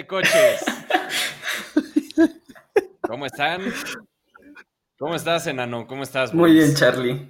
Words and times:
de 0.00 0.06
coches. 0.06 0.64
¿Cómo 3.02 3.26
están? 3.26 3.60
¿Cómo 4.98 5.14
estás, 5.14 5.46
enano? 5.46 5.86
¿Cómo 5.86 6.02
estás? 6.02 6.32
Muy 6.32 6.52
bien, 6.52 6.74
Charlie. 6.74 7.20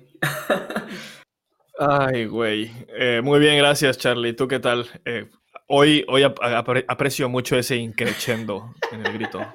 Ay, 1.78 2.26
güey. 2.26 2.70
Eh, 2.88 3.20
muy 3.24 3.40
bien, 3.40 3.58
gracias, 3.58 3.98
Charlie. 3.98 4.34
¿Tú 4.34 4.46
qué 4.46 4.60
tal? 4.60 4.86
Eh, 5.04 5.28
hoy 5.66 6.04
hoy 6.08 6.22
aprecio 6.22 7.28
mucho 7.28 7.56
ese 7.56 7.76
increchendo 7.76 8.74
en 8.92 9.06
el 9.06 9.12
grito. 9.12 9.40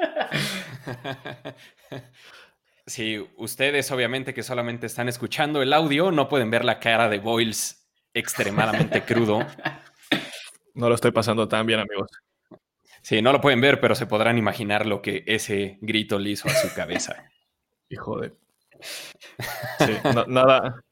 Sí, 2.87 3.17
ustedes 3.37 3.89
obviamente 3.89 4.35
que 4.35 4.43
solamente 4.43 4.85
están 4.85 5.09
escuchando 5.09 5.63
el 5.63 5.73
audio, 5.73 6.11
no 6.11 6.29
pueden 6.29 6.51
ver 6.51 6.63
la 6.63 6.79
cara 6.79 7.09
de 7.09 7.17
Boyles 7.17 7.89
extremadamente 8.13 9.01
crudo. 9.03 9.39
No 10.75 10.87
lo 10.87 10.93
estoy 10.93 11.09
pasando 11.09 11.47
tan 11.47 11.65
bien, 11.65 11.79
amigos. 11.79 12.11
Sí, 13.05 13.21
no 13.21 13.31
lo 13.31 13.39
pueden 13.39 13.61
ver, 13.61 13.79
pero 13.79 13.93
se 13.93 14.07
podrán 14.07 14.39
imaginar 14.39 14.87
lo 14.87 15.03
que 15.03 15.23
ese 15.27 15.77
grito 15.81 16.17
le 16.17 16.31
hizo 16.31 16.47
a 16.47 16.53
su 16.55 16.73
cabeza. 16.73 17.29
Hijo 17.89 18.19
de. 18.19 18.33
Sí, 19.77 19.91
nada. 20.27 20.83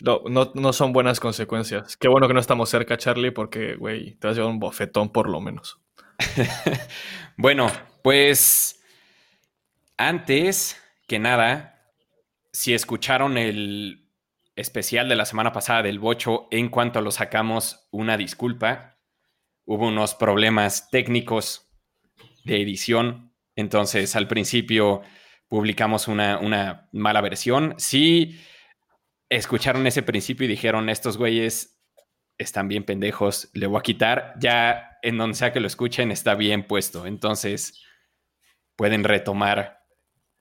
No, 0.00 0.50
no, 0.52 0.72
son 0.72 0.92
buenas 0.92 1.20
consecuencias. 1.20 1.96
Qué 1.96 2.08
bueno 2.08 2.26
que 2.26 2.34
no 2.34 2.40
estamos 2.40 2.70
cerca, 2.70 2.96
Charlie, 2.96 3.30
porque, 3.30 3.76
güey, 3.76 4.16
te 4.16 4.26
has 4.26 4.34
llevado 4.34 4.50
un 4.50 4.58
bofetón 4.58 5.12
por 5.12 5.28
lo 5.28 5.40
menos. 5.40 5.80
bueno, 7.36 7.70
pues 8.02 8.82
antes 9.96 10.76
que 11.06 11.20
nada, 11.20 11.92
si 12.52 12.74
escucharon 12.74 13.38
el 13.38 14.08
especial 14.56 15.08
de 15.08 15.14
la 15.14 15.24
semana 15.24 15.52
pasada 15.52 15.84
del 15.84 16.00
Bocho, 16.00 16.48
en 16.50 16.68
cuanto 16.68 17.00
lo 17.00 17.12
sacamos, 17.12 17.86
una 17.92 18.16
disculpa. 18.16 18.96
Hubo 19.70 19.86
unos 19.86 20.16
problemas 20.16 20.90
técnicos 20.90 21.70
de 22.42 22.60
edición, 22.60 23.32
entonces 23.54 24.16
al 24.16 24.26
principio 24.26 25.02
publicamos 25.46 26.08
una, 26.08 26.40
una 26.40 26.88
mala 26.90 27.20
versión. 27.20 27.76
Sí, 27.78 28.40
escucharon 29.28 29.86
ese 29.86 30.02
principio 30.02 30.46
y 30.46 30.48
dijeron, 30.48 30.88
estos 30.88 31.16
güeyes 31.16 31.80
están 32.36 32.66
bien 32.66 32.82
pendejos, 32.82 33.48
le 33.54 33.68
voy 33.68 33.78
a 33.78 33.82
quitar. 33.82 34.34
Ya 34.40 34.98
en 35.02 35.18
donde 35.18 35.36
sea 35.36 35.52
que 35.52 35.60
lo 35.60 35.68
escuchen 35.68 36.10
está 36.10 36.34
bien 36.34 36.66
puesto, 36.66 37.06
entonces 37.06 37.80
pueden 38.74 39.04
retomar 39.04 39.84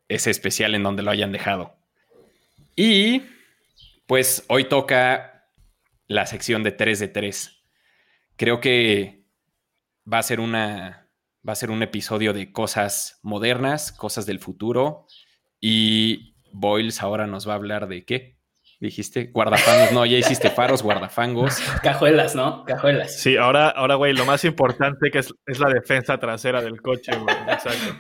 ese 0.08 0.32
especial 0.32 0.74
en 0.74 0.82
donde 0.82 1.04
lo 1.04 1.12
hayan 1.12 1.32
dejado. 1.32 1.78
Y 2.76 3.22
pues 4.08 4.44
hoy 4.48 4.64
toca 4.64 5.52
la 6.08 6.26
sección 6.26 6.64
de 6.64 6.72
3 6.72 6.98
de 6.98 7.08
3. 7.10 7.64
Creo 8.36 8.60
que 8.60 9.19
va 10.12 10.20
a 10.20 10.24
ser 10.24 10.40
una 10.40 11.10
va 11.48 11.54
a 11.54 11.56
ser 11.56 11.72
un 11.72 11.82
episodio 11.84 12.34
de 12.34 12.52
cosas 12.52 13.20
modernas, 13.24 13.92
cosas 13.92 14.26
del 14.26 14.40
futuro 14.40 15.06
y 15.60 16.36
Boyles 16.52 17.02
ahora 17.02 17.28
nos 17.28 17.48
va 17.48 17.54
a 17.54 17.56
hablar 17.56 17.88
de 17.88 18.06
qué? 18.06 18.38
Dijiste 18.80 19.30
guardafangos, 19.34 19.92
no, 19.92 20.06
ya 20.06 20.18
hiciste 20.18 20.50
faros, 20.50 20.84
guardafangos. 20.84 21.60
Cajuelas, 21.84 22.34
¿no? 22.34 22.64
Cajuelas. 22.64 23.20
Sí, 23.20 23.36
ahora, 23.36 23.70
ahora, 23.70 23.96
güey, 23.96 24.14
lo 24.14 24.26
más 24.26 24.46
importante 24.46 25.12
que 25.12 25.20
es, 25.20 25.34
es 25.48 25.60
la 25.60 25.70
defensa 25.70 26.18
trasera 26.18 26.62
del 26.62 26.82
coche, 26.82 27.12
güey. 27.18 27.36
Exacto. 27.50 27.98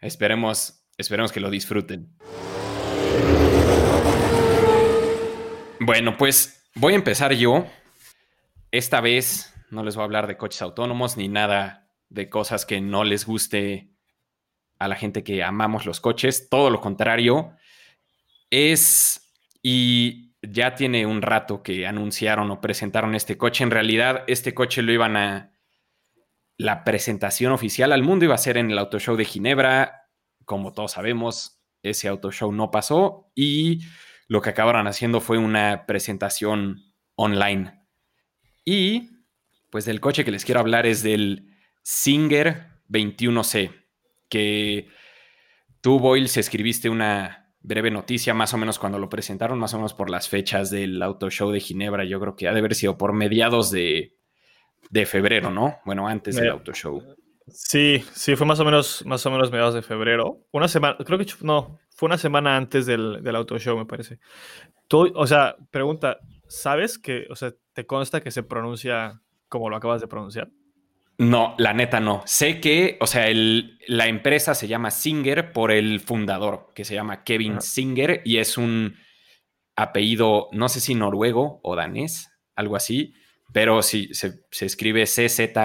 Esperemos, 0.00 0.86
esperemos 0.96 1.32
que 1.32 1.40
lo 1.40 1.50
disfruten. 1.50 2.16
Bueno, 5.80 6.16
pues 6.16 6.66
voy 6.74 6.94
a 6.94 6.96
empezar 6.96 7.32
yo. 7.34 7.66
Esta 8.74 9.00
vez 9.00 9.54
no 9.70 9.84
les 9.84 9.94
voy 9.94 10.02
a 10.02 10.06
hablar 10.06 10.26
de 10.26 10.36
coches 10.36 10.60
autónomos 10.60 11.16
ni 11.16 11.28
nada 11.28 11.86
de 12.08 12.28
cosas 12.28 12.66
que 12.66 12.80
no 12.80 13.04
les 13.04 13.24
guste 13.24 13.92
a 14.80 14.88
la 14.88 14.96
gente 14.96 15.22
que 15.22 15.44
amamos 15.44 15.86
los 15.86 16.00
coches. 16.00 16.48
Todo 16.50 16.70
lo 16.70 16.80
contrario. 16.80 17.52
Es, 18.50 19.32
y 19.62 20.34
ya 20.42 20.74
tiene 20.74 21.06
un 21.06 21.22
rato 21.22 21.62
que 21.62 21.86
anunciaron 21.86 22.50
o 22.50 22.60
presentaron 22.60 23.14
este 23.14 23.38
coche. 23.38 23.62
En 23.62 23.70
realidad, 23.70 24.24
este 24.26 24.54
coche 24.54 24.82
lo 24.82 24.90
iban 24.90 25.16
a 25.16 25.52
la 26.56 26.82
presentación 26.82 27.52
oficial 27.52 27.92
al 27.92 28.02
mundo 28.02 28.24
iba 28.24 28.34
a 28.34 28.38
ser 28.38 28.56
en 28.56 28.72
el 28.72 28.78
Auto 28.78 28.98
Show 28.98 29.14
de 29.14 29.24
Ginebra. 29.24 30.08
Como 30.44 30.72
todos 30.72 30.90
sabemos, 30.90 31.60
ese 31.84 32.08
Auto 32.08 32.32
Show 32.32 32.50
no 32.50 32.72
pasó 32.72 33.30
y 33.36 33.82
lo 34.26 34.40
que 34.40 34.50
acabaron 34.50 34.88
haciendo 34.88 35.20
fue 35.20 35.38
una 35.38 35.86
presentación 35.86 36.92
online. 37.14 37.83
Y 38.64 39.10
pues 39.70 39.84
del 39.84 40.00
coche 40.00 40.24
que 40.24 40.30
les 40.30 40.44
quiero 40.44 40.60
hablar 40.60 40.86
es 40.86 41.02
del 41.02 41.48
Singer 41.82 42.68
21C, 42.88 43.72
que 44.28 44.88
tú, 45.80 45.98
Boyle, 45.98 46.24
escribiste 46.24 46.88
una 46.88 47.52
breve 47.60 47.90
noticia 47.90 48.34
más 48.34 48.54
o 48.54 48.58
menos 48.58 48.78
cuando 48.78 48.98
lo 48.98 49.08
presentaron, 49.08 49.58
más 49.58 49.74
o 49.74 49.78
menos 49.78 49.94
por 49.94 50.10
las 50.10 50.28
fechas 50.28 50.70
del 50.70 51.02
Auto 51.02 51.30
Show 51.30 51.50
de 51.50 51.60
Ginebra. 51.60 52.04
Yo 52.04 52.20
creo 52.20 52.36
que 52.36 52.48
ha 52.48 52.52
de 52.52 52.58
haber 52.58 52.74
sido 52.74 52.96
por 52.96 53.12
mediados 53.12 53.70
de 53.70 54.14
de 54.90 55.06
febrero, 55.06 55.50
¿no? 55.50 55.78
Bueno, 55.84 56.06
antes 56.06 56.36
del 56.36 56.50
auto 56.50 56.72
show. 56.72 57.02
Sí, 57.48 58.02
sí, 58.12 58.36
fue 58.36 58.46
más 58.46 58.60
o 58.60 58.64
menos, 58.64 59.04
más 59.06 59.24
o 59.26 59.30
menos 59.30 59.50
mediados 59.50 59.74
de 59.74 59.82
febrero. 59.82 60.46
Una 60.52 60.68
semana, 60.68 60.96
creo 61.04 61.18
que 61.18 61.26
no, 61.42 61.78
fue 61.90 62.06
una 62.06 62.18
semana 62.18 62.56
antes 62.56 62.86
del, 62.86 63.22
del 63.22 63.36
auto 63.36 63.58
show, 63.58 63.76
me 63.76 63.86
parece. 63.86 64.18
O 64.90 65.26
sea, 65.26 65.56
pregunta, 65.70 66.18
¿sabes 66.60 66.98
que, 66.98 67.26
o 67.30 67.36
sea, 67.36 67.52
te 67.72 67.86
consta 67.86 68.20
que 68.20 68.30
se 68.30 68.42
pronuncia 68.42 69.20
como 69.48 69.70
lo 69.70 69.76
acabas 69.76 70.00
de 70.00 70.08
pronunciar? 70.08 70.50
No, 71.16 71.54
la 71.58 71.72
neta 71.72 72.00
no. 72.00 72.22
Sé 72.26 72.60
que, 72.60 72.98
o 73.00 73.06
sea, 73.06 73.28
el, 73.28 73.78
la 73.86 74.08
empresa 74.08 74.54
se 74.54 74.66
llama 74.66 74.90
Singer 74.90 75.52
por 75.52 75.70
el 75.70 76.00
fundador, 76.00 76.72
que 76.74 76.84
se 76.84 76.94
llama 76.94 77.22
Kevin 77.22 77.60
Singer, 77.60 78.22
y 78.24 78.38
es 78.38 78.58
un 78.58 78.96
apellido, 79.76 80.48
no 80.52 80.68
sé 80.68 80.80
si 80.80 80.94
noruego 80.94 81.60
o 81.62 81.76
danés, 81.76 82.30
algo 82.56 82.74
así 82.76 83.14
pero 83.54 83.80
sí, 83.82 84.10
se, 84.12 84.42
escribe 84.66 85.06
C-Z-I-N-G-R. 85.06 85.62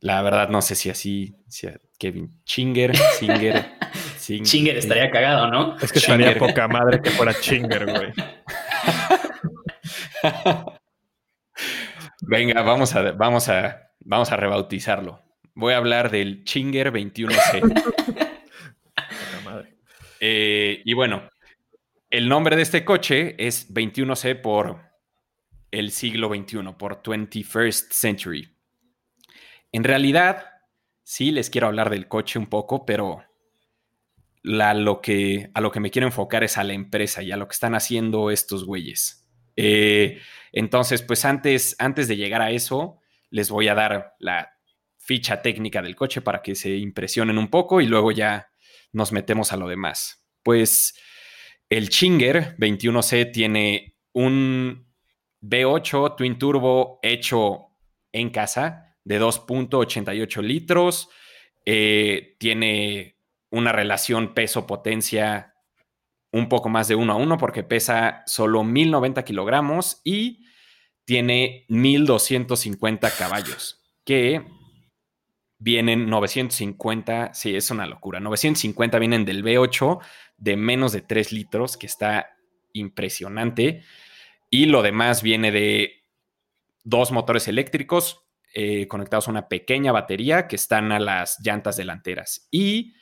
La 0.00 0.20
verdad, 0.20 0.50
no 0.50 0.60
sé 0.60 0.74
si 0.74 0.90
así, 0.90 1.34
si 1.48 1.68
Kevin 1.98 2.42
Chinger, 2.44 2.94
Singer. 3.18 3.64
Chinger 4.22 4.76
estaría 4.76 5.10
cagado, 5.10 5.48
¿no? 5.48 5.76
Es 5.78 5.92
que 5.92 5.98
estaría 5.98 6.36
poca 6.38 6.68
madre 6.68 7.00
que 7.02 7.10
fuera 7.10 7.34
Chinger, 7.38 7.86
güey. 7.86 8.12
Venga, 12.22 12.62
vamos 12.62 12.94
a, 12.94 13.12
vamos, 13.12 13.48
a, 13.48 13.90
vamos 14.00 14.30
a 14.30 14.36
rebautizarlo. 14.36 15.20
Voy 15.54 15.74
a 15.74 15.78
hablar 15.78 16.10
del 16.10 16.44
Chinger 16.44 16.92
21C. 16.92 18.30
Eh, 20.24 20.82
y 20.84 20.94
bueno, 20.94 21.28
el 22.08 22.28
nombre 22.28 22.54
de 22.54 22.62
este 22.62 22.84
coche 22.84 23.34
es 23.44 23.74
21C 23.74 24.40
por 24.40 24.78
el 25.72 25.90
siglo 25.90 26.28
XXI, 26.28 26.58
por 26.78 27.02
21st 27.02 27.90
Century. 27.90 28.56
En 29.72 29.82
realidad, 29.82 30.46
sí 31.02 31.32
les 31.32 31.50
quiero 31.50 31.66
hablar 31.66 31.90
del 31.90 32.06
coche 32.06 32.38
un 32.38 32.46
poco, 32.46 32.86
pero 32.86 33.24
lo 34.42 35.00
que, 35.00 35.50
a 35.54 35.60
lo 35.60 35.70
que 35.70 35.80
me 35.80 35.90
quiero 35.90 36.06
enfocar 36.06 36.44
es 36.44 36.58
a 36.58 36.64
la 36.64 36.72
empresa 36.72 37.22
y 37.22 37.32
a 37.32 37.36
lo 37.36 37.46
que 37.46 37.54
están 37.54 37.74
haciendo 37.74 38.30
estos 38.30 38.64
güeyes. 38.64 39.28
Eh, 39.56 40.20
entonces, 40.52 41.02
pues 41.02 41.24
antes, 41.24 41.76
antes 41.78 42.08
de 42.08 42.16
llegar 42.16 42.42
a 42.42 42.50
eso, 42.50 43.00
les 43.30 43.50
voy 43.50 43.68
a 43.68 43.74
dar 43.74 44.14
la 44.18 44.50
ficha 44.98 45.42
técnica 45.42 45.82
del 45.82 45.96
coche 45.96 46.20
para 46.20 46.42
que 46.42 46.54
se 46.54 46.76
impresionen 46.76 47.38
un 47.38 47.48
poco 47.48 47.80
y 47.80 47.86
luego 47.86 48.12
ya 48.12 48.48
nos 48.92 49.12
metemos 49.12 49.52
a 49.52 49.56
lo 49.56 49.68
demás. 49.68 50.26
Pues 50.42 50.94
el 51.68 51.88
Chinger 51.88 52.56
21C 52.58 53.32
tiene 53.32 53.96
un 54.12 54.86
V8 55.42 56.16
Twin 56.16 56.38
Turbo 56.38 56.98
hecho 57.02 57.68
en 58.12 58.30
casa 58.30 58.96
de 59.04 59.20
2.88 59.20 60.42
litros. 60.42 61.08
Eh, 61.64 62.36
tiene 62.38 63.11
una 63.52 63.70
relación 63.70 64.34
peso-potencia 64.34 65.54
un 66.32 66.48
poco 66.48 66.68
más 66.68 66.88
de 66.88 66.94
1 66.94 67.12
a 67.12 67.16
1 67.16 67.38
porque 67.38 67.62
pesa 67.62 68.22
solo 68.26 68.64
1090 68.64 69.24
kilogramos 69.24 70.00
y 70.02 70.46
tiene 71.04 71.66
1250 71.68 73.10
caballos, 73.10 73.82
que 74.04 74.42
vienen 75.58 76.08
950, 76.08 77.34
sí, 77.34 77.54
es 77.54 77.70
una 77.70 77.86
locura, 77.86 78.18
950 78.18 78.98
vienen 78.98 79.24
del 79.24 79.44
V8 79.44 80.00
de 80.38 80.56
menos 80.56 80.92
de 80.92 81.02
3 81.02 81.32
litros, 81.32 81.76
que 81.76 81.86
está 81.86 82.30
impresionante. 82.72 83.84
Y 84.50 84.66
lo 84.66 84.82
demás 84.82 85.22
viene 85.22 85.52
de 85.52 86.04
dos 86.82 87.12
motores 87.12 87.46
eléctricos 87.46 88.24
eh, 88.54 88.88
conectados 88.88 89.28
a 89.28 89.30
una 89.30 89.48
pequeña 89.48 89.92
batería 89.92 90.48
que 90.48 90.56
están 90.56 90.90
a 90.92 90.98
las 90.98 91.38
llantas 91.40 91.76
delanteras. 91.76 92.48
Y 92.50 92.94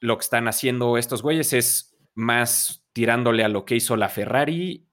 lo 0.00 0.16
que 0.16 0.22
están 0.22 0.48
haciendo 0.48 0.98
estos 0.98 1.22
güeyes 1.22 1.52
es 1.52 1.96
más 2.14 2.84
tirándole 2.92 3.44
a 3.44 3.48
lo 3.48 3.64
que 3.64 3.76
hizo 3.76 3.96
la 3.96 4.08
Ferrari 4.08 4.88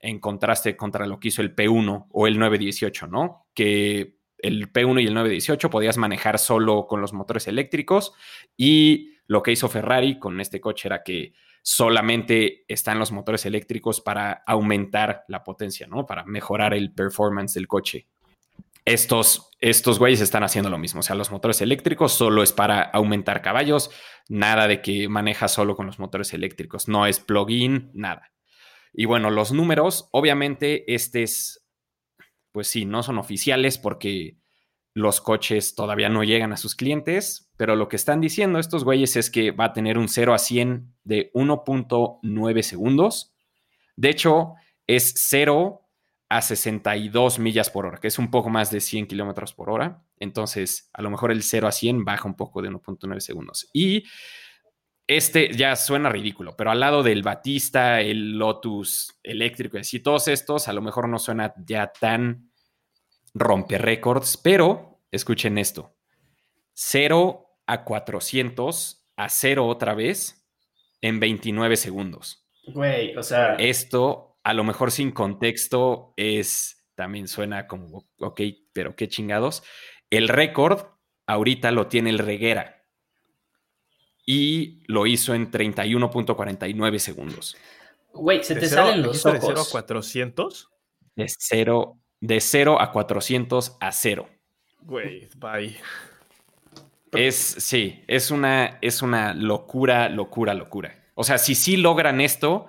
en 0.00 0.20
contraste 0.20 0.76
contra 0.76 1.06
lo 1.06 1.18
que 1.18 1.28
hizo 1.28 1.42
el 1.42 1.54
P1 1.54 2.06
o 2.10 2.26
el 2.26 2.38
918, 2.38 3.06
¿no? 3.06 3.46
Que 3.54 4.18
el 4.38 4.72
P1 4.72 5.02
y 5.02 5.06
el 5.06 5.14
918 5.14 5.70
podías 5.70 5.96
manejar 5.96 6.38
solo 6.38 6.86
con 6.86 7.00
los 7.00 7.12
motores 7.12 7.48
eléctricos 7.48 8.12
y 8.56 9.14
lo 9.26 9.42
que 9.42 9.52
hizo 9.52 9.68
Ferrari 9.68 10.18
con 10.18 10.40
este 10.40 10.60
coche 10.60 10.88
era 10.88 11.02
que 11.02 11.32
solamente 11.62 12.64
están 12.68 12.98
los 12.98 13.10
motores 13.10 13.44
eléctricos 13.46 14.00
para 14.00 14.44
aumentar 14.46 15.24
la 15.26 15.42
potencia, 15.42 15.86
¿no? 15.88 16.06
Para 16.06 16.24
mejorar 16.24 16.74
el 16.74 16.92
performance 16.92 17.54
del 17.54 17.66
coche. 17.66 18.06
Estos, 18.86 19.50
estos 19.60 19.98
güeyes 19.98 20.20
están 20.20 20.44
haciendo 20.44 20.70
lo 20.70 20.78
mismo. 20.78 21.00
O 21.00 21.02
sea, 21.02 21.16
los 21.16 21.30
motores 21.30 21.60
eléctricos 21.60 22.12
solo 22.12 22.42
es 22.42 22.52
para 22.52 22.80
aumentar 22.80 23.42
caballos, 23.42 23.90
nada 24.28 24.68
de 24.68 24.80
que 24.80 25.08
maneja 25.08 25.48
solo 25.48 25.76
con 25.76 25.86
los 25.86 25.98
motores 25.98 26.32
eléctricos. 26.32 26.88
No 26.88 27.04
es 27.06 27.20
plug-in, 27.20 27.90
nada. 27.92 28.32
Y 28.94 29.04
bueno, 29.04 29.30
los 29.30 29.52
números, 29.52 30.08
obviamente, 30.12 30.94
este 30.94 31.24
es, 31.24 31.66
pues 32.52 32.68
sí, 32.68 32.86
no 32.86 33.02
son 33.02 33.18
oficiales 33.18 33.76
porque 33.76 34.38
los 34.94 35.20
coches 35.20 35.74
todavía 35.74 36.08
no 36.08 36.24
llegan 36.24 36.54
a 36.54 36.56
sus 36.56 36.74
clientes, 36.74 37.52
pero 37.58 37.76
lo 37.76 37.88
que 37.88 37.96
están 37.96 38.22
diciendo 38.22 38.58
estos 38.58 38.84
güeyes 38.84 39.16
es 39.16 39.30
que 39.30 39.50
va 39.50 39.66
a 39.66 39.72
tener 39.74 39.98
un 39.98 40.08
0 40.08 40.32
a 40.32 40.38
100 40.38 40.94
de 41.04 41.30
1.9 41.34 42.62
segundos. 42.62 43.34
De 43.96 44.08
hecho, 44.08 44.54
es 44.86 45.12
0 45.16 45.85
a 46.28 46.42
62 46.42 47.38
millas 47.38 47.70
por 47.70 47.86
hora, 47.86 47.98
que 47.98 48.08
es 48.08 48.18
un 48.18 48.30
poco 48.30 48.50
más 48.50 48.70
de 48.70 48.80
100 48.80 49.06
kilómetros 49.06 49.54
por 49.54 49.70
hora. 49.70 50.02
Entonces, 50.18 50.90
a 50.92 51.02
lo 51.02 51.10
mejor 51.10 51.30
el 51.30 51.42
0 51.42 51.68
a 51.68 51.72
100 51.72 52.04
baja 52.04 52.28
un 52.28 52.34
poco 52.34 52.62
de 52.62 52.70
1.9 52.70 53.20
segundos. 53.20 53.68
Y 53.72 54.04
este 55.06 55.54
ya 55.54 55.76
suena 55.76 56.08
ridículo, 56.08 56.56
pero 56.56 56.72
al 56.72 56.80
lado 56.80 57.04
del 57.04 57.22
Batista, 57.22 58.00
el 58.00 58.38
Lotus 58.38 59.20
eléctrico 59.22 59.76
y 59.76 59.80
así, 59.80 60.00
todos 60.00 60.26
estos, 60.26 60.66
a 60.66 60.72
lo 60.72 60.82
mejor 60.82 61.08
no 61.08 61.20
suena 61.20 61.54
ya 61.64 61.92
tan 61.92 62.50
rompe 63.32 63.78
récords, 63.78 64.36
pero 64.36 65.00
escuchen 65.12 65.58
esto. 65.58 65.96
0 66.72 67.46
a 67.66 67.84
400 67.84 69.08
a 69.16 69.28
0 69.28 69.66
otra 69.66 69.94
vez 69.94 70.46
en 71.00 71.20
29 71.20 71.76
segundos. 71.76 72.46
Güey, 72.66 73.16
o 73.16 73.22
sea. 73.22 73.54
Esto, 73.54 74.25
a 74.46 74.54
lo 74.54 74.62
mejor 74.62 74.92
sin 74.92 75.10
contexto, 75.10 76.14
es. 76.16 76.86
También 76.94 77.26
suena 77.26 77.66
como, 77.66 78.06
ok, 78.20 78.40
pero 78.72 78.94
qué 78.94 79.08
chingados. 79.08 79.64
El 80.08 80.28
récord 80.28 80.86
ahorita 81.26 81.72
lo 81.72 81.88
tiene 81.88 82.10
el 82.10 82.20
Reguera. 82.20 82.84
Y 84.24 84.84
lo 84.86 85.06
hizo 85.08 85.34
en 85.34 85.50
31.49 85.50 86.98
segundos. 86.98 87.56
Güey, 88.12 88.44
se 88.44 88.54
te 88.54 88.68
salen 88.68 89.02
los 89.02 89.26
ojos. 89.26 89.40
¿De 89.40 89.46
0 89.48 89.60
a 89.60 89.70
400? 89.70 90.70
De 91.16 91.26
0 91.28 91.98
de 92.20 92.40
0 92.40 92.80
a 92.80 92.92
400 92.92 93.76
a 93.80 93.92
0. 93.92 94.28
Güey, 94.82 95.28
bye. 95.36 95.76
Es, 97.10 97.34
sí, 97.36 98.04
es 98.06 98.30
una, 98.30 98.78
es 98.80 99.02
una 99.02 99.34
locura, 99.34 100.08
locura, 100.08 100.54
locura. 100.54 101.04
O 101.14 101.24
sea, 101.24 101.36
si 101.38 101.56
sí 101.56 101.76
logran 101.76 102.20
esto 102.20 102.68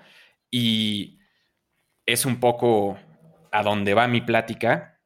y 0.49 1.16
es 2.07 2.25
un 2.25 2.39
poco 2.39 2.97
a 3.51 3.61
donde 3.61 3.93
va 3.93 4.07
mi 4.07 4.21
plática, 4.21 4.99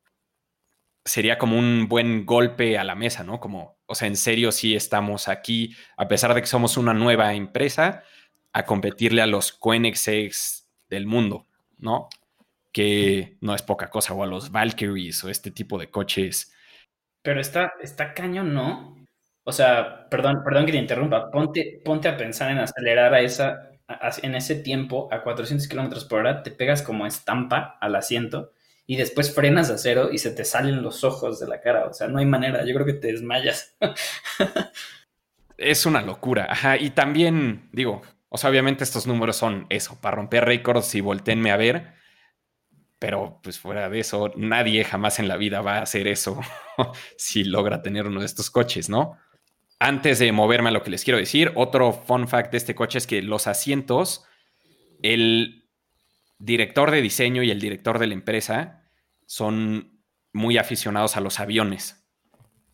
sería 1.04 1.38
como 1.38 1.60
un 1.60 1.90
buen 1.90 2.26
golpe 2.26 2.78
a 2.78 2.86
la 2.86 2.96
mesa, 2.96 3.26
¿no? 3.26 3.42
Como, 3.42 3.78
o 3.86 3.96
sea, 3.96 4.08
en 4.08 4.16
serio, 4.16 4.54
sí 4.54 4.76
estamos 4.76 5.28
aquí, 5.28 5.76
a 5.98 6.08
pesar 6.08 6.34
de 6.34 6.40
que 6.40 6.48
somos 6.48 6.78
una 6.78 6.94
nueva 6.94 7.34
empresa, 7.34 8.04
a 8.54 8.66
competirle 8.66 9.22
a 9.22 9.28
los 9.28 9.52
Koenigseggs 9.52 10.70
del 10.90 11.06
mundo, 11.06 11.48
¿no? 11.78 12.08
que 12.72 13.38
no 13.42 13.54
es 13.54 13.62
poca 13.62 13.90
cosa, 13.90 14.14
o 14.14 14.24
a 14.24 14.28
los 14.28 14.52
Valkyries 14.52 15.24
o 15.24 15.30
este 15.30 15.52
tipo 15.52 15.78
de 15.78 15.90
coches. 15.90 16.54
Pero 17.22 17.40
está, 17.40 17.74
está 17.82 18.14
cañón, 18.14 18.54
¿no? 18.54 18.98
O 19.44 19.52
sea, 19.52 20.08
perdón, 20.10 20.42
perdón 20.44 20.66
que 20.66 20.72
te 20.72 20.78
interrumpa, 20.78 21.30
ponte, 21.32 21.82
ponte 21.84 22.08
a 22.08 22.18
pensar 22.18 22.52
en 22.52 22.60
acelerar 22.60 23.14
a 23.14 23.22
esa, 23.22 23.71
en 24.22 24.36
ese 24.36 24.56
tiempo 24.56 25.10
a 25.12 25.24
400 25.24 25.68
kilómetros 25.68 26.06
por 26.06 26.20
hora, 26.20 26.44
te 26.44 26.52
pegas 26.52 26.82
como 26.82 27.06
estampa 27.06 27.78
al 27.80 27.96
asiento 27.96 28.52
y 28.86 28.98
después 28.98 29.34
frenas 29.34 29.70
a 29.70 29.78
cero 29.78 30.10
y 30.12 30.18
se 30.18 30.32
te 30.32 30.46
salen 30.46 30.84
los 30.84 31.04
ojos 31.04 31.40
de 31.40 31.48
la 31.48 31.62
cara. 31.62 31.86
O 31.86 31.94
sea, 31.94 32.08
no 32.08 32.20
hay 32.20 32.26
manera, 32.26 32.66
yo 32.66 32.74
creo 32.74 32.86
que 32.86 32.94
te 32.94 33.12
desmayas. 33.12 33.76
es 35.58 35.86
una 35.86 36.02
locura, 36.02 36.48
ajá. 36.50 36.78
Y 36.78 36.92
también, 36.92 37.70
digo, 37.72 38.02
o 38.30 38.38
sea, 38.38 38.50
obviamente 38.50 38.84
estos 38.84 39.08
números 39.08 39.36
son 39.36 39.68
eso, 39.70 40.00
para 40.02 40.18
romper 40.18 40.46
récords 40.46 40.96
y 40.96 41.02
volteenme 41.02 41.52
a 41.52 41.58
ver 41.58 42.02
pero 43.02 43.40
pues 43.42 43.58
fuera 43.58 43.90
de 43.90 44.00
eso, 44.00 44.32
nadie 44.36 44.84
jamás 44.84 45.18
en 45.18 45.28
la 45.28 45.36
vida 45.36 45.62
va 45.62 45.80
a 45.80 45.82
hacer 45.82 46.06
eso 46.06 46.40
si 47.18 47.44
logra 47.44 47.82
tener 47.82 48.06
uno 48.06 48.20
de 48.20 48.28
estos 48.28 48.52
coches, 48.52 48.90
¿no? 48.90 49.18
Antes 49.84 50.20
de 50.20 50.32
moverme 50.32 50.70
a 50.70 50.72
lo 50.72 50.84
que 50.84 50.92
les 50.92 51.04
quiero 51.04 51.18
decir, 51.18 51.54
otro 51.56 51.92
fun 51.92 52.28
fact 52.28 52.52
de 52.52 52.60
este 52.60 52.76
coche 52.76 53.00
es 53.00 53.08
que 53.08 53.24
los 53.24 53.48
asientos, 53.48 54.24
el 55.02 55.68
director 56.38 56.92
de 56.92 57.02
diseño 57.02 57.42
y 57.42 57.50
el 57.50 57.60
director 57.60 57.98
de 57.98 58.06
la 58.06 58.14
empresa 58.14 58.84
son 59.26 60.04
muy 60.34 60.60
aficionados 60.60 61.18
a 61.18 61.20
los 61.20 61.40
aviones 61.40 62.08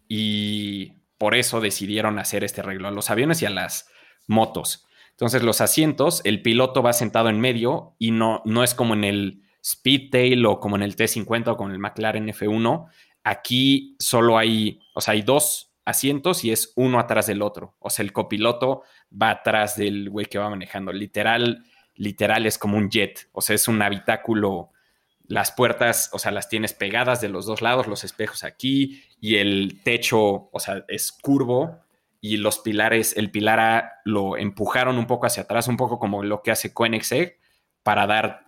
y 0.10 0.96
por 1.18 1.36
eso 1.36 1.62
decidieron 1.62 2.20
hacer 2.20 2.44
este 2.44 2.60
arreglo 2.60 2.90
a 2.90 2.92
los 2.92 3.10
aviones 3.10 3.42
y 3.42 3.46
a 3.46 3.52
las 3.52 3.90
motos. 4.28 4.86
Entonces 5.12 5.44
los 5.44 5.62
asientos, 5.62 6.20
el 6.26 6.42
piloto 6.42 6.84
va 6.84 6.92
sentado 6.92 7.30
en 7.30 7.40
medio 7.40 7.96
y 8.00 8.12
no, 8.12 8.42
no 8.44 8.66
es 8.66 8.76
como 8.76 8.96
en 8.96 9.06
el 9.06 9.44
Speedtail 9.64 10.46
o 10.46 10.60
como 10.60 10.76
en 10.76 10.84
el 10.84 10.98
T50 10.98 11.54
o 11.54 11.56
con 11.56 11.72
el 11.72 11.80
McLaren 11.80 12.28
F1, 12.28 12.86
aquí 13.24 13.96
solo 13.98 14.38
hay, 14.38 14.82
o 14.94 15.00
sea, 15.00 15.14
hay 15.14 15.22
dos 15.22 15.67
asientos 15.88 16.44
y 16.44 16.52
es 16.52 16.74
uno 16.76 17.00
atrás 17.00 17.28
del 17.28 17.42
otro. 17.42 17.76
O 17.80 17.90
sea, 17.90 18.04
el 18.04 18.12
copiloto 18.12 18.84
va 19.10 19.30
atrás 19.30 19.78
del 19.78 20.10
güey 20.10 20.26
que 20.26 20.38
va 20.38 20.50
manejando. 20.50 20.92
Literal, 20.92 21.64
literal 21.96 22.46
es 22.46 22.58
como 22.58 22.78
un 22.78 22.90
jet. 22.90 23.30
O 23.32 23.40
sea, 23.40 23.56
es 23.56 23.70
un 23.70 23.82
habitáculo. 23.82 24.72
Las 25.28 25.52
puertas, 25.52 26.10
o 26.12 26.20
sea, 26.20 26.32
las 26.32 26.50
tienes 26.50 26.74
pegadas 26.74 27.22
de 27.22 27.30
los 27.30 27.46
dos 27.46 27.62
lados, 27.62 27.88
los 27.88 28.04
espejos 28.04 28.44
aquí 28.44 29.02
y 29.22 29.36
el 29.38 29.82
techo, 29.84 30.50
o 30.52 30.60
sea, 30.60 30.84
es 30.90 31.14
curvo 31.14 31.80
y 32.20 32.38
los 32.38 32.60
pilares, 32.60 33.16
el 33.16 33.32
pilar 33.32 33.60
A 33.60 33.94
lo 34.04 34.38
empujaron 34.38 34.98
un 34.98 35.08
poco 35.08 35.26
hacia 35.26 35.44
atrás, 35.44 35.68
un 35.68 35.78
poco 35.78 36.00
como 36.00 36.24
lo 36.24 36.42
que 36.42 36.52
hace 36.52 36.74
Koenigsegg 36.74 37.38
para 37.84 38.08
dar 38.08 38.46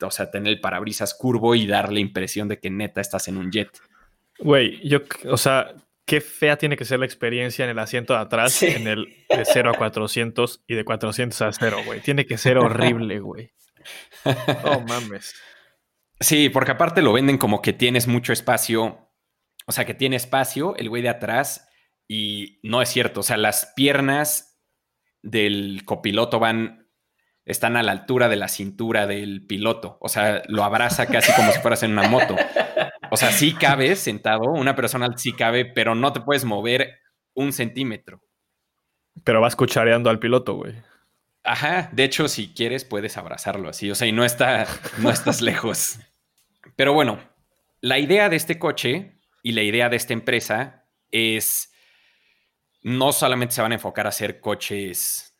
o 0.00 0.10
sea, 0.10 0.30
tener 0.30 0.52
el 0.52 0.60
parabrisas 0.60 1.14
curvo 1.14 1.54
y 1.54 1.66
dar 1.66 1.92
la 1.92 2.00
impresión 2.00 2.48
de 2.48 2.58
que 2.58 2.70
neta 2.70 3.00
estás 3.00 3.28
en 3.28 3.36
un 3.36 3.52
jet. 3.52 3.70
Güey, 4.40 4.86
yo, 4.86 4.98
o 5.30 5.36
sea, 5.36 5.74
qué 6.04 6.20
fea 6.20 6.56
tiene 6.56 6.76
que 6.76 6.84
ser 6.84 6.98
la 6.98 7.06
experiencia 7.06 7.64
en 7.64 7.70
el 7.70 7.78
asiento 7.78 8.14
de 8.14 8.20
atrás, 8.20 8.62
en 8.62 8.86
el 8.86 9.06
de 9.28 9.44
0 9.44 9.70
a 9.70 9.78
400 9.78 10.64
y 10.66 10.74
de 10.74 10.84
400 10.84 11.42
a 11.42 11.52
0, 11.52 11.78
güey. 11.86 12.00
Tiene 12.00 12.26
que 12.26 12.38
ser 12.38 12.58
horrible, 12.58 13.20
güey. 13.20 13.52
Oh, 14.64 14.80
mames. 14.88 15.34
Sí, 16.20 16.48
porque 16.48 16.72
aparte 16.72 17.02
lo 17.02 17.12
venden 17.12 17.38
como 17.38 17.62
que 17.62 17.72
tienes 17.72 18.06
mucho 18.06 18.32
espacio, 18.32 19.10
o 19.66 19.72
sea, 19.72 19.84
que 19.84 19.94
tiene 19.94 20.16
espacio 20.16 20.76
el 20.76 20.88
güey 20.88 21.02
de 21.02 21.08
atrás 21.08 21.68
y 22.06 22.60
no 22.62 22.82
es 22.82 22.88
cierto, 22.88 23.20
o 23.20 23.22
sea, 23.24 23.36
las 23.36 23.72
piernas 23.74 24.60
del 25.22 25.82
copiloto 25.84 26.38
van 26.38 26.82
están 27.44 27.76
a 27.76 27.82
la 27.82 27.92
altura 27.92 28.28
de 28.28 28.36
la 28.36 28.48
cintura 28.48 29.06
del 29.06 29.46
piloto. 29.46 29.98
O 30.00 30.08
sea, 30.08 30.42
lo 30.46 30.62
abraza 30.64 31.06
casi 31.06 31.32
como 31.32 31.50
si 31.52 31.58
fueras 31.60 31.82
en 31.82 31.92
una 31.92 32.08
moto. 32.08 32.36
O 33.12 33.18
sea, 33.18 33.30
sí 33.30 33.52
cabe 33.52 33.94
sentado, 33.94 34.44
una 34.44 34.74
persona 34.74 35.06
sí 35.18 35.34
cabe, 35.34 35.66
pero 35.66 35.94
no 35.94 36.14
te 36.14 36.22
puedes 36.22 36.46
mover 36.46 36.98
un 37.34 37.52
centímetro. 37.52 38.22
Pero 39.22 39.42
vas 39.42 39.54
cuchareando 39.54 40.08
al 40.08 40.18
piloto, 40.18 40.54
güey. 40.54 40.74
Ajá, 41.44 41.90
de 41.92 42.04
hecho, 42.04 42.26
si 42.26 42.54
quieres, 42.54 42.86
puedes 42.86 43.18
abrazarlo 43.18 43.68
así. 43.68 43.90
O 43.90 43.94
sea, 43.94 44.08
y 44.08 44.12
no, 44.12 44.24
está, 44.24 44.66
no 44.96 45.10
estás 45.10 45.40
lejos. 45.42 45.98
Pero 46.74 46.94
bueno, 46.94 47.18
la 47.82 47.98
idea 47.98 48.30
de 48.30 48.36
este 48.36 48.58
coche 48.58 49.20
y 49.42 49.52
la 49.52 49.62
idea 49.62 49.90
de 49.90 49.96
esta 49.96 50.14
empresa 50.14 50.86
es 51.10 51.70
no 52.80 53.12
solamente 53.12 53.54
se 53.54 53.60
van 53.60 53.72
a 53.72 53.74
enfocar 53.74 54.06
a 54.06 54.08
hacer 54.08 54.40
coches 54.40 55.36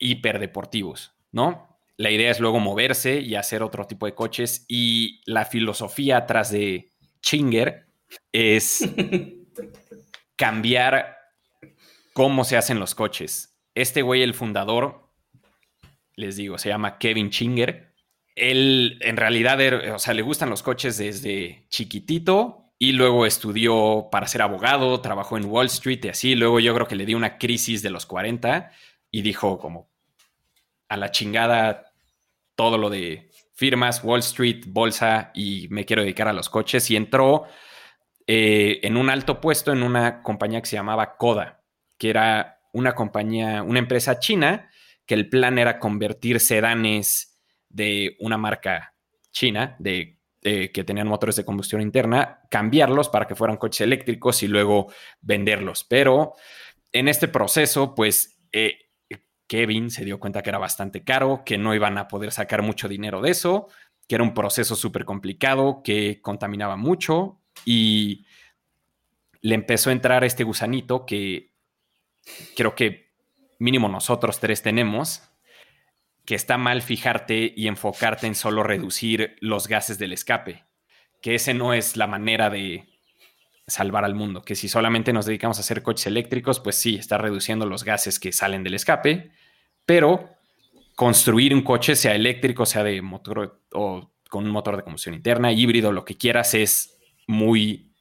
hiperdeportivos, 0.00 1.12
¿no? 1.30 1.67
La 1.98 2.12
idea 2.12 2.30
es 2.30 2.38
luego 2.38 2.60
moverse 2.60 3.20
y 3.20 3.34
hacer 3.34 3.62
otro 3.62 3.84
tipo 3.88 4.06
de 4.06 4.14
coches 4.14 4.64
y 4.68 5.20
la 5.26 5.44
filosofía 5.44 6.18
atrás 6.18 6.52
de 6.52 6.90
Chinger 7.20 7.88
es 8.32 8.88
cambiar 10.36 11.16
cómo 12.12 12.44
se 12.44 12.56
hacen 12.56 12.78
los 12.78 12.94
coches. 12.94 13.58
Este 13.74 14.02
güey, 14.02 14.22
el 14.22 14.34
fundador, 14.34 15.10
les 16.14 16.36
digo, 16.36 16.56
se 16.56 16.68
llama 16.68 16.98
Kevin 16.98 17.30
Chinger. 17.30 17.92
Él 18.36 18.98
en 19.00 19.16
realidad, 19.16 19.58
o 19.92 19.98
sea, 19.98 20.14
le 20.14 20.22
gustan 20.22 20.50
los 20.50 20.62
coches 20.62 20.98
desde 20.98 21.66
chiquitito 21.68 22.72
y 22.78 22.92
luego 22.92 23.26
estudió 23.26 24.06
para 24.12 24.28
ser 24.28 24.42
abogado, 24.42 25.00
trabajó 25.00 25.36
en 25.36 25.46
Wall 25.46 25.66
Street 25.66 26.04
y 26.04 26.08
así. 26.10 26.36
Luego 26.36 26.60
yo 26.60 26.72
creo 26.76 26.86
que 26.86 26.94
le 26.94 27.06
dio 27.06 27.16
una 27.16 27.38
crisis 27.38 27.82
de 27.82 27.90
los 27.90 28.06
40 28.06 28.70
y 29.10 29.22
dijo 29.22 29.58
como, 29.58 29.90
a 30.88 30.96
la 30.96 31.10
chingada 31.10 31.87
todo 32.58 32.76
lo 32.76 32.90
de 32.90 33.30
firmas, 33.54 34.02
Wall 34.02 34.18
Street, 34.18 34.64
bolsa 34.66 35.30
y 35.32 35.68
me 35.70 35.84
quiero 35.84 36.02
dedicar 36.02 36.26
a 36.26 36.32
los 36.32 36.50
coches 36.50 36.90
y 36.90 36.96
entró 36.96 37.44
eh, 38.26 38.80
en 38.82 38.96
un 38.96 39.10
alto 39.10 39.40
puesto 39.40 39.72
en 39.72 39.84
una 39.84 40.24
compañía 40.24 40.60
que 40.60 40.66
se 40.66 40.74
llamaba 40.74 41.16
Koda, 41.16 41.62
que 41.96 42.10
era 42.10 42.58
una 42.72 42.96
compañía, 42.96 43.62
una 43.62 43.78
empresa 43.78 44.18
china 44.18 44.68
que 45.06 45.14
el 45.14 45.28
plan 45.28 45.56
era 45.56 45.78
convertir 45.78 46.40
sedanes 46.40 47.38
de 47.68 48.16
una 48.18 48.36
marca 48.36 48.96
china 49.30 49.76
de 49.78 50.18
que 50.40 50.84
tenían 50.84 51.06
motores 51.06 51.36
de 51.36 51.44
combustión 51.44 51.82
interna, 51.82 52.40
cambiarlos 52.50 53.10
para 53.10 53.26
que 53.26 53.34
fueran 53.34 53.58
coches 53.58 53.82
eléctricos 53.82 54.42
y 54.42 54.48
luego 54.48 54.90
venderlos. 55.20 55.84
Pero 55.84 56.34
en 56.90 57.06
este 57.06 57.28
proceso, 57.28 57.94
pues 57.94 58.40
eh, 58.50 58.87
Kevin 59.48 59.90
se 59.90 60.04
dio 60.04 60.20
cuenta 60.20 60.42
que 60.42 60.50
era 60.50 60.58
bastante 60.58 61.02
caro, 61.02 61.42
que 61.44 61.58
no 61.58 61.74
iban 61.74 61.98
a 61.98 62.06
poder 62.06 62.30
sacar 62.30 62.62
mucho 62.62 62.86
dinero 62.86 63.20
de 63.20 63.30
eso, 63.30 63.68
que 64.06 64.14
era 64.14 64.24
un 64.24 64.34
proceso 64.34 64.76
súper 64.76 65.04
complicado, 65.04 65.82
que 65.82 66.20
contaminaba 66.22 66.76
mucho 66.76 67.40
y 67.64 68.26
le 69.40 69.54
empezó 69.54 69.90
a 69.90 69.94
entrar 69.94 70.22
este 70.24 70.44
gusanito 70.44 71.06
que 71.06 71.52
creo 72.56 72.74
que 72.74 73.10
mínimo 73.58 73.88
nosotros 73.88 74.38
tres 74.38 74.62
tenemos, 74.62 75.22
que 76.24 76.34
está 76.34 76.58
mal 76.58 76.82
fijarte 76.82 77.52
y 77.56 77.68
enfocarte 77.68 78.26
en 78.26 78.34
solo 78.34 78.62
reducir 78.62 79.36
los 79.40 79.66
gases 79.66 79.98
del 79.98 80.12
escape, 80.12 80.64
que 81.22 81.34
ese 81.34 81.54
no 81.54 81.72
es 81.72 81.96
la 81.96 82.06
manera 82.06 82.50
de 82.50 82.86
salvar 83.68 84.04
al 84.04 84.14
mundo, 84.14 84.42
que 84.42 84.56
si 84.56 84.68
solamente 84.68 85.12
nos 85.12 85.26
dedicamos 85.26 85.58
a 85.58 85.60
hacer 85.60 85.82
coches 85.82 86.06
eléctricos, 86.06 86.58
pues 86.58 86.76
sí, 86.76 86.96
está 86.96 87.18
reduciendo 87.18 87.66
los 87.66 87.84
gases 87.84 88.18
que 88.18 88.32
salen 88.32 88.64
del 88.64 88.74
escape, 88.74 89.30
pero 89.84 90.30
construir 90.96 91.54
un 91.54 91.62
coche, 91.62 91.94
sea 91.94 92.14
eléctrico, 92.14 92.66
sea 92.66 92.82
de 92.82 93.00
motor 93.02 93.62
o 93.72 94.10
con 94.28 94.44
un 94.44 94.50
motor 94.50 94.76
de 94.76 94.82
combustión 94.82 95.14
interna, 95.14 95.52
híbrido, 95.52 95.92
lo 95.92 96.04
que 96.04 96.16
quieras, 96.16 96.54
es 96.54 96.98
muy, 97.26 97.92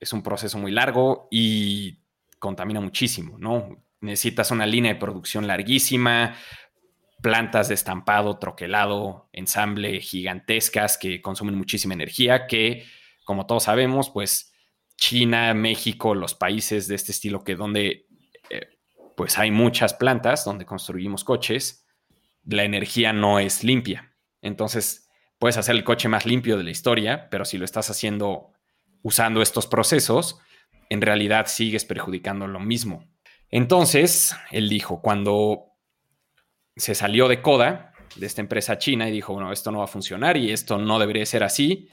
es 0.00 0.12
un 0.12 0.22
proceso 0.22 0.58
muy 0.58 0.72
largo 0.72 1.28
y 1.30 2.00
contamina 2.38 2.80
muchísimo, 2.80 3.38
¿no? 3.38 3.84
Necesitas 4.00 4.50
una 4.50 4.66
línea 4.66 4.92
de 4.92 5.00
producción 5.00 5.46
larguísima, 5.46 6.34
plantas 7.22 7.68
de 7.68 7.74
estampado, 7.74 8.38
troquelado, 8.38 9.28
ensamble 9.32 10.00
gigantescas 10.00 10.98
que 10.98 11.22
consumen 11.22 11.56
muchísima 11.56 11.94
energía, 11.94 12.46
que 12.46 12.84
como 13.24 13.46
todos 13.46 13.64
sabemos, 13.64 14.10
pues 14.10 14.52
China, 14.96 15.52
México, 15.54 16.14
los 16.14 16.34
países 16.34 16.88
de 16.88 16.94
este 16.94 17.12
estilo 17.12 17.44
que 17.44 17.54
donde 17.54 18.06
eh, 18.50 18.68
pues 19.16 19.38
hay 19.38 19.50
muchas 19.50 19.94
plantas 19.94 20.44
donde 20.44 20.66
construimos 20.66 21.24
coches, 21.24 21.86
la 22.44 22.64
energía 22.64 23.12
no 23.12 23.38
es 23.38 23.64
limpia. 23.64 24.14
Entonces, 24.42 25.08
puedes 25.38 25.56
hacer 25.56 25.74
el 25.74 25.84
coche 25.84 26.08
más 26.08 26.26
limpio 26.26 26.56
de 26.56 26.64
la 26.64 26.70
historia, 26.70 27.28
pero 27.30 27.44
si 27.44 27.58
lo 27.58 27.64
estás 27.64 27.90
haciendo 27.90 28.52
usando 29.02 29.42
estos 29.42 29.66
procesos, 29.66 30.38
en 30.88 31.00
realidad 31.00 31.46
sigues 31.46 31.84
perjudicando 31.84 32.46
lo 32.46 32.60
mismo. 32.60 33.04
Entonces, 33.50 34.36
él 34.50 34.68
dijo, 34.68 35.00
cuando 35.00 35.72
se 36.76 36.94
salió 36.94 37.28
de 37.28 37.42
Coda, 37.42 37.92
de 38.16 38.26
esta 38.26 38.40
empresa 38.40 38.78
china, 38.78 39.08
y 39.08 39.12
dijo, 39.12 39.32
bueno, 39.32 39.52
esto 39.52 39.70
no 39.70 39.78
va 39.78 39.84
a 39.84 39.88
funcionar 39.88 40.36
y 40.36 40.52
esto 40.52 40.78
no 40.78 40.98
debería 40.98 41.26
ser 41.26 41.42
así. 41.42 41.88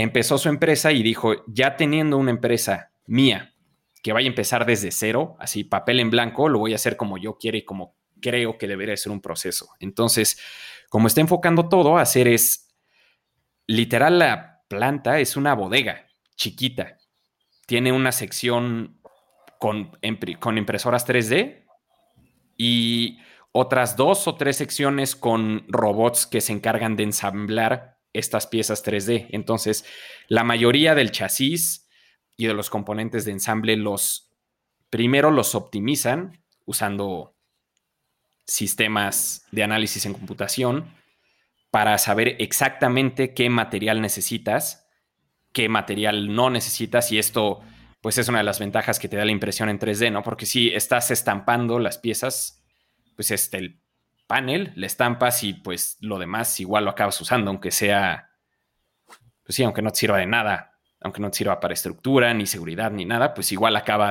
Empezó 0.00 0.38
su 0.38 0.48
empresa 0.48 0.92
y 0.92 1.02
dijo, 1.02 1.44
ya 1.48 1.74
teniendo 1.74 2.18
una 2.18 2.30
empresa 2.30 2.92
mía 3.08 3.52
que 4.00 4.12
vaya 4.12 4.28
a 4.28 4.30
empezar 4.30 4.64
desde 4.64 4.92
cero, 4.92 5.34
así 5.40 5.64
papel 5.64 5.98
en 5.98 6.08
blanco, 6.08 6.48
lo 6.48 6.60
voy 6.60 6.72
a 6.72 6.76
hacer 6.76 6.96
como 6.96 7.18
yo 7.18 7.36
quiero 7.36 7.56
y 7.56 7.64
como 7.64 7.96
creo 8.20 8.58
que 8.58 8.68
debería 8.68 8.96
ser 8.96 9.10
un 9.10 9.20
proceso. 9.20 9.70
Entonces, 9.80 10.40
como 10.88 11.08
está 11.08 11.20
enfocando 11.20 11.68
todo 11.68 11.98
hacer 11.98 12.28
es, 12.28 12.72
literal, 13.66 14.20
la 14.20 14.62
planta 14.68 15.18
es 15.18 15.36
una 15.36 15.52
bodega 15.54 16.06
chiquita. 16.36 16.98
Tiene 17.66 17.90
una 17.90 18.12
sección 18.12 19.00
con, 19.58 19.98
con 20.38 20.58
impresoras 20.58 21.08
3D 21.08 21.66
y 22.56 23.18
otras 23.50 23.96
dos 23.96 24.28
o 24.28 24.36
tres 24.36 24.58
secciones 24.58 25.16
con 25.16 25.64
robots 25.66 26.24
que 26.24 26.40
se 26.40 26.52
encargan 26.52 26.94
de 26.94 27.02
ensamblar 27.02 27.97
estas 28.12 28.46
piezas 28.46 28.84
3D. 28.84 29.28
Entonces, 29.30 29.84
la 30.28 30.44
mayoría 30.44 30.94
del 30.94 31.10
chasis 31.10 31.88
y 32.36 32.46
de 32.46 32.54
los 32.54 32.70
componentes 32.70 33.24
de 33.24 33.32
ensamble 33.32 33.76
los 33.76 34.32
primero 34.90 35.30
los 35.30 35.54
optimizan 35.54 36.42
usando 36.64 37.36
sistemas 38.46 39.46
de 39.52 39.62
análisis 39.62 40.06
en 40.06 40.14
computación 40.14 40.94
para 41.70 41.98
saber 41.98 42.36
exactamente 42.38 43.34
qué 43.34 43.50
material 43.50 44.00
necesitas, 44.00 44.88
qué 45.52 45.68
material 45.68 46.34
no 46.34 46.48
necesitas 46.48 47.12
y 47.12 47.18
esto 47.18 47.60
pues 48.00 48.16
es 48.16 48.28
una 48.28 48.38
de 48.38 48.44
las 48.44 48.60
ventajas 48.60 48.98
que 48.98 49.08
te 49.08 49.16
da 49.16 49.24
la 49.24 49.32
impresión 49.32 49.68
en 49.68 49.78
3D, 49.78 50.12
¿no? 50.12 50.22
Porque 50.22 50.46
si 50.46 50.68
estás 50.68 51.10
estampando 51.10 51.78
las 51.78 51.98
piezas 51.98 52.64
pues 53.16 53.32
este, 53.32 53.58
el 53.58 53.80
panel, 54.28 54.72
le 54.76 54.86
estampas 54.86 55.42
y 55.42 55.54
pues 55.54 55.96
lo 56.00 56.20
demás 56.20 56.60
igual 56.60 56.84
lo 56.84 56.90
acabas 56.90 57.20
usando, 57.20 57.50
aunque 57.50 57.72
sea, 57.72 58.30
pues 59.42 59.56
sí, 59.56 59.64
aunque 59.64 59.82
no 59.82 59.90
te 59.90 59.98
sirva 59.98 60.18
de 60.18 60.26
nada, 60.26 60.78
aunque 61.00 61.20
no 61.20 61.30
te 61.30 61.38
sirva 61.38 61.58
para 61.58 61.74
estructura, 61.74 62.32
ni 62.34 62.46
seguridad, 62.46 62.92
ni 62.92 63.04
nada, 63.04 63.34
pues 63.34 63.50
igual 63.50 63.74
acaba 63.74 64.10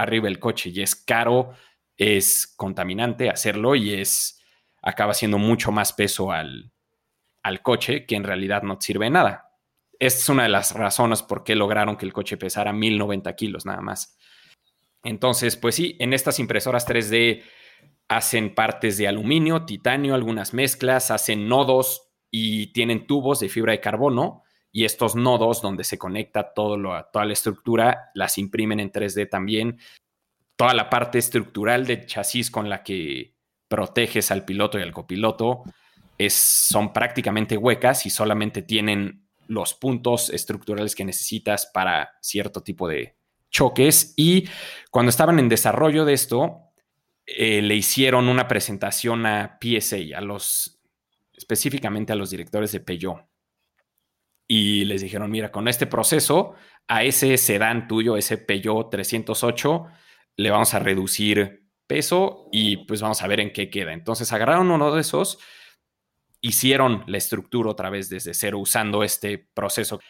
arriba 0.00 0.26
el 0.26 0.40
coche 0.40 0.70
y 0.70 0.82
es 0.82 0.96
caro, 0.96 1.52
es 1.96 2.52
contaminante 2.56 3.30
hacerlo 3.30 3.76
y 3.76 3.94
es, 3.94 4.42
acaba 4.82 5.14
siendo 5.14 5.38
mucho 5.38 5.70
más 5.70 5.92
peso 5.92 6.32
al, 6.32 6.72
al 7.42 7.62
coche 7.62 8.06
que 8.06 8.16
en 8.16 8.24
realidad 8.24 8.62
no 8.62 8.78
te 8.78 8.86
sirve 8.86 9.06
de 9.06 9.10
nada. 9.10 9.52
Esta 10.00 10.20
es 10.20 10.28
una 10.28 10.44
de 10.44 10.48
las 10.48 10.72
razones 10.72 11.22
por 11.22 11.44
qué 11.44 11.54
lograron 11.54 11.96
que 11.96 12.06
el 12.06 12.12
coche 12.12 12.36
pesara 12.36 12.72
1090 12.72 13.34
kilos 13.36 13.66
nada 13.66 13.82
más. 13.82 14.16
Entonces, 15.02 15.56
pues 15.56 15.74
sí, 15.74 15.96
en 16.00 16.12
estas 16.12 16.38
impresoras 16.38 16.86
3D 16.86 17.42
hacen 18.08 18.54
partes 18.54 18.96
de 18.96 19.06
aluminio, 19.06 19.64
titanio, 19.64 20.14
algunas 20.14 20.54
mezclas, 20.54 21.10
hacen 21.10 21.48
nodos 21.48 22.10
y 22.30 22.72
tienen 22.72 23.06
tubos 23.06 23.40
de 23.40 23.48
fibra 23.48 23.72
de 23.72 23.80
carbono 23.80 24.42
y 24.72 24.84
estos 24.84 25.14
nodos 25.14 25.62
donde 25.62 25.84
se 25.84 25.98
conecta 25.98 26.52
todo 26.54 26.76
lo, 26.76 27.04
toda 27.12 27.24
la 27.24 27.32
estructura 27.32 28.10
las 28.14 28.38
imprimen 28.38 28.80
en 28.80 28.92
3D 28.92 29.28
también. 29.28 29.78
Toda 30.56 30.74
la 30.74 30.90
parte 30.90 31.18
estructural 31.18 31.86
del 31.86 32.06
chasis 32.06 32.50
con 32.50 32.68
la 32.68 32.82
que 32.82 33.34
proteges 33.68 34.30
al 34.30 34.44
piloto 34.44 34.78
y 34.78 34.82
al 34.82 34.92
copiloto 34.92 35.62
es, 36.16 36.34
son 36.34 36.92
prácticamente 36.92 37.56
huecas 37.56 38.06
y 38.06 38.10
solamente 38.10 38.62
tienen 38.62 39.28
los 39.46 39.74
puntos 39.74 40.30
estructurales 40.30 40.94
que 40.94 41.04
necesitas 41.04 41.70
para 41.72 42.10
cierto 42.20 42.62
tipo 42.62 42.88
de 42.88 43.16
choques. 43.50 44.14
Y 44.16 44.48
cuando 44.90 45.10
estaban 45.10 45.38
en 45.38 45.48
desarrollo 45.48 46.04
de 46.04 46.14
esto, 46.14 46.67
eh, 47.30 47.60
le 47.60 47.74
hicieron 47.76 48.26
una 48.26 48.48
presentación 48.48 49.26
a 49.26 49.58
PSA, 49.60 50.16
a 50.16 50.22
los, 50.22 50.80
específicamente 51.34 52.12
a 52.14 52.16
los 52.16 52.30
directores 52.30 52.72
de 52.72 52.80
Peugeot. 52.80 53.28
Y 54.46 54.86
les 54.86 55.02
dijeron, 55.02 55.30
mira, 55.30 55.52
con 55.52 55.68
este 55.68 55.86
proceso, 55.86 56.54
a 56.86 57.04
ese 57.04 57.36
sedán 57.36 57.86
tuyo, 57.86 58.16
ese 58.16 58.38
Peugeot 58.38 58.88
308, 58.90 59.86
le 60.36 60.50
vamos 60.50 60.72
a 60.72 60.78
reducir 60.78 61.66
peso 61.86 62.48
y 62.50 62.86
pues 62.86 63.02
vamos 63.02 63.20
a 63.20 63.26
ver 63.26 63.40
en 63.40 63.52
qué 63.52 63.68
queda. 63.68 63.92
Entonces 63.92 64.32
agarraron 64.32 64.70
uno 64.70 64.94
de 64.94 65.02
esos, 65.02 65.38
hicieron 66.40 67.04
la 67.08 67.18
estructura 67.18 67.68
otra 67.68 67.90
vez 67.90 68.08
desde 68.08 68.32
cero 68.32 68.58
usando 68.58 69.02
este 69.02 69.36
proceso. 69.52 70.00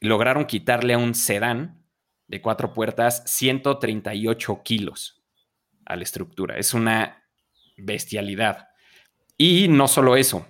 Lograron 0.00 0.46
quitarle 0.46 0.94
a 0.94 0.98
un 0.98 1.16
sedán 1.16 1.84
de 2.28 2.40
cuatro 2.40 2.72
puertas 2.72 3.24
138 3.26 4.62
kilos 4.62 5.21
a 5.86 5.96
la 5.96 6.02
estructura. 6.02 6.56
Es 6.56 6.74
una 6.74 7.22
bestialidad. 7.76 8.68
Y 9.36 9.68
no 9.68 9.88
solo 9.88 10.16
eso, 10.16 10.46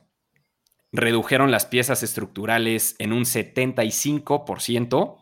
redujeron 0.92 1.50
las 1.50 1.66
piezas 1.66 2.02
estructurales 2.02 2.94
en 2.98 3.12
un 3.12 3.24
75% 3.24 5.18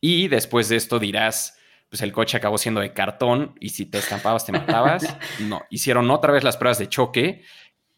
y 0.00 0.28
después 0.28 0.68
de 0.68 0.76
esto 0.76 0.98
dirás, 0.98 1.58
pues 1.88 2.02
el 2.02 2.12
coche 2.12 2.36
acabó 2.36 2.58
siendo 2.58 2.80
de 2.80 2.92
cartón 2.92 3.54
y 3.60 3.70
si 3.70 3.86
te 3.86 3.98
estampabas 3.98 4.44
te 4.44 4.52
matabas. 4.52 5.16
No, 5.40 5.62
hicieron 5.70 6.10
otra 6.10 6.32
vez 6.32 6.44
las 6.44 6.56
pruebas 6.56 6.78
de 6.78 6.88
choque 6.88 7.44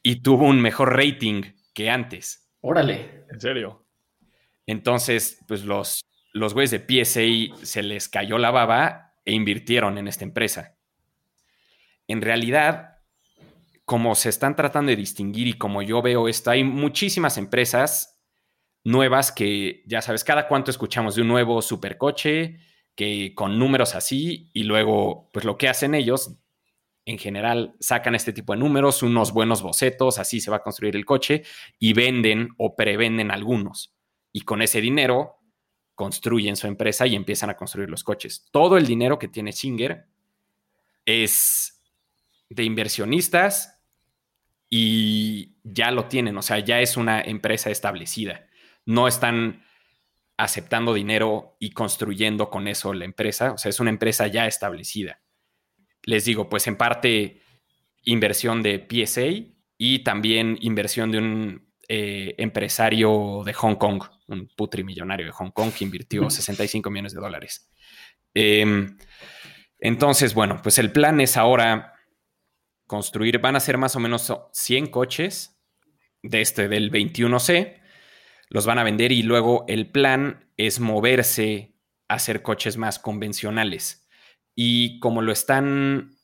y 0.03 0.23
tuvo 0.23 0.47
un 0.47 0.61
mejor 0.61 0.97
rating 0.97 1.43
que 1.73 1.91
antes. 1.91 2.51
Órale. 2.61 3.25
¿En 3.31 3.41
serio? 3.41 3.87
Entonces, 4.67 5.39
pues 5.49 5.65
los, 5.65 6.05
los 6.33 6.55
güeyes 6.55 6.71
de 6.71 7.05
PSA 7.05 7.65
se 7.65 7.83
les 7.83 8.09
cayó 8.09 8.39
la 8.39 8.51
baba 8.51 9.15
e 9.25 9.33
invirtieron 9.33 9.99
en 9.99 10.09
esta 10.09 10.25
empresa 10.25 10.77
en 12.09 12.23
realidad, 12.23 12.99
como 13.85 14.15
se 14.15 14.29
están 14.29 14.57
tratando 14.57 14.91
de 14.91 14.97
distinguir 14.97 15.49
y 15.49 15.55
como 15.55 15.83
yo 15.83 16.03
veo 16.03 16.29
esto, 16.29 16.51
hay 16.51 16.65
muchísimas 16.65 17.39
empresas 17.39 18.21
nuevas 18.85 19.33
que, 19.33 19.83
ya 19.87 20.03
sabes, 20.03 20.25
cada 20.25 20.49
cuánto 20.49 20.71
escuchamos 20.71 21.15
de 21.15 21.23
un 21.23 21.29
nuevo 21.29 21.63
supercoche 21.63 22.59
que 22.95 23.33
con 23.35 23.59
números 23.59 23.95
así 23.95 24.51
y 24.53 24.65
luego, 24.65 25.31
pues 25.33 25.45
lo 25.45 25.57
que 25.57 25.69
hacen 25.69 25.95
ellos 25.95 26.37
en 27.05 27.19
general 27.19 27.75
sacan 27.81 28.15
este 28.15 28.33
tipo 28.33 28.53
de 28.53 28.61
números, 28.61 29.03
unos 29.03 29.33
buenos 29.33 29.63
bocetos, 29.63 30.19
así 30.19 30.41
se 30.41 30.51
va 30.51 30.59
a 30.59 30.63
construir 30.63 30.95
el 30.95 31.05
coche 31.05 31.43
y 31.79 31.95
venden 31.95 32.51
o 32.59 32.77
prevenden 32.77 33.31
algunos. 33.31 33.95
Y 34.33 34.43
con 34.43 34.63
ese 34.63 34.81
dinero 34.81 35.39
construyen 35.95 36.57
su 36.57 36.67
empresa 36.67 37.07
y 37.07 37.15
empiezan 37.15 37.51
a 37.51 37.57
construir 37.57 37.91
los 37.91 38.05
coches. 38.05 38.47
Todo 38.51 38.77
el 38.77 38.87
dinero 38.87 39.19
que 39.19 39.29
tiene 39.29 39.53
Singer 39.53 40.07
es 41.05 41.82
de 42.55 42.65
inversionistas 42.65 43.81
y 44.69 45.57
ya 45.65 45.91
lo 45.91 46.07
tienen, 46.07 46.37
o 46.37 46.43
sea, 46.43 46.59
ya 46.59 46.81
es 46.81 46.97
una 46.97 47.21
empresa 47.21 47.71
establecida. 47.71 48.47
No 48.87 49.07
están 49.07 49.65
aceptando 50.37 50.95
dinero 50.95 51.57
y 51.61 51.71
construyendo 51.71 52.51
con 52.51 52.67
eso 52.67 52.95
la 52.95 53.05
empresa, 53.05 53.53
o 53.53 53.59
sea, 53.59 53.71
es 53.71 53.81
una 53.81 53.91
empresa 53.91 54.27
ya 54.27 54.47
establecida. 54.47 55.21
Les 56.05 56.25
digo, 56.25 56.49
pues 56.49 56.67
en 56.67 56.77
parte 56.77 57.43
inversión 58.05 58.63
de 58.63 58.87
PSA 58.89 59.53
y 59.79 60.01
también 60.01 60.59
inversión 60.61 61.11
de 61.13 61.19
un 61.19 61.73
eh, 61.89 62.35
empresario 62.39 63.43
de 63.45 63.53
Hong 63.53 63.77
Kong, 63.77 64.03
un 64.29 64.49
putrimillonario 64.57 65.27
de 65.27 65.33
Hong 65.33 65.51
Kong 65.51 65.73
que 65.77 65.85
invirtió 65.85 66.31
65 66.31 66.91
millones 66.91 67.13
de 67.13 67.21
dólares. 67.21 67.71
Em, 68.35 68.97
entonces, 69.79 70.33
bueno, 70.33 70.61
pues 70.63 70.79
el 70.79 70.91
plan 70.93 71.21
es 71.21 71.37
ahora 71.37 71.92
construir, 72.93 73.39
van 73.39 73.57
a 73.57 73.61
ser 73.61 73.79
más 73.79 73.97
o 73.97 74.01
menos 74.01 74.31
100 74.53 74.89
coches 74.89 75.59
de 76.23 76.43
este, 76.43 76.69
del 76.69 76.93
21C, 76.93 77.81
los 78.51 78.67
van 78.67 78.79
a 78.79 78.85
vender 78.85 79.13
y 79.13 79.23
luego 79.23 79.65
el 79.67 79.91
plan 79.91 80.51
es 80.59 80.79
moverse 80.79 81.73
a 82.09 82.17
hacer 82.17 82.43
coches 82.43 82.77
más 82.77 82.99
convencionales. 82.99 84.07
Y 84.55 85.01
como 85.01 85.23
lo 85.23 85.33
están 85.33 86.19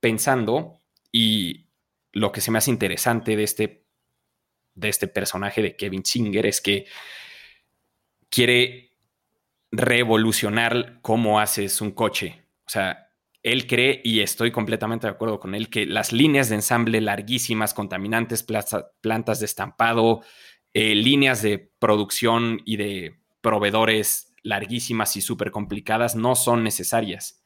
pensando 0.00 0.80
y 1.12 1.66
lo 2.12 2.32
que 2.32 2.40
se 2.40 2.50
me 2.50 2.56
hace 2.56 2.70
interesante 2.70 3.36
de 3.36 3.44
este, 3.44 3.84
de 4.72 4.88
este 4.88 5.08
personaje 5.08 5.60
de 5.60 5.76
Kevin 5.76 6.06
Singer 6.06 6.46
es 6.46 6.62
que 6.62 6.86
quiere 8.30 8.92
revolucionar 9.70 11.00
cómo 11.02 11.38
haces 11.38 11.82
un 11.82 11.90
coche. 11.90 12.46
O 12.66 12.70
sea, 12.70 13.03
él 13.44 13.66
cree, 13.66 14.00
y 14.02 14.20
estoy 14.20 14.50
completamente 14.50 15.06
de 15.06 15.12
acuerdo 15.12 15.38
con 15.38 15.54
él, 15.54 15.68
que 15.68 15.84
las 15.84 16.12
líneas 16.12 16.48
de 16.48 16.56
ensamble 16.56 17.00
larguísimas, 17.02 17.74
contaminantes, 17.74 18.42
plantas 18.42 19.38
de 19.38 19.44
estampado, 19.44 20.22
eh, 20.72 20.94
líneas 20.94 21.42
de 21.42 21.70
producción 21.78 22.62
y 22.64 22.78
de 22.78 23.20
proveedores 23.42 24.34
larguísimas 24.42 25.16
y 25.16 25.20
súper 25.20 25.50
complicadas 25.50 26.16
no 26.16 26.34
son 26.34 26.64
necesarias. 26.64 27.44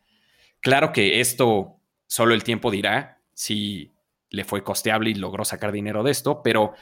Claro 0.60 0.92
que 0.92 1.20
esto 1.20 1.80
solo 2.06 2.32
el 2.32 2.44
tiempo 2.44 2.70
dirá 2.70 3.20
si 3.34 3.92
le 4.30 4.44
fue 4.44 4.62
costeable 4.62 5.10
y 5.10 5.14
logró 5.14 5.44
sacar 5.44 5.72
dinero 5.72 6.04
de 6.04 6.12
esto, 6.12 6.42
pero 6.44 6.74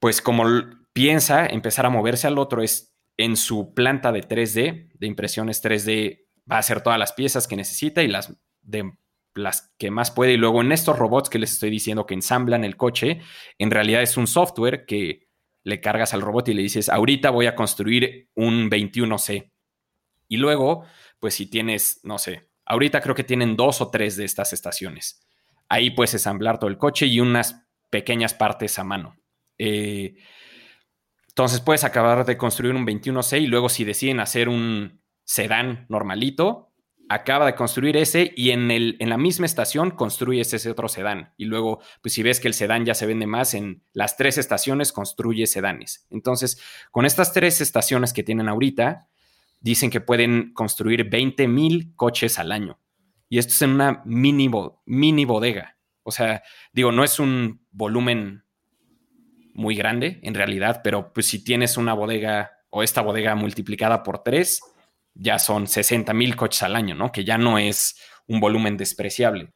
pues 0.00 0.20
como 0.20 0.44
piensa 0.92 1.46
empezar 1.46 1.86
a 1.86 1.90
moverse 1.90 2.26
al 2.26 2.38
otro 2.38 2.62
es 2.62 2.94
en 3.16 3.36
su 3.36 3.72
planta 3.74 4.12
de 4.12 4.22
3D, 4.22 4.90
de 4.92 5.06
impresiones 5.06 5.62
3D 5.64 6.27
va 6.50 6.56
a 6.56 6.60
hacer 6.60 6.82
todas 6.82 6.98
las 6.98 7.12
piezas 7.12 7.46
que 7.46 7.56
necesita 7.56 8.02
y 8.02 8.08
las 8.08 8.34
de 8.62 8.92
las 9.34 9.72
que 9.78 9.90
más 9.90 10.10
puede. 10.10 10.32
Y 10.32 10.36
luego 10.36 10.60
en 10.60 10.72
estos 10.72 10.98
robots 10.98 11.30
que 11.30 11.38
les 11.38 11.52
estoy 11.52 11.70
diciendo 11.70 12.06
que 12.06 12.14
ensamblan 12.14 12.64
el 12.64 12.76
coche, 12.76 13.20
en 13.58 13.70
realidad 13.70 14.02
es 14.02 14.16
un 14.16 14.26
software 14.26 14.84
que 14.86 15.28
le 15.64 15.80
cargas 15.80 16.14
al 16.14 16.22
robot 16.22 16.48
y 16.48 16.54
le 16.54 16.62
dices, 16.62 16.88
ahorita 16.88 17.30
voy 17.30 17.46
a 17.46 17.54
construir 17.54 18.28
un 18.34 18.70
21C. 18.70 19.52
Y 20.28 20.36
luego, 20.36 20.84
pues 21.20 21.34
si 21.34 21.46
tienes, 21.46 22.00
no 22.04 22.18
sé, 22.18 22.50
ahorita 22.66 23.00
creo 23.00 23.14
que 23.14 23.24
tienen 23.24 23.56
dos 23.56 23.80
o 23.80 23.90
tres 23.90 24.16
de 24.16 24.24
estas 24.24 24.52
estaciones. 24.52 25.26
Ahí 25.68 25.90
puedes 25.90 26.14
ensamblar 26.14 26.58
todo 26.58 26.70
el 26.70 26.78
coche 26.78 27.06
y 27.06 27.20
unas 27.20 27.66
pequeñas 27.90 28.34
partes 28.34 28.78
a 28.78 28.84
mano. 28.84 29.16
Eh, 29.58 30.16
entonces 31.28 31.60
puedes 31.60 31.84
acabar 31.84 32.24
de 32.24 32.36
construir 32.36 32.74
un 32.74 32.86
21C 32.86 33.40
y 33.42 33.46
luego 33.46 33.68
si 33.68 33.84
deciden 33.84 34.20
hacer 34.20 34.48
un 34.48 35.02
sedán 35.28 35.84
normalito, 35.90 36.72
acaba 37.10 37.44
de 37.44 37.54
construir 37.54 37.98
ese 37.98 38.32
y 38.34 38.50
en, 38.50 38.70
el, 38.70 38.96
en 38.98 39.10
la 39.10 39.18
misma 39.18 39.44
estación 39.44 39.90
construyes 39.90 40.54
ese 40.54 40.70
otro 40.70 40.88
sedán. 40.88 41.34
Y 41.36 41.44
luego, 41.44 41.80
pues 42.00 42.14
si 42.14 42.22
ves 42.22 42.40
que 42.40 42.48
el 42.48 42.54
sedán 42.54 42.86
ya 42.86 42.94
se 42.94 43.04
vende 43.04 43.26
más, 43.26 43.52
en 43.52 43.82
las 43.92 44.16
tres 44.16 44.38
estaciones 44.38 44.90
construye 44.90 45.46
sedanes. 45.46 46.06
Entonces, 46.10 46.62
con 46.90 47.04
estas 47.04 47.34
tres 47.34 47.60
estaciones 47.60 48.14
que 48.14 48.22
tienen 48.22 48.48
ahorita, 48.48 49.06
dicen 49.60 49.90
que 49.90 50.00
pueden 50.00 50.54
construir 50.54 51.04
20 51.10 51.46
mil 51.46 51.92
coches 51.94 52.38
al 52.38 52.50
año. 52.50 52.80
Y 53.28 53.36
esto 53.36 53.52
es 53.52 53.60
en 53.60 53.72
una 53.72 54.00
mini, 54.06 54.50
mini 54.86 55.24
bodega. 55.26 55.76
O 56.04 56.10
sea, 56.10 56.42
digo, 56.72 56.90
no 56.90 57.04
es 57.04 57.20
un 57.20 57.60
volumen 57.70 58.44
muy 59.52 59.76
grande 59.76 60.20
en 60.22 60.34
realidad, 60.34 60.80
pero 60.82 61.12
pues 61.12 61.26
si 61.26 61.44
tienes 61.44 61.76
una 61.76 61.92
bodega 61.92 62.52
o 62.70 62.82
esta 62.82 63.02
bodega 63.02 63.34
multiplicada 63.34 64.02
por 64.02 64.22
tres, 64.22 64.62
ya 65.14 65.38
son 65.38 65.66
60 65.66 66.12
mil 66.14 66.36
coches 66.36 66.62
al 66.62 66.76
año, 66.76 66.94
¿no? 66.94 67.12
Que 67.12 67.24
ya 67.24 67.38
no 67.38 67.58
es 67.58 68.00
un 68.26 68.40
volumen 68.40 68.76
despreciable. 68.76 69.52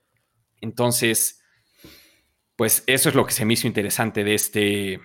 Entonces, 0.60 1.42
pues 2.56 2.84
eso 2.86 3.08
es 3.08 3.14
lo 3.14 3.26
que 3.26 3.32
se 3.32 3.44
me 3.44 3.54
hizo 3.54 3.66
interesante 3.66 4.24
de 4.24 4.34
este, 4.34 5.00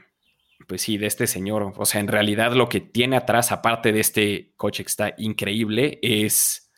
pues 0.67 0.81
sí, 0.81 0.97
de 0.97 1.07
este 1.07 1.27
señor. 1.27 1.73
O 1.75 1.86
sea, 1.86 2.01
en 2.01 2.07
realidad 2.07 2.53
lo 2.53 2.69
que 2.69 2.79
tiene 2.81 3.17
atrás, 3.17 3.51
aparte 3.51 3.91
de 3.91 3.99
este 3.99 4.53
coche 4.55 4.83
que 4.83 4.89
está 4.89 5.13
increíble, 5.17 5.99
es, 6.01 6.71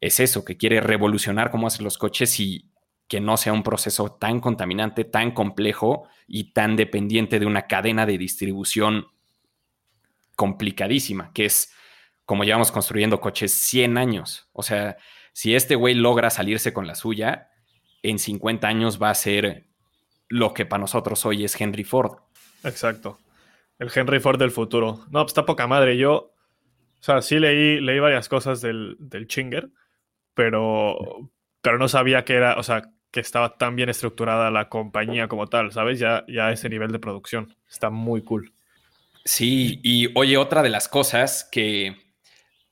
es 0.00 0.20
eso, 0.20 0.44
que 0.44 0.56
quiere 0.56 0.80
revolucionar 0.80 1.50
cómo 1.50 1.66
hacen 1.66 1.84
los 1.84 1.98
coches 1.98 2.38
y 2.40 2.70
que 3.08 3.20
no 3.20 3.36
sea 3.36 3.52
un 3.52 3.62
proceso 3.62 4.12
tan 4.12 4.40
contaminante, 4.40 5.04
tan 5.04 5.30
complejo 5.30 6.08
y 6.26 6.52
tan 6.52 6.76
dependiente 6.76 7.38
de 7.38 7.46
una 7.46 7.66
cadena 7.66 8.04
de 8.04 8.18
distribución 8.18 9.06
complicadísima, 10.34 11.32
que 11.32 11.46
es 11.46 11.72
como 12.26 12.44
llevamos 12.44 12.72
construyendo 12.72 13.20
coches 13.20 13.52
100 13.52 13.96
años. 13.96 14.48
O 14.52 14.62
sea, 14.62 14.96
si 15.32 15.54
este 15.54 15.76
güey 15.76 15.94
logra 15.94 16.28
salirse 16.28 16.72
con 16.72 16.86
la 16.86 16.96
suya, 16.96 17.50
en 18.02 18.18
50 18.18 18.66
años 18.66 19.00
va 19.00 19.10
a 19.10 19.14
ser 19.14 19.66
lo 20.28 20.52
que 20.52 20.66
para 20.66 20.80
nosotros 20.80 21.24
hoy 21.24 21.44
es 21.44 21.58
Henry 21.58 21.84
Ford. 21.84 22.18
Exacto. 22.64 23.18
El 23.78 23.90
Henry 23.94 24.18
Ford 24.18 24.38
del 24.38 24.50
futuro. 24.50 25.04
No, 25.10 25.22
pues 25.22 25.30
está 25.30 25.46
poca 25.46 25.68
madre. 25.68 25.96
Yo, 25.96 26.14
o 26.14 27.02
sea, 27.02 27.22
sí 27.22 27.38
leí, 27.38 27.80
leí 27.80 28.00
varias 28.00 28.28
cosas 28.28 28.60
del, 28.60 28.96
del 28.98 29.28
Chinger, 29.28 29.70
pero, 30.34 31.30
pero 31.60 31.78
no 31.78 31.88
sabía 31.88 32.24
que 32.24 32.34
era, 32.34 32.56
o 32.58 32.62
sea, 32.64 32.90
que 33.12 33.20
estaba 33.20 33.56
tan 33.56 33.76
bien 33.76 33.88
estructurada 33.88 34.50
la 34.50 34.68
compañía 34.68 35.28
como 35.28 35.46
tal, 35.46 35.70
¿sabes? 35.70 36.00
Ya, 36.00 36.24
ya 36.26 36.50
ese 36.50 36.68
nivel 36.68 36.90
de 36.90 36.98
producción. 36.98 37.54
Está 37.70 37.88
muy 37.90 38.22
cool. 38.22 38.52
Sí, 39.24 39.80
y 39.82 40.10
oye, 40.14 40.36
otra 40.36 40.62
de 40.62 40.70
las 40.70 40.88
cosas 40.88 41.48
que 41.50 42.05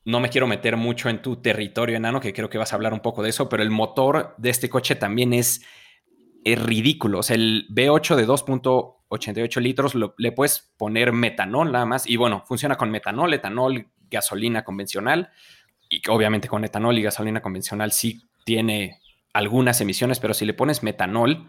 no 0.05 0.21
me 0.21 0.29
quiero 0.29 0.47
meter 0.47 0.77
mucho 0.77 1.09
en 1.09 1.23
tu 1.23 1.37
territorio 1.37 1.97
enano, 1.97 2.21
que 2.21 2.33
creo 2.33 2.51
que 2.51 2.59
vas 2.59 2.73
a 2.73 2.77
hablar 2.77 2.93
un 2.93 3.01
poco 3.01 3.23
de 3.23 3.31
eso, 3.31 3.49
pero 3.49 3.63
el 3.63 3.71
motor 3.71 4.35
de 4.37 4.51
este 4.51 4.69
coche 4.69 4.97
también 4.97 5.33
es, 5.33 5.65
ridículo. 6.45 7.21
O 7.21 7.23
sea, 7.23 7.37
el 7.37 7.67
V8 7.71 8.17
de 8.17 8.27
2.88 8.27 9.61
litros 9.63 9.95
le 10.19 10.33
puedes 10.33 10.75
poner 10.77 11.13
metanol 11.13 11.73
nada 11.73 11.87
más. 11.87 12.07
Y 12.07 12.17
bueno, 12.17 12.45
funciona 12.47 12.77
con 12.77 12.91
metanol, 12.91 13.33
etanol, 13.33 13.89
gasolina 14.11 14.63
convencional. 14.63 15.31
Y 15.89 16.03
obviamente 16.07 16.47
con 16.47 16.63
etanol 16.63 16.99
y 16.99 17.03
gasolina 17.03 17.41
convencional 17.41 17.93
sí 17.93 18.29
tiene 18.45 19.01
algunas 19.33 19.81
emisiones, 19.81 20.21
pero 20.21 20.35
si 20.35 20.45
le 20.45 20.53
pones 20.53 20.83
metanol, 20.83 21.47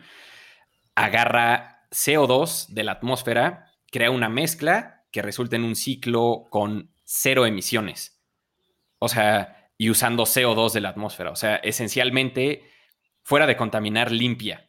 agarra 0.95 1.87
CO2 1.91 2.67
de 2.69 2.83
la 2.85 2.93
atmósfera, 2.93 3.71
crea 3.91 4.11
una 4.11 4.29
mezcla 4.29 5.03
que 5.11 5.21
resulta 5.21 5.57
en 5.57 5.65
un 5.65 5.75
ciclo 5.75 6.45
con 6.49 6.91
cero 7.03 7.45
emisiones. 7.45 8.14
O 9.05 9.07
sea, 9.07 9.69
y 9.77 9.91
usando 9.91 10.23
CO2 10.23 10.71
de 10.71 10.81
la 10.81 10.89
atmósfera. 10.89 11.29
O 11.29 11.35
sea, 11.35 11.57
esencialmente, 11.57 12.63
fuera 13.21 13.45
de 13.45 13.55
contaminar, 13.55 14.11
limpia. 14.11 14.67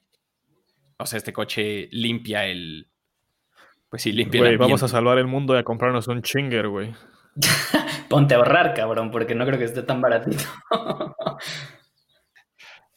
O 0.99 1.07
sea, 1.07 1.17
este 1.17 1.33
coche 1.33 1.89
limpia 1.91 2.45
el. 2.45 2.91
Pues 3.89 4.03
sí, 4.03 4.13
limpia 4.13 4.43
güey, 4.43 4.59
vamos 4.59 4.83
a 4.83 4.89
salvar 4.89 5.17
el 5.17 5.27
mundo 5.27 5.55
y 5.55 5.59
a 5.59 5.65
comprarnos 5.65 6.07
un 6.09 6.21
chinger, 6.21 6.69
güey. 6.69 6.95
Ponte 8.11 8.35
a 8.35 8.37
ahorrar, 8.37 8.75
cabrón, 8.75 9.11
porque 9.11 9.35
no 9.35 9.47
creo 9.47 9.59
que 9.59 9.65
esté 9.65 9.83
tan 9.83 10.03
baratito. 10.03 10.45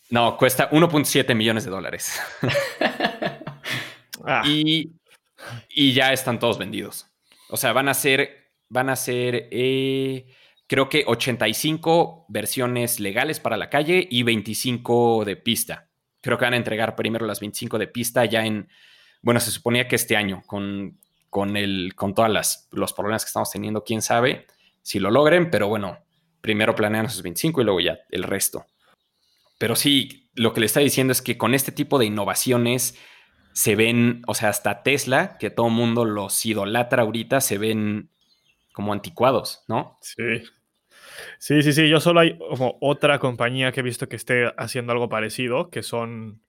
no, 0.09 0.35
cuesta 0.35 0.69
1.7 0.71 1.35
millones 1.35 1.63
de 1.63 1.71
dólares. 1.71 2.21
Ah. 4.25 4.43
y, 4.45 4.91
y, 5.69 5.93
ya 5.93 6.11
están 6.11 6.39
todos 6.39 6.59
vendidos. 6.59 7.07
O 7.49 7.55
sea, 7.55 7.71
van 7.71 7.87
a 7.87 7.93
ser. 7.93 8.51
Van 8.67 8.89
a 8.89 8.97
ser. 8.97 9.47
Eh, 9.49 10.27
creo 10.69 10.87
que 10.87 11.03
85 11.07 12.27
versiones 12.29 12.99
legales 12.99 13.39
para 13.39 13.57
la 13.57 13.71
calle 13.71 14.07
y 14.09 14.21
25 14.21 15.25
de 15.25 15.35
pista. 15.35 15.89
Creo 16.21 16.37
que 16.37 16.45
van 16.45 16.53
a 16.53 16.57
entregar 16.57 16.95
primero 16.95 17.25
las 17.25 17.39
25 17.39 17.79
de 17.79 17.87
pista 17.87 18.23
ya 18.25 18.45
en, 18.45 18.69
bueno, 19.23 19.39
se 19.39 19.49
suponía 19.49 19.87
que 19.87 19.95
este 19.95 20.15
año, 20.15 20.43
con, 20.45 20.99
con, 21.31 21.57
el, 21.57 21.95
con 21.95 22.13
todos 22.13 22.67
los 22.69 22.93
problemas 22.93 23.25
que 23.25 23.29
estamos 23.29 23.49
teniendo, 23.49 23.83
quién 23.83 24.03
sabe 24.03 24.45
si 24.83 24.99
lo 24.99 25.09
logren, 25.09 25.49
pero 25.49 25.67
bueno, 25.67 26.05
primero 26.39 26.75
planean 26.75 27.07
esos 27.07 27.23
25 27.23 27.61
y 27.61 27.63
luego 27.63 27.79
ya 27.79 27.99
el 28.11 28.21
resto. 28.21 28.67
pero 29.57 29.75
sí, 29.75 30.29
lo 30.35 30.53
que 30.53 30.59
le 30.59 30.67
está 30.67 30.81
diciendo 30.81 31.11
es 31.11 31.23
que 31.23 31.37
con 31.37 31.55
este 31.55 31.71
tipo 31.71 31.97
de 31.97 32.05
innovaciones 32.05 32.95
se 33.53 33.75
ven, 33.75 34.21
o 34.27 34.35
sea, 34.35 34.49
hasta 34.49 34.83
Tesla, 34.83 35.37
que 35.39 35.49
todo 35.49 35.67
el 35.67 35.73
mundo 35.73 36.05
los 36.05 36.45
idolatra 36.45 37.01
ahorita, 37.01 37.41
se 37.41 37.57
ven 37.57 38.11
como 38.71 38.93
anticuados, 38.93 39.63
¿no? 39.67 39.97
Sí. 40.01 40.43
Sí, 41.37 41.61
sí, 41.63 41.73
sí. 41.73 41.89
Yo 41.89 41.99
solo 41.99 42.21
hay 42.21 42.37
como 42.37 42.77
otra 42.81 43.19
compañía 43.19 43.71
que 43.71 43.79
he 43.79 43.83
visto 43.83 44.07
que 44.07 44.15
esté 44.15 44.51
haciendo 44.57 44.91
algo 44.91 45.09
parecido, 45.09 45.69
que 45.69 45.83
son. 45.83 46.41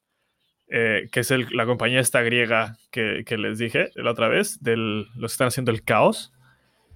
Eh, 0.72 1.08
que 1.10 1.20
es 1.20 1.32
la 1.52 1.66
compañía 1.66 1.98
esta 1.98 2.22
griega 2.22 2.76
que, 2.92 3.24
les 3.36 3.58
dije 3.58 3.90
la 3.96 4.12
otra 4.12 4.28
vez, 4.28 4.62
del, 4.62 5.08
los 5.16 5.32
que 5.32 5.34
están 5.34 5.48
haciendo 5.48 5.72
el 5.72 5.82
caos. 5.82 6.32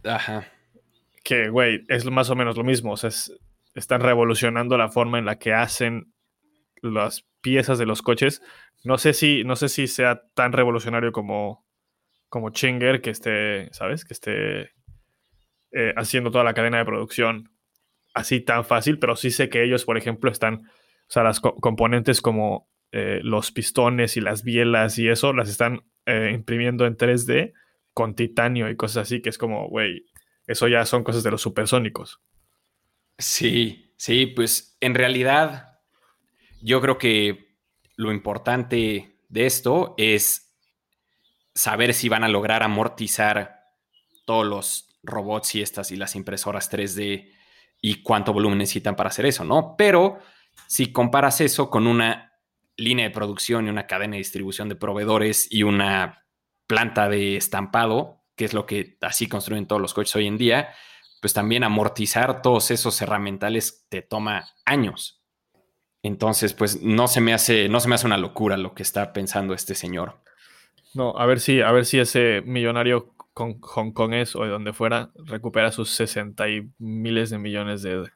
Ajá. 0.04 0.46
Que, 1.24 1.48
güey, 1.48 1.82
es 1.88 2.04
más 2.04 2.30
o 2.30 2.36
menos 2.36 2.56
lo 2.56 2.62
mismo. 2.62 2.92
O 2.92 2.96
sea, 2.96 3.10
están 3.74 4.00
revolucionando 4.00 4.78
la 4.78 4.90
forma 4.90 5.18
en 5.18 5.24
la 5.24 5.38
que 5.38 5.52
hacen 5.52 6.12
las 6.82 7.24
piezas 7.40 7.78
de 7.78 7.86
los 7.86 8.02
coches. 8.02 8.42
No 8.84 8.98
sé 8.98 9.12
si, 9.12 9.44
no 9.44 9.56
sé 9.56 9.68
si 9.68 9.86
sea 9.86 10.22
tan 10.34 10.52
revolucionario 10.52 11.10
como, 11.12 11.66
como 12.28 12.50
Chinger, 12.50 13.00
que 13.00 13.10
esté, 13.10 13.72
¿sabes? 13.72 14.04
Que 14.04 14.12
esté 14.12 14.62
eh, 15.72 15.92
haciendo 15.96 16.30
toda 16.30 16.44
la 16.44 16.54
cadena 16.54 16.78
de 16.78 16.84
producción 16.84 17.50
así 18.14 18.40
tan 18.40 18.64
fácil, 18.64 18.98
pero 18.98 19.16
sí 19.16 19.30
sé 19.30 19.48
que 19.48 19.64
ellos, 19.64 19.84
por 19.84 19.98
ejemplo, 19.98 20.30
están, 20.30 20.62
o 20.64 21.10
sea, 21.10 21.24
las 21.24 21.40
componentes 21.40 22.22
como 22.22 22.70
eh, 22.92 23.20
los 23.22 23.50
pistones 23.50 24.16
y 24.16 24.20
las 24.20 24.44
bielas 24.44 24.98
y 24.98 25.08
eso, 25.08 25.32
las 25.32 25.50
están 25.50 25.82
eh, 26.06 26.30
imprimiendo 26.32 26.86
en 26.86 26.96
3D 26.96 27.52
con 27.92 28.14
titanio 28.14 28.70
y 28.70 28.76
cosas 28.76 29.08
así, 29.08 29.20
que 29.20 29.30
es 29.30 29.38
como, 29.38 29.68
güey, 29.68 30.06
eso 30.46 30.68
ya 30.68 30.84
son 30.86 31.04
cosas 31.04 31.22
de 31.24 31.30
los 31.30 31.42
supersónicos. 31.42 32.20
Sí, 33.18 33.92
sí, 33.96 34.26
pues 34.26 34.76
en 34.80 34.94
realidad 34.94 35.80
yo 36.62 36.80
creo 36.80 36.98
que 36.98 37.56
lo 37.96 38.12
importante 38.12 39.18
de 39.28 39.46
esto 39.46 39.94
es 39.98 40.56
saber 41.54 41.94
si 41.94 42.08
van 42.08 42.24
a 42.24 42.28
lograr 42.28 42.62
amortizar 42.62 43.60
todos 44.24 44.46
los 44.46 44.98
robots 45.02 45.54
y 45.54 45.62
estas 45.62 45.90
y 45.90 45.96
las 45.96 46.16
impresoras 46.16 46.70
3D 46.70 47.33
y 47.86 47.96
cuánto 47.96 48.32
volumen 48.32 48.56
necesitan 48.56 48.96
para 48.96 49.10
hacer 49.10 49.26
eso, 49.26 49.44
¿no? 49.44 49.74
Pero 49.76 50.18
si 50.66 50.90
comparas 50.90 51.42
eso 51.42 51.68
con 51.68 51.86
una 51.86 52.32
línea 52.78 53.04
de 53.04 53.10
producción 53.10 53.66
y 53.66 53.68
una 53.68 53.86
cadena 53.86 54.12
de 54.12 54.20
distribución 54.20 54.70
de 54.70 54.74
proveedores 54.74 55.48
y 55.50 55.64
una 55.64 56.24
planta 56.66 57.10
de 57.10 57.36
estampado, 57.36 58.24
que 58.36 58.46
es 58.46 58.54
lo 58.54 58.64
que 58.64 58.96
así 59.02 59.28
construyen 59.28 59.66
todos 59.66 59.82
los 59.82 59.92
coches 59.92 60.16
hoy 60.16 60.26
en 60.26 60.38
día, 60.38 60.70
pues 61.20 61.34
también 61.34 61.62
amortizar 61.62 62.40
todos 62.40 62.70
esos 62.70 63.02
herramientales 63.02 63.84
te 63.90 64.00
toma 64.00 64.48
años. 64.64 65.22
Entonces, 66.02 66.54
pues 66.54 66.80
no 66.80 67.06
se 67.06 67.20
me 67.20 67.34
hace, 67.34 67.68
no 67.68 67.80
se 67.80 67.88
me 67.90 67.96
hace 67.96 68.06
una 68.06 68.16
locura 68.16 68.56
lo 68.56 68.72
que 68.72 68.82
está 68.82 69.12
pensando 69.12 69.52
este 69.52 69.74
señor. 69.74 70.22
No, 70.94 71.18
a 71.18 71.26
ver 71.26 71.38
si, 71.38 71.60
a 71.60 71.70
ver 71.70 71.84
si 71.84 71.98
ese 71.98 72.40
millonario 72.46 73.13
con 73.34 73.60
Hong 73.60 73.92
Kong 73.92 74.14
es 74.14 74.34
o 74.36 74.44
de 74.44 74.48
donde 74.48 74.72
fuera, 74.72 75.10
recupera 75.26 75.72
sus 75.72 75.90
60 75.90 76.48
y 76.48 76.70
miles 76.78 77.30
de 77.30 77.38
millones 77.38 77.82
de... 77.82 78.08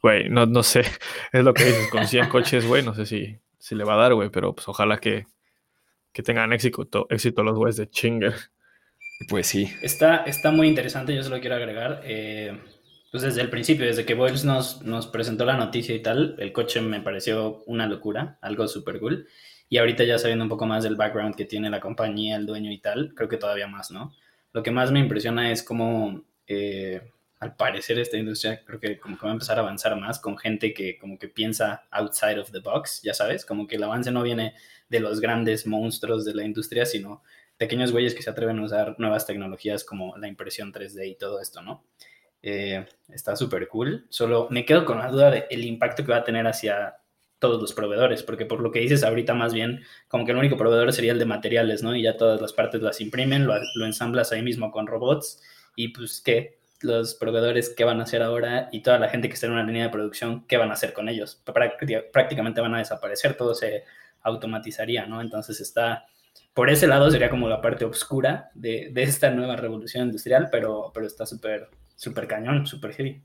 Güey, 0.00 0.28
no, 0.30 0.46
no 0.46 0.62
sé, 0.62 0.84
es 1.32 1.44
lo 1.44 1.52
que 1.52 1.64
dices, 1.64 1.88
con 1.90 2.06
100 2.06 2.28
coches, 2.28 2.66
güey, 2.66 2.82
no 2.82 2.94
sé 2.94 3.04
si, 3.04 3.38
si 3.58 3.74
le 3.74 3.84
va 3.84 3.94
a 3.94 3.98
dar, 3.98 4.14
güey, 4.14 4.30
pero 4.30 4.54
pues 4.54 4.68
ojalá 4.68 4.98
que, 4.98 5.26
que 6.12 6.22
tengan 6.22 6.52
éxito, 6.52 7.06
éxito 7.10 7.42
los 7.42 7.58
güeyes 7.58 7.76
de 7.76 7.90
Chinger. 7.90 8.34
Pues 9.28 9.46
sí. 9.46 9.70
Está, 9.82 10.18
está 10.24 10.50
muy 10.50 10.68
interesante, 10.68 11.14
yo 11.14 11.22
se 11.22 11.30
lo 11.30 11.40
quiero 11.40 11.56
agregar. 11.56 12.02
Eh, 12.04 12.58
pues 13.10 13.22
desde 13.22 13.42
el 13.42 13.50
principio, 13.50 13.86
desde 13.86 14.04
que 14.04 14.14
Boyles 14.14 14.44
nos, 14.44 14.82
nos 14.82 15.06
presentó 15.06 15.44
la 15.44 15.56
noticia 15.56 15.94
y 15.94 16.02
tal, 16.02 16.34
el 16.38 16.52
coche 16.52 16.80
me 16.80 17.00
pareció 17.00 17.62
una 17.66 17.86
locura, 17.86 18.38
algo 18.42 18.66
súper 18.66 18.98
cool. 18.98 19.28
Y 19.68 19.78
ahorita 19.78 20.04
ya 20.04 20.18
sabiendo 20.18 20.44
un 20.44 20.48
poco 20.48 20.66
más 20.66 20.84
del 20.84 20.96
background 20.96 21.36
que 21.36 21.44
tiene 21.44 21.70
la 21.70 21.80
compañía, 21.80 22.36
el 22.36 22.44
dueño 22.44 22.70
y 22.70 22.78
tal, 22.78 23.14
creo 23.14 23.28
que 23.28 23.36
todavía 23.36 23.68
más, 23.68 23.90
¿no? 23.90 24.12
Lo 24.54 24.62
que 24.62 24.70
más 24.70 24.92
me 24.92 25.00
impresiona 25.00 25.50
es 25.50 25.64
cómo, 25.64 26.22
eh, 26.46 27.02
al 27.40 27.56
parecer, 27.56 27.98
esta 27.98 28.16
industria 28.16 28.64
creo 28.64 28.78
que 28.78 29.00
como 29.00 29.18
que 29.18 29.26
va 29.26 29.30
a 29.30 29.32
empezar 29.32 29.58
a 29.58 29.62
avanzar 29.62 29.98
más 30.00 30.20
con 30.20 30.38
gente 30.38 30.72
que 30.72 30.96
como 30.96 31.18
que 31.18 31.28
piensa 31.28 31.82
outside 31.90 32.38
of 32.38 32.52
the 32.52 32.60
box, 32.60 33.02
ya 33.02 33.12
sabes, 33.14 33.44
como 33.44 33.66
que 33.66 33.74
el 33.74 33.82
avance 33.82 34.12
no 34.12 34.22
viene 34.22 34.54
de 34.88 35.00
los 35.00 35.20
grandes 35.20 35.66
monstruos 35.66 36.24
de 36.24 36.34
la 36.34 36.44
industria, 36.44 36.86
sino 36.86 37.24
pequeños 37.56 37.90
güeyes 37.90 38.14
que 38.14 38.22
se 38.22 38.30
atreven 38.30 38.60
a 38.60 38.64
usar 38.64 38.94
nuevas 38.98 39.26
tecnologías 39.26 39.82
como 39.82 40.16
la 40.18 40.28
impresión 40.28 40.72
3D 40.72 41.08
y 41.08 41.16
todo 41.16 41.40
esto, 41.40 41.60
¿no? 41.60 41.84
Eh, 42.40 42.86
está 43.08 43.34
súper 43.34 43.66
cool. 43.66 44.06
Solo 44.08 44.46
me 44.50 44.64
quedo 44.64 44.84
con 44.84 44.98
la 44.98 45.10
duda 45.10 45.32
del 45.32 45.64
impacto 45.64 46.04
que 46.04 46.12
va 46.12 46.18
a 46.18 46.24
tener 46.24 46.46
hacia 46.46 46.98
todos 47.44 47.60
los 47.60 47.74
proveedores, 47.74 48.22
porque 48.22 48.46
por 48.46 48.60
lo 48.62 48.70
que 48.70 48.80
dices 48.80 49.04
ahorita 49.04 49.34
más 49.34 49.52
bien, 49.52 49.82
como 50.08 50.24
que 50.24 50.32
el 50.32 50.38
único 50.38 50.56
proveedor 50.56 50.94
sería 50.94 51.12
el 51.12 51.18
de 51.18 51.26
materiales, 51.26 51.82
¿no? 51.82 51.94
Y 51.94 52.00
ya 52.00 52.16
todas 52.16 52.40
las 52.40 52.54
partes 52.54 52.80
las 52.80 53.02
imprimen, 53.02 53.46
lo, 53.46 53.84
ensamblas 53.84 54.32
ahí 54.32 54.40
mismo 54.40 54.70
con 54.70 54.86
robots 54.86 55.42
y 55.76 55.88
pues 55.88 56.22
qué, 56.24 56.56
los 56.80 57.14
proveedores 57.14 57.68
qué 57.68 57.84
van 57.84 58.00
a 58.00 58.04
hacer 58.04 58.22
ahora 58.22 58.70
y 58.72 58.80
toda 58.80 58.98
la 58.98 59.10
gente 59.10 59.28
que 59.28 59.34
está 59.34 59.46
en 59.46 59.52
una 59.52 59.62
línea 59.62 59.84
de 59.84 59.90
producción, 59.90 60.46
qué 60.46 60.56
van 60.56 60.70
a 60.70 60.72
hacer 60.72 60.94
con 60.94 61.10
ellos. 61.10 61.42
Prácticamente 61.44 62.62
van 62.62 62.74
a 62.76 62.78
desaparecer, 62.78 63.36
todo 63.36 63.54
se 63.54 63.84
automatizaría, 64.22 65.04
¿no? 65.04 65.20
Entonces 65.20 65.60
está, 65.60 66.06
por 66.54 66.70
ese 66.70 66.86
lado 66.86 67.10
sería 67.10 67.28
como 67.28 67.46
la 67.46 67.60
parte 67.60 67.84
oscura 67.84 68.52
de, 68.54 68.88
de 68.90 69.02
esta 69.02 69.28
nueva 69.32 69.56
revolución 69.56 70.06
industrial, 70.06 70.48
pero, 70.50 70.92
pero 70.94 71.06
está 71.06 71.26
súper, 71.26 71.68
súper 71.94 72.26
cañón, 72.26 72.66
súper 72.66 72.94
heavy. 72.94 73.22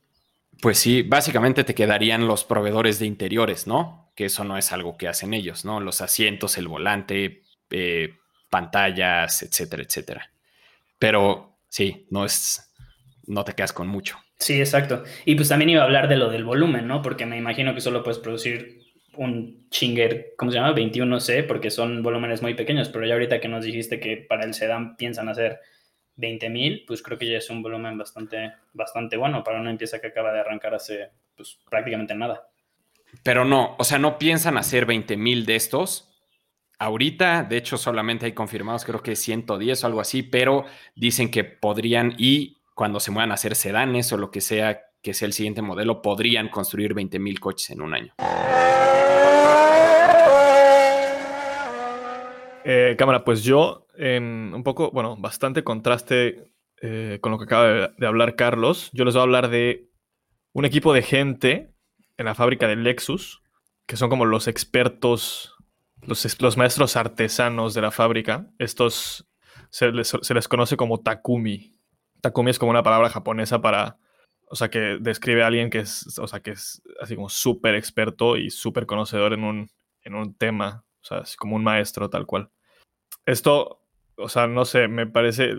Pues 0.61 0.77
sí, 0.77 1.03
básicamente 1.03 1.63
te 1.63 1.73
quedarían 1.73 2.27
los 2.27 2.43
proveedores 2.43 2.99
de 2.99 3.05
interiores, 3.05 3.65
¿no? 3.67 4.11
Que 4.15 4.25
eso 4.25 4.43
no 4.43 4.57
es 4.57 4.71
algo 4.71 4.97
que 4.97 5.07
hacen 5.07 5.33
ellos, 5.33 5.63
¿no? 5.63 5.79
Los 5.79 6.01
asientos, 6.01 6.57
el 6.57 6.67
volante, 6.67 7.43
eh, 7.69 8.15
pantallas, 8.49 9.41
etcétera, 9.41 9.83
etcétera. 9.83 10.31
Pero 10.97 11.59
sí, 11.69 12.07
no 12.09 12.25
es, 12.25 12.73
no 13.25 13.45
te 13.45 13.53
quedas 13.53 13.71
con 13.71 13.87
mucho. 13.87 14.17
Sí, 14.37 14.59
exacto. 14.59 15.03
Y 15.25 15.35
pues 15.35 15.49
también 15.49 15.69
iba 15.69 15.81
a 15.81 15.85
hablar 15.85 16.07
de 16.09 16.17
lo 16.17 16.29
del 16.29 16.43
volumen, 16.43 16.87
¿no? 16.87 17.01
Porque 17.01 17.25
me 17.25 17.37
imagino 17.37 17.73
que 17.73 17.81
solo 17.81 18.03
puedes 18.03 18.19
producir 18.19 18.79
un 19.15 19.67
chinger, 19.69 20.33
¿cómo 20.37 20.51
se 20.51 20.57
llama? 20.57 20.73
21C, 20.73 21.45
porque 21.45 21.69
son 21.69 22.03
volúmenes 22.03 22.41
muy 22.41 22.53
pequeños, 22.53 22.89
pero 22.89 23.05
ya 23.05 23.13
ahorita 23.13 23.41
que 23.41 23.49
nos 23.49 23.63
dijiste 23.65 23.99
que 23.99 24.17
para 24.17 24.45
el 24.45 24.53
sedán 24.53 24.95
piensan 24.95 25.27
hacer 25.29 25.59
20.000, 26.19 26.85
pues 26.85 27.01
creo 27.01 27.17
que 27.17 27.29
ya 27.29 27.37
es 27.37 27.49
un 27.49 27.63
volumen 27.63 27.97
bastante, 27.97 28.53
bastante 28.73 29.17
bueno 29.17 29.43
para 29.43 29.59
una 29.59 29.71
empresa 29.71 29.99
que 29.99 30.07
acaba 30.07 30.33
de 30.33 30.41
arrancar 30.41 30.75
hace 30.75 31.09
pues, 31.35 31.57
prácticamente 31.69 32.13
nada. 32.13 32.47
Pero 33.23 33.45
no, 33.45 33.75
o 33.79 33.83
sea, 33.83 33.97
no 33.97 34.19
piensan 34.19 34.57
hacer 34.57 34.85
20.000 34.85 35.45
de 35.45 35.55
estos. 35.55 36.09
Ahorita, 36.77 37.43
de 37.43 37.57
hecho, 37.57 37.77
solamente 37.77 38.25
hay 38.25 38.33
confirmados, 38.33 38.85
creo 38.85 39.01
que 39.01 39.15
110 39.15 39.83
o 39.83 39.87
algo 39.87 40.01
así, 40.01 40.23
pero 40.23 40.65
dicen 40.95 41.31
que 41.31 41.43
podrían 41.43 42.13
y 42.17 42.57
cuando 42.75 42.99
se 42.99 43.11
muevan 43.11 43.31
a 43.31 43.33
hacer 43.33 43.55
sedanes 43.55 44.11
o 44.13 44.17
lo 44.17 44.31
que 44.31 44.41
sea 44.41 44.85
que 45.01 45.13
sea 45.13 45.27
el 45.27 45.33
siguiente 45.33 45.61
modelo, 45.61 46.01
podrían 46.01 46.49
construir 46.49 46.93
20.000 46.93 47.39
coches 47.39 47.69
en 47.69 47.81
un 47.81 47.93
año. 47.93 48.13
Eh, 52.65 52.95
cámara, 52.97 53.23
pues 53.23 53.43
yo 53.43 53.87
en 53.99 54.53
un 54.55 54.63
poco, 54.63 54.91
bueno, 54.91 55.17
bastante 55.17 55.63
contraste 55.63 56.53
eh, 56.81 57.19
con 57.21 57.33
lo 57.33 57.37
que 57.37 57.43
acaba 57.43 57.89
de, 57.89 58.07
hablar 58.07 58.37
Carlos. 58.37 58.89
Yo 58.93 59.03
les 59.03 59.13
voy 59.13 59.19
a 59.19 59.23
hablar 59.23 59.49
de 59.49 59.89
un 60.53 60.63
equipo 60.63 60.93
de 60.93 61.01
gente 61.01 61.73
en 62.17 62.25
la 62.25 62.33
fábrica 62.33 62.67
de 62.67 62.77
Lexus, 62.77 63.43
que 63.85 63.97
son 63.97 64.09
como 64.09 64.23
los 64.23 64.47
expertos, 64.47 65.53
los, 66.01 66.41
los 66.41 66.57
maestros 66.57 66.95
artesanos 66.95 67.73
de 67.73 67.81
la 67.81 67.91
fábrica. 67.91 68.49
Estos 68.57 69.27
se 69.69 69.91
les, 69.91 70.13
se 70.21 70.33
les, 70.33 70.47
conoce 70.47 70.77
como 70.77 71.01
Takumi. 71.01 71.77
Takumi 72.21 72.51
es 72.51 72.59
como 72.59 72.71
una 72.71 72.83
palabra 72.83 73.09
japonesa 73.09 73.61
para, 73.61 73.97
o 74.47 74.55
sea, 74.55 74.69
que 74.69 74.97
describe 75.01 75.43
a 75.43 75.47
alguien 75.47 75.69
que 75.69 75.79
es, 75.79 76.17
o 76.17 76.27
sea, 76.27 76.39
que 76.39 76.51
es 76.51 76.81
así 77.01 77.15
como 77.15 77.27
súper 77.27 77.75
experto 77.75 78.37
y 78.37 78.49
súper 78.49 78.85
conocedor 78.85 79.33
en 79.33 79.43
un, 79.43 79.69
en 80.03 80.15
un 80.15 80.33
tema, 80.35 80.85
o 81.01 81.03
sea, 81.03 81.19
es 81.19 81.35
como 81.35 81.57
un 81.57 81.65
maestro 81.65 82.09
tal 82.09 82.25
cual. 82.25 82.49
Esto 83.25 83.79
o 84.19 84.29
sea, 84.29 84.47
no 84.47 84.65
sé, 84.65 84.87
me 84.87 85.07
parece 85.07 85.53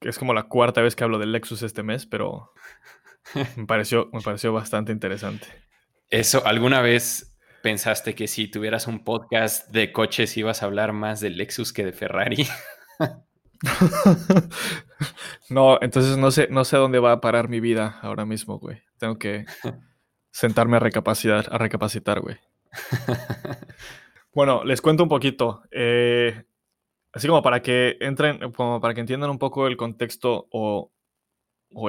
que 0.00 0.08
es 0.08 0.18
como 0.18 0.34
la 0.34 0.44
cuarta 0.44 0.82
vez 0.82 0.96
que 0.96 1.04
hablo 1.04 1.18
del 1.18 1.32
Lexus 1.32 1.62
este 1.62 1.82
mes, 1.82 2.06
pero 2.06 2.52
me 3.56 3.66
pareció, 3.66 4.08
me 4.12 4.20
pareció 4.20 4.52
bastante 4.52 4.92
interesante. 4.92 5.46
Eso, 6.10 6.44
¿alguna 6.46 6.80
vez 6.80 7.36
pensaste 7.62 8.14
que 8.14 8.26
si 8.26 8.48
tuvieras 8.48 8.86
un 8.86 9.04
podcast 9.04 9.70
de 9.70 9.92
coches 9.92 10.36
ibas 10.36 10.62
a 10.62 10.66
hablar 10.66 10.92
más 10.92 11.20
de 11.20 11.30
Lexus 11.30 11.72
que 11.72 11.84
de 11.84 11.92
Ferrari? 11.92 12.46
no, 15.48 15.78
entonces 15.80 16.18
no 16.18 16.30
sé, 16.30 16.48
no 16.50 16.64
sé 16.64 16.76
dónde 16.76 16.98
va 16.98 17.12
a 17.12 17.20
parar 17.20 17.48
mi 17.48 17.60
vida 17.60 17.98
ahora 18.02 18.26
mismo, 18.26 18.58
güey. 18.58 18.82
Tengo 18.98 19.18
que 19.18 19.46
sentarme 20.30 20.76
a 20.76 20.80
recapacitar, 20.80 21.48
a 21.50 21.58
recapacitar, 21.58 22.20
güey. 22.20 22.38
Bueno, 24.34 24.64
les 24.64 24.80
cuento 24.80 25.02
un 25.02 25.08
poquito. 25.08 25.62
Eh, 25.70 26.44
así 27.12 27.28
como 27.28 27.42
para 27.42 27.62
que 27.62 27.96
entren, 28.00 28.52
como 28.52 28.80
para 28.80 28.94
que 28.94 29.00
entiendan 29.00 29.30
un 29.30 29.38
poco 29.38 29.66
el 29.66 29.76
contexto 29.76 30.48
o, 30.50 30.92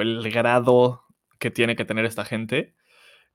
el 0.00 0.30
grado 0.30 1.02
que 1.38 1.50
tiene 1.50 1.76
que 1.76 1.84
tener 1.84 2.04
esta 2.04 2.24
gente. 2.24 2.74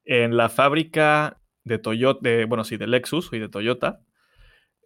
En 0.06 0.38
la 0.38 0.50
fábrica 0.50 1.42
de 1.64 1.78
Toyota, 1.78 2.30
bueno, 2.48 2.64
sí, 2.64 2.78
de 2.78 2.88
Lexus 2.88 3.30
y 3.34 3.40
de 3.40 3.50
Toyota. 3.50 4.02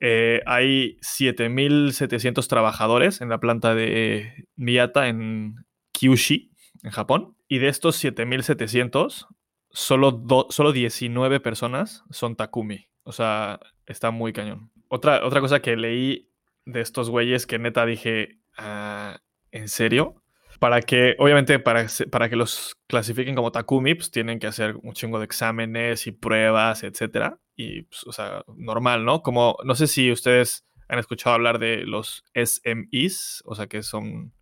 Eh, 0.01 0.41
hay 0.45 0.97
7.700 0.99 2.47
trabajadores 2.47 3.21
en 3.21 3.29
la 3.29 3.39
planta 3.39 3.73
de 3.73 4.47
Miyata 4.57 5.07
en 5.07 5.55
Kyushi, 5.93 6.51
en 6.83 6.91
Japón. 6.91 7.37
Y 7.47 7.59
de 7.59 7.69
estos 7.69 8.03
7.700, 8.03 9.27
solo, 9.69 10.47
solo 10.49 10.71
19 10.73 11.39
personas 11.39 12.03
son 12.09 12.35
Takumi. 12.35 12.87
O 13.03 13.13
sea, 13.13 13.59
está 13.85 14.11
muy 14.11 14.33
cañón. 14.33 14.71
Otra, 14.89 15.25
otra 15.25 15.39
cosa 15.39 15.61
que 15.61 15.77
leí 15.77 16.32
de 16.65 16.81
estos 16.81 17.09
güeyes 17.09 17.45
que 17.45 17.59
neta 17.59 17.85
dije, 17.85 18.39
ah, 18.57 19.19
¿en 19.51 19.67
serio? 19.67 20.23
Para 20.59 20.81
que, 20.81 21.15
obviamente, 21.19 21.59
para, 21.59 21.87
para 22.11 22.29
que 22.29 22.35
los 22.35 22.75
clasifiquen 22.87 23.35
como 23.35 23.51
Takumi, 23.51 23.95
pues 23.95 24.11
tienen 24.11 24.39
que 24.39 24.47
hacer 24.47 24.75
un 24.81 24.93
chingo 24.93 25.19
de 25.19 25.25
exámenes 25.25 26.07
y 26.07 26.11
pruebas, 26.11 26.83
etcétera. 26.83 27.39
Y, 27.55 27.83
pues, 27.83 28.03
o 28.05 28.11
sea, 28.11 28.43
normal, 28.55 29.03
¿no? 29.03 29.21
Como, 29.21 29.57
no 29.63 29.75
sé 29.75 29.87
si 29.87 30.11
ustedes 30.11 30.65
han 30.87 30.99
escuchado 30.99 31.35
hablar 31.35 31.59
de 31.59 31.85
los 31.85 32.23
SMEs, 32.33 33.43
o 33.45 33.55
sea, 33.55 33.67
que 33.67 33.83
son, 33.83 34.33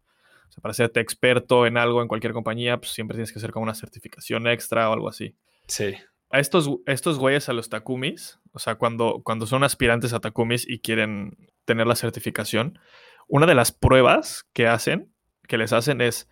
o 0.50 0.52
sea, 0.52 0.62
para 0.62 0.74
serte 0.74 1.00
experto 1.00 1.66
en 1.66 1.78
algo 1.78 2.02
en 2.02 2.08
cualquier 2.08 2.34
compañía, 2.34 2.78
pues 2.78 2.92
siempre 2.92 3.16
tienes 3.16 3.32
que 3.32 3.40
hacer 3.40 3.52
como 3.52 3.64
una 3.64 3.76
certificación 3.76 4.48
extra 4.48 4.90
o 4.90 4.94
algo 4.94 5.10
así. 5.10 5.36
Sí. 5.68 5.96
A 6.32 6.40
estos, 6.40 6.70
estos 6.86 7.20
güeyes, 7.20 7.50
a 7.50 7.54
los 7.54 7.70
Takumis, 7.70 8.40
o 8.54 8.60
sea, 8.60 8.76
cuando, 8.76 9.22
cuando 9.24 9.46
son 9.46 9.64
aspirantes 9.64 10.14
a 10.14 10.20
Takumis 10.20 10.68
y 10.68 10.80
quieren 10.80 11.50
tener 11.66 11.88
la 11.88 11.96
certificación, 11.96 12.80
una 13.28 13.46
de 13.46 13.56
las 13.56 13.72
pruebas 13.72 14.46
que 14.54 14.68
hacen, 14.68 15.14
que 15.48 15.58
les 15.58 15.74
hacen 15.74 16.02
es 16.02 16.30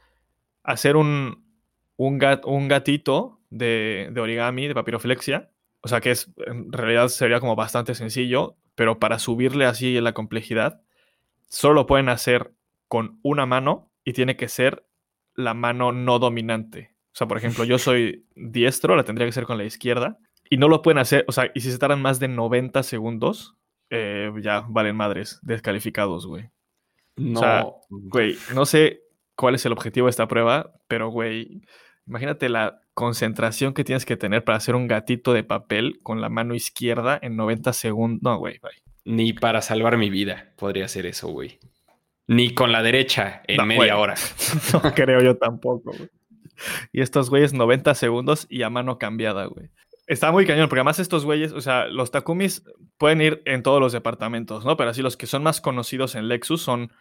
hacer 0.63 0.95
un, 0.95 1.45
un, 1.97 2.19
un 2.43 2.67
gatito 2.67 3.41
de, 3.49 4.09
de, 4.11 4.21
origami, 4.21 4.67
de 4.67 4.75
papiroflexia. 4.75 5.51
O 5.81 5.87
sea 5.87 6.01
que 6.01 6.11
es, 6.11 6.31
en 6.45 6.71
realidad 6.71 7.07
sería 7.07 7.39
como 7.39 7.55
bastante 7.55 7.95
sencillo, 7.95 8.57
pero 8.75 8.99
para 8.99 9.19
subirle 9.19 9.65
así 9.65 9.99
la 9.99 10.13
complejidad, 10.13 10.81
solo 11.47 11.73
lo 11.73 11.85
pueden 11.85 12.09
hacer 12.09 12.53
con 12.87 13.19
una 13.23 13.45
mano 13.45 13.91
y 14.03 14.13
tiene 14.13 14.35
que 14.35 14.47
ser 14.47 14.85
la 15.35 15.53
mano 15.53 15.91
no 15.91 16.19
dominante. 16.19 16.93
O 17.19 17.21
sea, 17.21 17.27
por 17.27 17.37
ejemplo, 17.37 17.65
yo 17.65 17.77
soy 17.77 18.25
diestro, 18.37 18.95
la 18.95 19.03
tendría 19.03 19.27
que 19.27 19.33
ser 19.33 19.43
con 19.43 19.57
la 19.57 19.65
izquierda. 19.65 20.17
Y 20.49 20.55
no 20.55 20.69
lo 20.69 20.81
pueden 20.81 20.99
hacer, 20.99 21.25
o 21.27 21.33
sea, 21.33 21.51
y 21.53 21.59
si 21.59 21.69
se 21.69 21.77
tardan 21.77 22.01
más 22.01 22.17
de 22.21 22.29
90 22.29 22.81
segundos, 22.81 23.57
eh, 23.89 24.31
ya 24.41 24.63
valen 24.69 24.95
madres, 24.95 25.37
descalificados, 25.41 26.25
güey. 26.25 26.49
No. 27.17 27.41
O 27.41 27.43
sea, 27.43 27.65
güey, 27.89 28.37
no 28.55 28.65
sé 28.65 29.01
cuál 29.35 29.55
es 29.55 29.65
el 29.65 29.73
objetivo 29.73 30.07
de 30.07 30.11
esta 30.11 30.29
prueba, 30.29 30.71
pero, 30.87 31.09
güey, 31.09 31.61
imagínate 32.07 32.47
la 32.47 32.79
concentración 32.93 33.73
que 33.73 33.83
tienes 33.83 34.05
que 34.05 34.15
tener 34.15 34.45
para 34.45 34.57
hacer 34.57 34.75
un 34.75 34.87
gatito 34.87 35.33
de 35.33 35.43
papel 35.43 35.99
con 36.01 36.21
la 36.21 36.29
mano 36.29 36.55
izquierda 36.55 37.19
en 37.21 37.35
90 37.35 37.73
segundos. 37.73 38.21
No, 38.23 38.37
güey, 38.37 38.59
güey. 38.59 38.75
Ni 39.03 39.33
para 39.33 39.61
salvar 39.61 39.97
mi 39.97 40.09
vida 40.09 40.53
podría 40.55 40.85
hacer 40.85 41.05
eso, 41.05 41.27
güey. 41.27 41.59
Ni 42.27 42.53
con 42.53 42.71
la 42.71 42.81
derecha 42.81 43.41
en 43.45 43.67
media 43.67 43.97
hora. 43.97 44.15
no 44.71 44.93
creo 44.93 45.21
yo 45.21 45.35
tampoco, 45.35 45.91
güey. 45.91 46.09
Y 46.91 47.01
estos 47.01 47.29
güeyes 47.29 47.53
90 47.53 47.95
segundos 47.95 48.47
y 48.49 48.63
a 48.63 48.69
mano 48.69 48.97
cambiada, 48.97 49.45
güey. 49.45 49.69
Está 50.07 50.31
muy 50.31 50.45
cañón, 50.45 50.69
porque 50.69 50.79
además 50.79 50.99
estos 50.99 51.23
güeyes, 51.23 51.51
o 51.51 51.61
sea, 51.61 51.85
los 51.87 52.09
Takumis 52.09 52.63
pueden 52.97 53.21
ir 53.21 53.43
en 53.45 53.61
todos 53.61 53.79
los 53.79 53.93
departamentos, 53.93 54.65
¿no? 54.65 54.75
Pero 54.75 54.89
así 54.89 55.03
los 55.03 55.17
que 55.17 55.27
son 55.27 55.43
más 55.43 55.61
conocidos 55.61 56.15
en 56.15 56.27
Lexus 56.27 56.63
son 56.63 56.91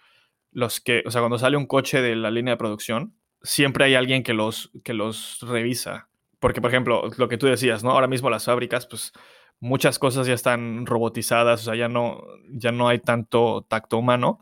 los 0.52 0.80
que, 0.80 1.02
o 1.06 1.10
sea, 1.10 1.22
cuando 1.22 1.38
sale 1.38 1.56
un 1.56 1.66
coche 1.66 2.02
de 2.02 2.16
la 2.16 2.30
línea 2.30 2.54
de 2.54 2.58
producción, 2.58 3.14
siempre 3.42 3.86
hay 3.86 3.94
alguien 3.94 4.22
que 4.22 4.34
los, 4.34 4.70
que 4.84 4.92
los 4.92 5.40
revisa. 5.40 6.08
Porque, 6.38 6.60
por 6.60 6.70
ejemplo, 6.70 7.10
lo 7.16 7.28
que 7.28 7.38
tú 7.38 7.46
decías, 7.46 7.82
¿no? 7.82 7.92
Ahora 7.92 8.06
mismo 8.06 8.30
las 8.30 8.44
fábricas, 8.44 8.86
pues 8.86 9.12
muchas 9.60 9.98
cosas 9.98 10.26
ya 10.26 10.34
están 10.34 10.86
robotizadas, 10.86 11.62
o 11.62 11.64
sea, 11.64 11.74
ya 11.74 11.88
no, 11.88 12.22
ya 12.50 12.72
no 12.72 12.88
hay 12.88 12.98
tanto 12.98 13.66
tacto 13.68 13.98
humano. 13.98 14.40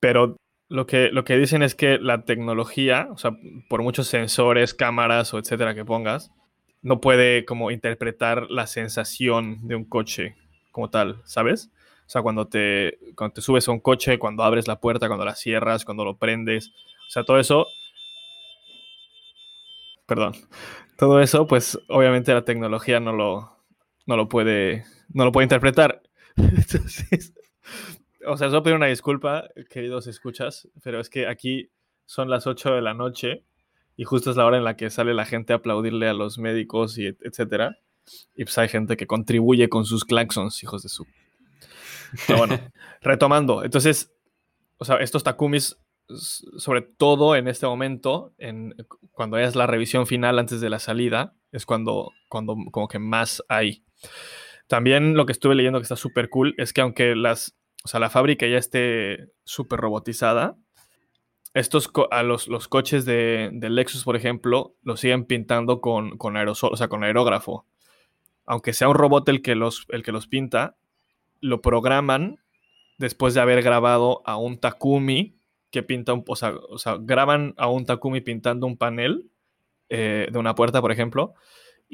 Pero 0.00 0.36
lo 0.72 0.86
que, 0.86 1.10
lo 1.10 1.22
que 1.24 1.36
dicen 1.36 1.62
es 1.62 1.74
que 1.74 1.98
la 1.98 2.24
tecnología, 2.24 3.08
o 3.10 3.18
sea, 3.18 3.32
por 3.68 3.82
muchos 3.82 4.06
sensores, 4.06 4.72
cámaras 4.72 5.34
o 5.34 5.38
etcétera 5.38 5.74
que 5.74 5.84
pongas, 5.84 6.30
no 6.80 6.98
puede 6.98 7.44
como 7.44 7.70
interpretar 7.70 8.50
la 8.50 8.66
sensación 8.66 9.68
de 9.68 9.74
un 9.76 9.84
coche 9.84 10.34
como 10.70 10.88
tal, 10.88 11.20
¿sabes? 11.24 11.70
O 12.06 12.08
sea, 12.08 12.22
cuando 12.22 12.46
te, 12.48 12.98
cuando 13.16 13.34
te 13.34 13.42
subes 13.42 13.68
a 13.68 13.72
un 13.72 13.80
coche, 13.80 14.18
cuando 14.18 14.44
abres 14.44 14.66
la 14.66 14.80
puerta, 14.80 15.08
cuando 15.08 15.26
la 15.26 15.34
cierras, 15.34 15.84
cuando 15.84 16.06
lo 16.06 16.16
prendes, 16.16 16.70
o 17.06 17.10
sea, 17.10 17.22
todo 17.22 17.38
eso, 17.38 17.66
perdón, 20.06 20.32
todo 20.96 21.20
eso, 21.20 21.46
pues 21.46 21.78
obviamente 21.88 22.32
la 22.32 22.46
tecnología 22.46 22.98
no 22.98 23.12
lo, 23.12 23.58
no 24.06 24.16
lo 24.16 24.26
puede, 24.30 24.86
no 25.10 25.26
lo 25.26 25.32
puede 25.32 25.44
interpretar. 25.44 26.00
Entonces, 26.36 27.34
o 28.26 28.36
sea, 28.36 28.48
solo 28.48 28.62
pedir 28.62 28.76
una 28.76 28.86
disculpa, 28.86 29.48
queridos 29.70 30.06
escuchas, 30.06 30.68
pero 30.82 31.00
es 31.00 31.10
que 31.10 31.26
aquí 31.26 31.70
son 32.06 32.30
las 32.30 32.46
8 32.46 32.74
de 32.74 32.82
la 32.82 32.94
noche 32.94 33.44
y 33.96 34.04
justo 34.04 34.30
es 34.30 34.36
la 34.36 34.46
hora 34.46 34.56
en 34.56 34.64
la 34.64 34.76
que 34.76 34.90
sale 34.90 35.14
la 35.14 35.24
gente 35.24 35.52
a 35.52 35.56
aplaudirle 35.56 36.08
a 36.08 36.14
los 36.14 36.38
médicos 36.38 36.98
y 36.98 37.06
etcétera. 37.06 37.78
Y 38.34 38.44
pues 38.44 38.56
hay 38.58 38.68
gente 38.68 38.96
que 38.96 39.06
contribuye 39.06 39.68
con 39.68 39.84
sus 39.84 40.04
claxons, 40.04 40.62
hijos 40.62 40.82
de 40.82 40.88
su. 40.88 41.06
Pero 42.26 42.38
bueno, 42.38 42.58
retomando. 43.00 43.64
Entonces, 43.64 44.12
o 44.78 44.84
sea, 44.84 44.96
estos 44.96 45.22
Takumis, 45.22 45.78
sobre 46.08 46.82
todo 46.82 47.36
en 47.36 47.48
este 47.48 47.66
momento, 47.66 48.34
en, 48.38 48.74
cuando 49.12 49.38
es 49.38 49.54
la 49.54 49.66
revisión 49.66 50.06
final 50.06 50.38
antes 50.38 50.60
de 50.60 50.70
la 50.70 50.78
salida, 50.78 51.34
es 51.52 51.66
cuando, 51.66 52.10
cuando 52.28 52.56
como 52.70 52.88
que 52.88 52.98
más 52.98 53.42
hay. 53.48 53.84
También 54.66 55.14
lo 55.14 55.26
que 55.26 55.32
estuve 55.32 55.54
leyendo 55.54 55.78
que 55.78 55.84
está 55.84 55.96
súper 55.96 56.28
cool 56.28 56.54
es 56.56 56.72
que 56.72 56.80
aunque 56.80 57.14
las, 57.14 57.54
o 57.84 57.88
sea, 57.88 58.00
la 58.00 58.10
fábrica 58.10 58.46
ya 58.46 58.58
esté 58.58 59.28
súper 59.44 59.80
robotizada, 59.80 60.56
estos 61.54 61.90
a 62.10 62.22
los, 62.22 62.48
los 62.48 62.68
coches 62.68 63.04
de, 63.04 63.50
Lexus, 63.52 64.04
por 64.04 64.16
ejemplo, 64.16 64.74
los 64.82 65.00
siguen 65.00 65.26
pintando 65.26 65.80
con, 65.80 66.16
con 66.16 66.36
aerosol, 66.36 66.70
o 66.72 66.76
sea, 66.76 66.88
con 66.88 67.04
aerógrafo. 67.04 67.66
Aunque 68.46 68.72
sea 68.72 68.88
un 68.88 68.94
robot 68.94 69.28
el 69.28 69.42
que, 69.42 69.54
los, 69.54 69.86
el 69.90 70.02
que 70.02 70.12
los 70.12 70.26
pinta, 70.26 70.76
lo 71.40 71.60
programan 71.60 72.38
después 72.98 73.34
de 73.34 73.40
haber 73.40 73.62
grabado 73.62 74.22
a 74.24 74.36
un 74.36 74.58
Takumi 74.58 75.36
que 75.70 75.82
pinta 75.82 76.12
un. 76.12 76.24
O 76.26 76.36
sea, 76.36 76.54
o 76.68 76.78
sea 76.78 76.96
graban 76.98 77.54
a 77.56 77.68
un 77.68 77.84
Takumi 77.84 78.20
pintando 78.20 78.66
un 78.66 78.78
panel 78.78 79.30
eh, 79.88 80.28
de 80.30 80.38
una 80.38 80.54
puerta, 80.54 80.80
por 80.80 80.92
ejemplo. 80.92 81.34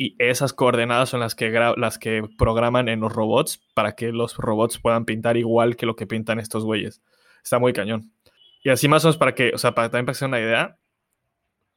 Y 0.01 0.15
esas 0.21 0.53
coordenadas 0.53 1.09
son 1.09 1.19
las 1.19 1.35
que, 1.35 1.51
las 1.77 1.99
que 1.99 2.23
programan 2.39 2.89
en 2.89 3.01
los 3.01 3.13
robots 3.13 3.61
para 3.75 3.97
que 3.97 4.13
los 4.13 4.37
robots 4.37 4.79
puedan 4.79 5.05
pintar 5.05 5.37
igual 5.37 5.75
que 5.75 5.87
lo 5.87 5.97
que 5.97 6.07
pintan 6.07 6.39
estos 6.39 6.65
güeyes. 6.65 7.03
Está 7.43 7.59
muy 7.59 7.73
cañón. 7.73 8.13
Y 8.63 8.71
así 8.71 8.87
más 8.87 9.05
o 9.05 9.09
menos 9.09 9.17
para 9.17 9.35
que, 9.35 9.51
o 9.53 9.59
sea, 9.59 9.75
para 9.75 9.91
también 9.91 10.07
para 10.07 10.17
que 10.17 10.25
una 10.25 10.39
idea, 10.39 10.79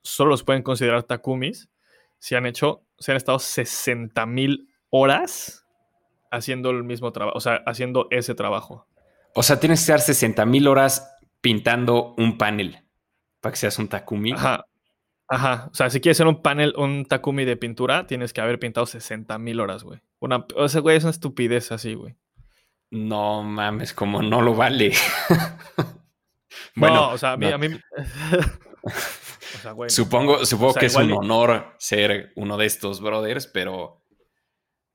solo 0.04 0.30
los 0.30 0.44
pueden 0.44 0.62
considerar 0.62 1.02
takumis 1.02 1.72
si 2.20 2.36
han 2.36 2.46
hecho, 2.46 2.86
si 3.00 3.10
han 3.10 3.18
estado 3.18 3.40
60 3.40 4.24
mil 4.28 4.70
horas 4.92 5.66
haciendo 6.30 6.70
el 6.70 6.84
mismo 6.84 7.12
trabajo, 7.12 7.36
o 7.36 7.42
sea, 7.42 7.64
haciendo 7.66 8.06
ese 8.12 8.36
trabajo. 8.36 8.86
O 9.34 9.42
sea, 9.42 9.60
tienes 9.60 9.80
que 9.80 9.94
estar 9.94 10.00
60 10.00 10.46
mil 10.46 10.68
horas 10.68 11.12
pintando 11.42 12.14
un 12.20 12.38
panel 12.38 12.86
para 13.40 13.54
que 13.54 13.58
seas 13.58 13.80
un 13.80 13.88
takumi. 13.88 14.34
Ajá. 14.34 14.64
Ajá. 15.32 15.70
O 15.72 15.74
sea, 15.74 15.90
si 15.90 16.02
quieres 16.02 16.18
ser 16.18 16.28
un 16.28 16.42
panel, 16.42 16.74
un 16.76 17.06
takumi 17.06 17.46
de 17.46 17.56
pintura, 17.56 18.06
tienes 18.06 18.34
que 18.34 18.42
haber 18.42 18.60
pintado 18.60 18.86
60 18.86 19.38
mil 19.40 19.62
horas, 19.62 19.84
güey. 19.84 20.02
Una, 20.20 20.46
o 20.56 20.68
sea, 20.68 20.82
güey, 20.82 20.98
es 20.98 21.04
una 21.04 21.12
estupidez 21.12 21.72
así, 21.72 21.94
güey. 21.94 22.16
No 22.90 23.42
mames, 23.42 23.94
como 23.94 24.22
no 24.22 24.42
lo 24.42 24.56
vale. 24.56 24.92
Bueno, 26.76 27.10
o 27.10 27.18
sea, 27.18 27.34
a 27.34 27.38
mí. 27.38 27.48
A 27.48 27.58
mí... 27.58 27.68
supongo 29.88 30.46
supongo 30.46 30.74
que 30.74 30.88
es 30.88 30.96
un 30.96 31.12
honor 31.12 31.76
ser 31.78 32.32
uno 32.36 32.58
de 32.58 32.66
estos 32.66 33.02
brothers, 33.02 33.48
pero. 33.48 34.04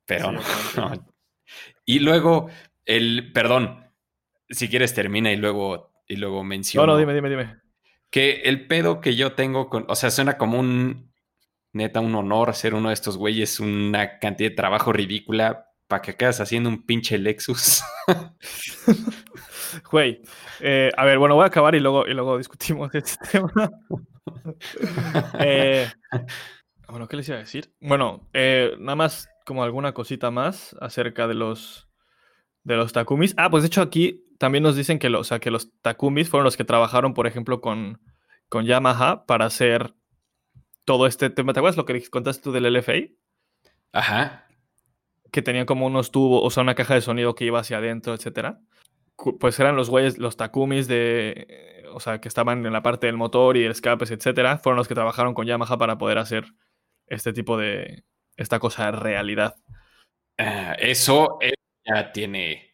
Pero 0.04 0.32
no, 0.32 0.40
Y 1.84 2.00
luego, 2.00 2.48
el. 2.84 3.32
Perdón. 3.32 3.84
Si 4.48 4.68
quieres, 4.68 4.94
termina 4.94 5.32
y 5.32 5.36
luego, 5.36 5.92
y 6.06 6.16
luego 6.16 6.44
menciono. 6.44 6.86
No, 6.86 6.92
no, 6.92 6.98
dime, 6.98 7.14
dime, 7.14 7.30
dime. 7.30 7.56
Que 8.16 8.40
el 8.44 8.66
pedo 8.66 9.02
que 9.02 9.14
yo 9.14 9.34
tengo 9.34 9.68
con. 9.68 9.84
O 9.88 9.94
sea, 9.94 10.10
suena 10.10 10.38
como 10.38 10.58
un. 10.58 11.12
Neta, 11.74 12.00
un 12.00 12.14
honor 12.14 12.54
ser 12.54 12.72
uno 12.74 12.88
de 12.88 12.94
estos 12.94 13.18
güeyes, 13.18 13.60
una 13.60 14.18
cantidad 14.18 14.48
de 14.48 14.56
trabajo 14.56 14.90
ridícula 14.90 15.66
para 15.86 16.00
que 16.00 16.12
acabes 16.12 16.40
haciendo 16.40 16.70
un 16.70 16.86
pinche 16.86 17.18
Lexus. 17.18 17.82
Güey, 19.90 20.22
eh, 20.60 20.90
a 20.96 21.04
ver, 21.04 21.18
bueno, 21.18 21.34
voy 21.34 21.44
a 21.44 21.48
acabar 21.48 21.74
y 21.74 21.80
luego, 21.80 22.06
y 22.06 22.14
luego 22.14 22.38
discutimos 22.38 22.94
este 22.94 23.16
tema. 23.32 23.70
Eh, 25.38 25.86
bueno, 26.88 27.08
¿qué 27.08 27.16
les 27.16 27.28
iba 27.28 27.36
a 27.36 27.40
decir? 27.40 27.70
Bueno, 27.80 28.26
eh, 28.32 28.74
nada 28.78 28.96
más 28.96 29.28
como 29.44 29.62
alguna 29.62 29.92
cosita 29.92 30.30
más 30.30 30.74
acerca 30.80 31.26
de 31.26 31.34
los, 31.34 31.90
de 32.62 32.76
los 32.76 32.94
Takumis. 32.94 33.34
Ah, 33.36 33.50
pues 33.50 33.64
de 33.64 33.66
hecho 33.66 33.82
aquí 33.82 34.25
también 34.38 34.62
nos 34.62 34.76
dicen 34.76 34.98
que, 34.98 35.10
los, 35.10 35.30
que 35.40 35.50
los 35.50 35.72
Takumis 35.82 36.28
fueron 36.28 36.44
los 36.44 36.56
que 36.56 36.64
trabajaron, 36.64 37.14
por 37.14 37.26
ejemplo, 37.26 37.60
con, 37.60 38.00
con 38.48 38.64
Yamaha 38.64 39.26
para 39.26 39.46
hacer 39.46 39.94
todo 40.84 41.06
este 41.06 41.30
tema. 41.30 41.52
¿Te 41.52 41.60
acuerdas 41.60 41.76
lo 41.76 41.84
que 41.84 42.08
contaste 42.10 42.42
tú 42.42 42.52
del 42.52 42.72
LFA? 42.72 43.12
Ajá. 43.92 44.46
que 45.32 45.42
tenían 45.42 45.66
como 45.66 45.86
unos 45.86 46.10
tubos, 46.10 46.42
o 46.44 46.50
sea, 46.50 46.62
una 46.62 46.74
caja 46.74 46.94
de 46.94 47.00
sonido 47.00 47.34
que 47.34 47.44
iba 47.44 47.60
hacia 47.60 47.78
adentro, 47.78 48.14
etcétera. 48.14 48.60
Pues 49.40 49.58
eran 49.58 49.76
los 49.76 49.88
güeyes, 49.90 50.18
los 50.18 50.36
Takumis 50.36 50.88
de, 50.88 51.84
o 51.92 52.00
sea, 52.00 52.20
que 52.20 52.28
estaban 52.28 52.64
en 52.66 52.72
la 52.72 52.82
parte 52.82 53.06
del 53.06 53.16
motor 53.16 53.56
y 53.56 53.64
el 53.64 53.70
escapes, 53.70 54.10
etcétera, 54.10 54.58
fueron 54.58 54.76
los 54.76 54.88
que 54.88 54.94
trabajaron 54.94 55.34
con 55.34 55.46
Yamaha 55.46 55.78
para 55.78 55.98
poder 55.98 56.18
hacer 56.18 56.44
este 57.06 57.32
tipo 57.32 57.56
de, 57.56 58.04
esta 58.36 58.58
cosa 58.58 58.90
realidad. 58.90 59.54
Ah, 60.38 60.76
eso 60.78 61.38
eh, 61.40 61.54
ya 61.84 62.12
tiene, 62.12 62.65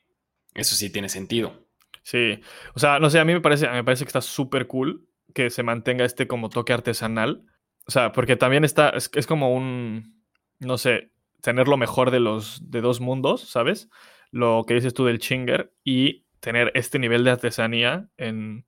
eso 0.54 0.74
sí 0.74 0.90
tiene 0.90 1.08
sentido. 1.08 1.66
Sí, 2.02 2.40
o 2.74 2.80
sea, 2.80 2.98
no 2.98 3.10
sé, 3.10 3.20
a 3.20 3.24
mí 3.24 3.32
me 3.32 3.40
parece, 3.40 3.68
me 3.68 3.84
parece 3.84 4.04
que 4.04 4.08
está 4.08 4.20
súper 4.20 4.66
cool 4.66 5.08
que 5.34 5.50
se 5.50 5.62
mantenga 5.62 6.04
este 6.04 6.26
como 6.26 6.48
toque 6.48 6.72
artesanal. 6.72 7.44
O 7.86 7.90
sea, 7.90 8.12
porque 8.12 8.36
también 8.36 8.64
está, 8.64 8.90
es, 8.90 9.10
es 9.14 9.26
como 9.26 9.54
un, 9.54 10.22
no 10.58 10.78
sé, 10.78 11.12
tener 11.40 11.68
lo 11.68 11.76
mejor 11.76 12.10
de 12.10 12.20
los 12.20 12.70
de 12.70 12.80
dos 12.80 13.00
mundos, 13.00 13.48
¿sabes? 13.48 13.88
Lo 14.30 14.64
que 14.66 14.74
dices 14.74 14.94
tú 14.94 15.04
del 15.04 15.18
chinger 15.18 15.72
y 15.84 16.26
tener 16.40 16.72
este 16.74 16.98
nivel 16.98 17.24
de 17.24 17.30
artesanía 17.30 18.08
en 18.16 18.66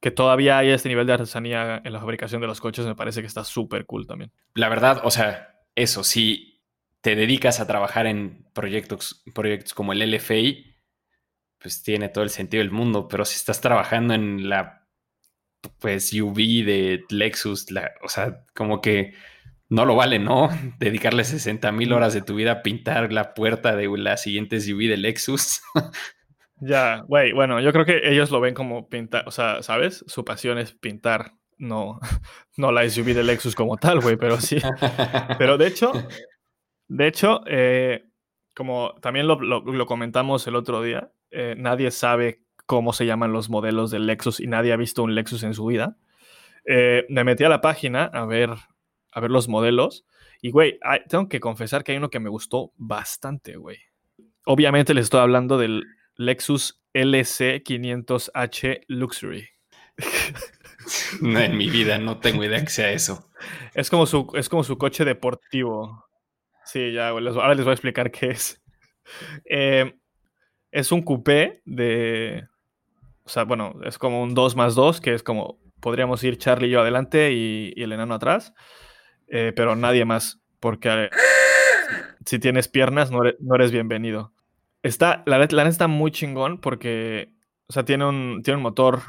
que 0.00 0.10
todavía 0.10 0.58
hay 0.58 0.70
este 0.70 0.88
nivel 0.88 1.06
de 1.06 1.12
artesanía 1.12 1.80
en 1.84 1.92
la 1.92 2.00
fabricación 2.00 2.40
de 2.40 2.48
los 2.48 2.60
coches, 2.60 2.84
me 2.84 2.96
parece 2.96 3.20
que 3.20 3.28
está 3.28 3.44
súper 3.44 3.86
cool 3.86 4.06
también. 4.06 4.32
La 4.54 4.68
verdad, 4.68 5.00
o 5.04 5.12
sea, 5.12 5.60
eso, 5.76 6.02
si 6.02 6.60
te 7.00 7.14
dedicas 7.14 7.60
a 7.60 7.68
trabajar 7.68 8.06
en 8.06 8.44
proyectos, 8.52 9.22
proyectos 9.32 9.74
como 9.74 9.92
el 9.92 10.02
LFI, 10.02 10.71
pues 11.62 11.82
tiene 11.82 12.08
todo 12.08 12.24
el 12.24 12.30
sentido 12.30 12.62
del 12.62 12.72
mundo, 12.72 13.08
pero 13.08 13.24
si 13.24 13.36
estás 13.36 13.60
trabajando 13.60 14.12
en 14.14 14.48
la 14.48 14.86
pues 15.78 16.12
UV 16.12 16.64
de 16.64 17.04
Lexus, 17.08 17.70
la- 17.70 17.92
o 18.02 18.08
sea, 18.08 18.44
como 18.54 18.80
que 18.80 19.14
no 19.68 19.86
lo 19.86 19.94
vale, 19.96 20.18
¿no? 20.18 20.48
Dedicarle 20.80 21.24
60 21.24 21.70
mil 21.72 21.92
horas 21.92 22.12
de 22.14 22.22
tu 22.22 22.34
vida 22.34 22.50
a 22.52 22.62
pintar 22.62 23.12
la 23.12 23.32
puerta 23.34 23.76
de 23.76 23.88
la 23.96 24.16
siguiente 24.16 24.56
SUV 24.60 24.88
de 24.88 24.96
Lexus. 24.96 25.62
Ya, 26.64 27.02
güey, 27.08 27.32
bueno, 27.32 27.60
yo 27.60 27.72
creo 27.72 27.84
que 27.84 28.02
ellos 28.08 28.30
lo 28.30 28.40
ven 28.40 28.54
como 28.54 28.88
pintar, 28.88 29.26
o 29.26 29.32
sea, 29.32 29.64
¿sabes? 29.64 30.04
Su 30.06 30.24
pasión 30.24 30.58
es 30.58 30.70
pintar, 30.72 31.32
no, 31.58 31.98
no 32.56 32.70
la 32.70 32.84
SUV 32.88 33.14
de 33.14 33.24
Lexus 33.24 33.56
como 33.56 33.76
tal, 33.78 33.98
güey, 33.98 34.16
pero 34.16 34.40
sí. 34.40 34.58
Pero 35.38 35.58
de 35.58 35.66
hecho, 35.66 35.92
de 36.86 37.08
hecho, 37.08 37.40
eh, 37.48 38.04
como 38.54 38.94
también 39.00 39.26
lo, 39.26 39.40
lo- 39.40 39.62
lo 39.64 39.86
comentamos 39.86 40.46
el 40.46 40.54
otro 40.54 40.82
día, 40.82 41.10
eh, 41.32 41.54
nadie 41.58 41.90
sabe 41.90 42.42
cómo 42.66 42.92
se 42.92 43.06
llaman 43.06 43.32
los 43.32 43.48
modelos 43.50 43.90
del 43.90 44.06
Lexus 44.06 44.38
y 44.40 44.46
nadie 44.46 44.72
ha 44.72 44.76
visto 44.76 45.02
un 45.02 45.14
Lexus 45.14 45.42
en 45.42 45.54
su 45.54 45.66
vida. 45.66 45.96
Eh, 46.64 47.04
me 47.08 47.24
metí 47.24 47.42
a 47.44 47.48
la 47.48 47.60
página 47.60 48.04
a 48.04 48.24
ver, 48.24 48.50
a 49.10 49.20
ver 49.20 49.30
los 49.30 49.48
modelos 49.48 50.06
y, 50.40 50.50
güey, 50.50 50.78
hay- 50.82 51.00
tengo 51.08 51.28
que 51.28 51.40
confesar 51.40 51.82
que 51.84 51.92
hay 51.92 51.98
uno 51.98 52.10
que 52.10 52.20
me 52.20 52.30
gustó 52.30 52.72
bastante, 52.76 53.56
güey. 53.56 53.78
Obviamente 54.44 54.94
les 54.94 55.04
estoy 55.04 55.20
hablando 55.20 55.58
del 55.58 55.84
Lexus 56.16 56.80
LC500H 56.94 58.84
Luxury. 58.88 59.48
No, 61.20 61.38
en 61.38 61.56
mi 61.56 61.70
vida 61.70 61.96
no 61.98 62.18
tengo 62.18 62.42
idea 62.44 62.60
que 62.60 62.70
sea 62.70 62.90
eso. 62.90 63.30
Es 63.72 63.88
como 63.88 64.04
su, 64.04 64.26
es 64.34 64.48
como 64.48 64.64
su 64.64 64.78
coche 64.78 65.04
deportivo. 65.04 66.06
Sí, 66.64 66.92
ya, 66.92 67.12
güey, 67.12 67.22
les- 67.22 67.36
ahora 67.36 67.54
les 67.54 67.64
voy 67.64 67.70
a 67.70 67.74
explicar 67.74 68.10
qué 68.10 68.30
es. 68.30 68.60
Eh, 69.48 69.94
es 70.72 70.90
un 70.90 71.02
coupé 71.02 71.62
de. 71.64 72.48
O 73.24 73.28
sea, 73.28 73.44
bueno, 73.44 73.74
es 73.84 73.98
como 73.98 74.22
un 74.22 74.34
2 74.34 74.56
más 74.56 74.74
2, 74.74 75.00
que 75.00 75.14
es 75.14 75.22
como 75.22 75.60
podríamos 75.80 76.22
ir 76.24 76.38
Charlie 76.38 76.68
y 76.68 76.70
yo 76.70 76.80
adelante 76.80 77.32
y, 77.32 77.74
el 77.76 77.92
enano 77.92 78.14
atrás, 78.14 78.54
eh, 79.28 79.52
pero 79.54 79.76
nadie 79.76 80.04
más, 80.04 80.40
porque 80.60 80.88
eh, 80.88 81.10
si 82.24 82.38
tienes 82.38 82.68
piernas 82.68 83.10
no 83.10 83.24
eres, 83.24 83.36
no 83.40 83.54
eres 83.54 83.70
bienvenido. 83.70 84.32
Está, 84.82 85.22
la 85.26 85.38
neta 85.38 85.68
está 85.68 85.88
muy 85.88 86.10
chingón 86.10 86.60
porque, 86.60 87.34
o 87.66 87.72
sea, 87.72 87.84
tiene 87.84 88.06
un, 88.06 88.42
tiene 88.42 88.56
un 88.56 88.62
motor, 88.62 89.02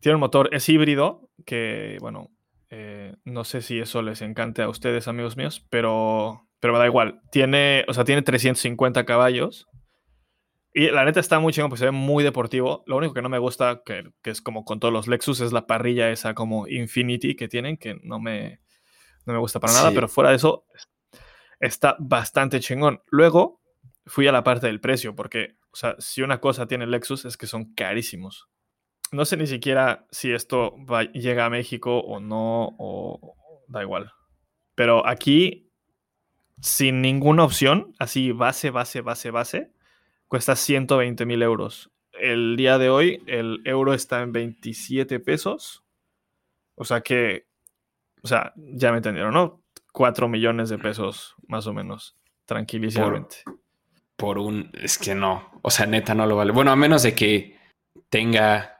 tiene 0.00 0.14
un 0.14 0.20
motor, 0.20 0.48
es 0.52 0.68
híbrido, 0.68 1.28
que, 1.44 1.98
bueno, 2.00 2.30
eh, 2.70 3.14
no 3.24 3.44
sé 3.44 3.62
si 3.62 3.78
eso 3.78 4.02
les 4.02 4.22
encante 4.22 4.62
a 4.62 4.68
ustedes, 4.68 5.08
amigos 5.08 5.36
míos, 5.36 5.66
pero, 5.70 6.46
pero 6.60 6.72
me 6.72 6.78
da 6.78 6.86
igual. 6.86 7.20
Tiene, 7.30 7.84
o 7.88 7.94
sea, 7.94 8.04
tiene 8.04 8.22
350 8.22 9.04
caballos. 9.04 9.66
Y 10.78 10.90
la 10.90 11.04
neta 11.06 11.20
está 11.20 11.38
muy 11.38 11.54
chingón, 11.54 11.70
pues 11.70 11.78
se 11.78 11.86
ve 11.86 11.90
muy 11.90 12.22
deportivo. 12.22 12.84
Lo 12.86 12.98
único 12.98 13.14
que 13.14 13.22
no 13.22 13.30
me 13.30 13.38
gusta, 13.38 13.80
que, 13.82 14.10
que 14.22 14.28
es 14.30 14.42
como 14.42 14.64
con 14.64 14.78
todos 14.78 14.92
los 14.92 15.08
Lexus, 15.08 15.40
es 15.40 15.52
la 15.52 15.66
parrilla 15.66 16.10
esa 16.10 16.34
como 16.34 16.66
Infinity 16.68 17.34
que 17.34 17.48
tienen, 17.48 17.78
que 17.78 17.96
no 18.02 18.20
me, 18.20 18.60
no 19.24 19.32
me 19.32 19.38
gusta 19.38 19.58
para 19.58 19.72
nada, 19.72 19.88
Sí. 19.88 19.94
pero 19.94 20.06
fuera 20.08 20.30
de 20.30 20.36
eso, 20.36 20.66
está 21.60 21.96
bastante 21.98 22.60
chingón. 22.60 23.00
Luego 23.06 23.62
fui 24.04 24.26
a 24.28 24.32
la 24.32 24.44
parte 24.44 24.66
del 24.66 24.80
precio, 24.82 25.14
porque, 25.16 25.56
o 25.72 25.76
sea, 25.76 25.96
si 25.98 26.20
una 26.20 26.40
cosa 26.40 26.66
tiene 26.66 26.86
Lexus 26.86 27.24
es 27.24 27.38
que 27.38 27.46
son 27.46 27.72
carísimos. 27.74 28.48
No 29.12 29.24
sé 29.24 29.38
ni 29.38 29.46
siquiera 29.46 30.06
si 30.10 30.32
esto 30.32 30.74
va- 30.84 31.04
llega 31.04 31.46
a 31.46 31.50
México 31.50 32.00
o 32.00 32.20
no, 32.20 32.74
o 32.78 33.34
da 33.68 33.80
igual. 33.82 34.12
Pero 34.74 35.06
aquí, 35.06 35.70
sin 36.60 37.00
ninguna 37.00 37.44
opción, 37.44 37.94
así 37.98 38.32
base, 38.32 38.70
base, 38.70 39.00
base, 39.00 39.30
base, 39.30 39.72
cuesta 40.28 40.56
120 40.56 41.26
mil 41.26 41.42
euros. 41.42 41.90
El 42.12 42.56
día 42.56 42.78
de 42.78 42.88
hoy, 42.88 43.22
el 43.26 43.60
euro 43.64 43.94
está 43.94 44.22
en 44.22 44.32
27 44.32 45.20
pesos. 45.20 45.84
O 46.74 46.84
sea 46.84 47.00
que, 47.00 47.46
o 48.22 48.28
sea, 48.28 48.52
ya 48.56 48.90
me 48.90 48.98
entendieron, 48.98 49.34
¿no? 49.34 49.62
4 49.92 50.28
millones 50.28 50.68
de 50.68 50.78
pesos, 50.78 51.34
más 51.46 51.66
o 51.66 51.72
menos, 51.72 52.16
tranquilísimamente. 52.44 53.38
Por 54.16 54.38
un, 54.38 54.70
es 54.74 54.98
que 54.98 55.14
no, 55.14 55.50
o 55.62 55.70
sea, 55.70 55.86
neta 55.86 56.14
no 56.14 56.26
lo 56.26 56.36
vale. 56.36 56.52
Bueno, 56.52 56.70
a 56.70 56.76
menos 56.76 57.02
de 57.02 57.14
que 57.14 57.58
tenga 58.08 58.78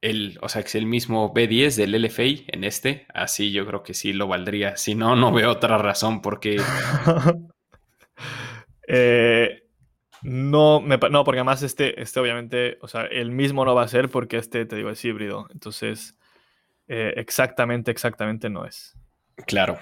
el, 0.00 0.38
o 0.40 0.48
sea, 0.48 0.62
que 0.62 0.68
sea 0.68 0.80
el 0.80 0.86
mismo 0.86 1.34
B10 1.34 1.74
del 1.76 2.00
LFI 2.00 2.46
en 2.48 2.64
este, 2.64 3.06
así 3.12 3.50
yo 3.50 3.66
creo 3.66 3.82
que 3.82 3.94
sí 3.94 4.12
lo 4.12 4.28
valdría. 4.28 4.76
Si 4.76 4.94
no, 4.94 5.16
no 5.16 5.32
veo 5.32 5.50
otra 5.50 5.78
razón 5.78 6.22
porque 6.22 6.60
Eh, 8.90 9.57
no, 10.22 10.80
me 10.80 10.96
no, 10.96 11.24
porque 11.24 11.40
además 11.40 11.62
este, 11.62 12.00
este 12.00 12.20
obviamente, 12.20 12.78
o 12.80 12.88
sea, 12.88 13.02
el 13.02 13.30
mismo 13.30 13.64
no 13.64 13.74
va 13.74 13.82
a 13.82 13.88
ser 13.88 14.08
porque 14.08 14.36
este, 14.36 14.64
te 14.66 14.76
digo, 14.76 14.90
es 14.90 15.04
híbrido. 15.04 15.46
Entonces, 15.52 16.16
eh, 16.88 17.14
exactamente, 17.16 17.90
exactamente 17.90 18.50
no 18.50 18.64
es. 18.64 18.96
Claro. 19.46 19.78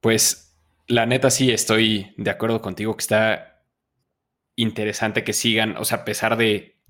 Pues 0.00 0.56
la 0.86 1.06
neta 1.06 1.30
sí 1.30 1.50
estoy 1.50 2.14
de 2.16 2.30
acuerdo 2.30 2.60
contigo 2.60 2.96
que 2.96 3.02
está 3.02 3.62
interesante 4.56 5.24
que 5.24 5.32
sigan, 5.32 5.76
o 5.76 5.84
sea, 5.84 5.98
a 5.98 6.04
pesar 6.04 6.36
de 6.36 6.80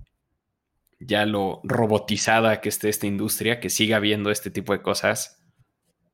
ya 1.01 1.27
lo 1.27 1.61
robotizada 1.65 2.61
que 2.61 2.69
esté 2.69 2.89
esta 2.89 3.07
industria, 3.07 3.61
que 3.61 3.71
siga 3.71 3.99
viendo 3.99 4.31
este 4.31 4.51
tipo 4.51 4.73
de 4.73 4.83
cosas, 4.83 5.43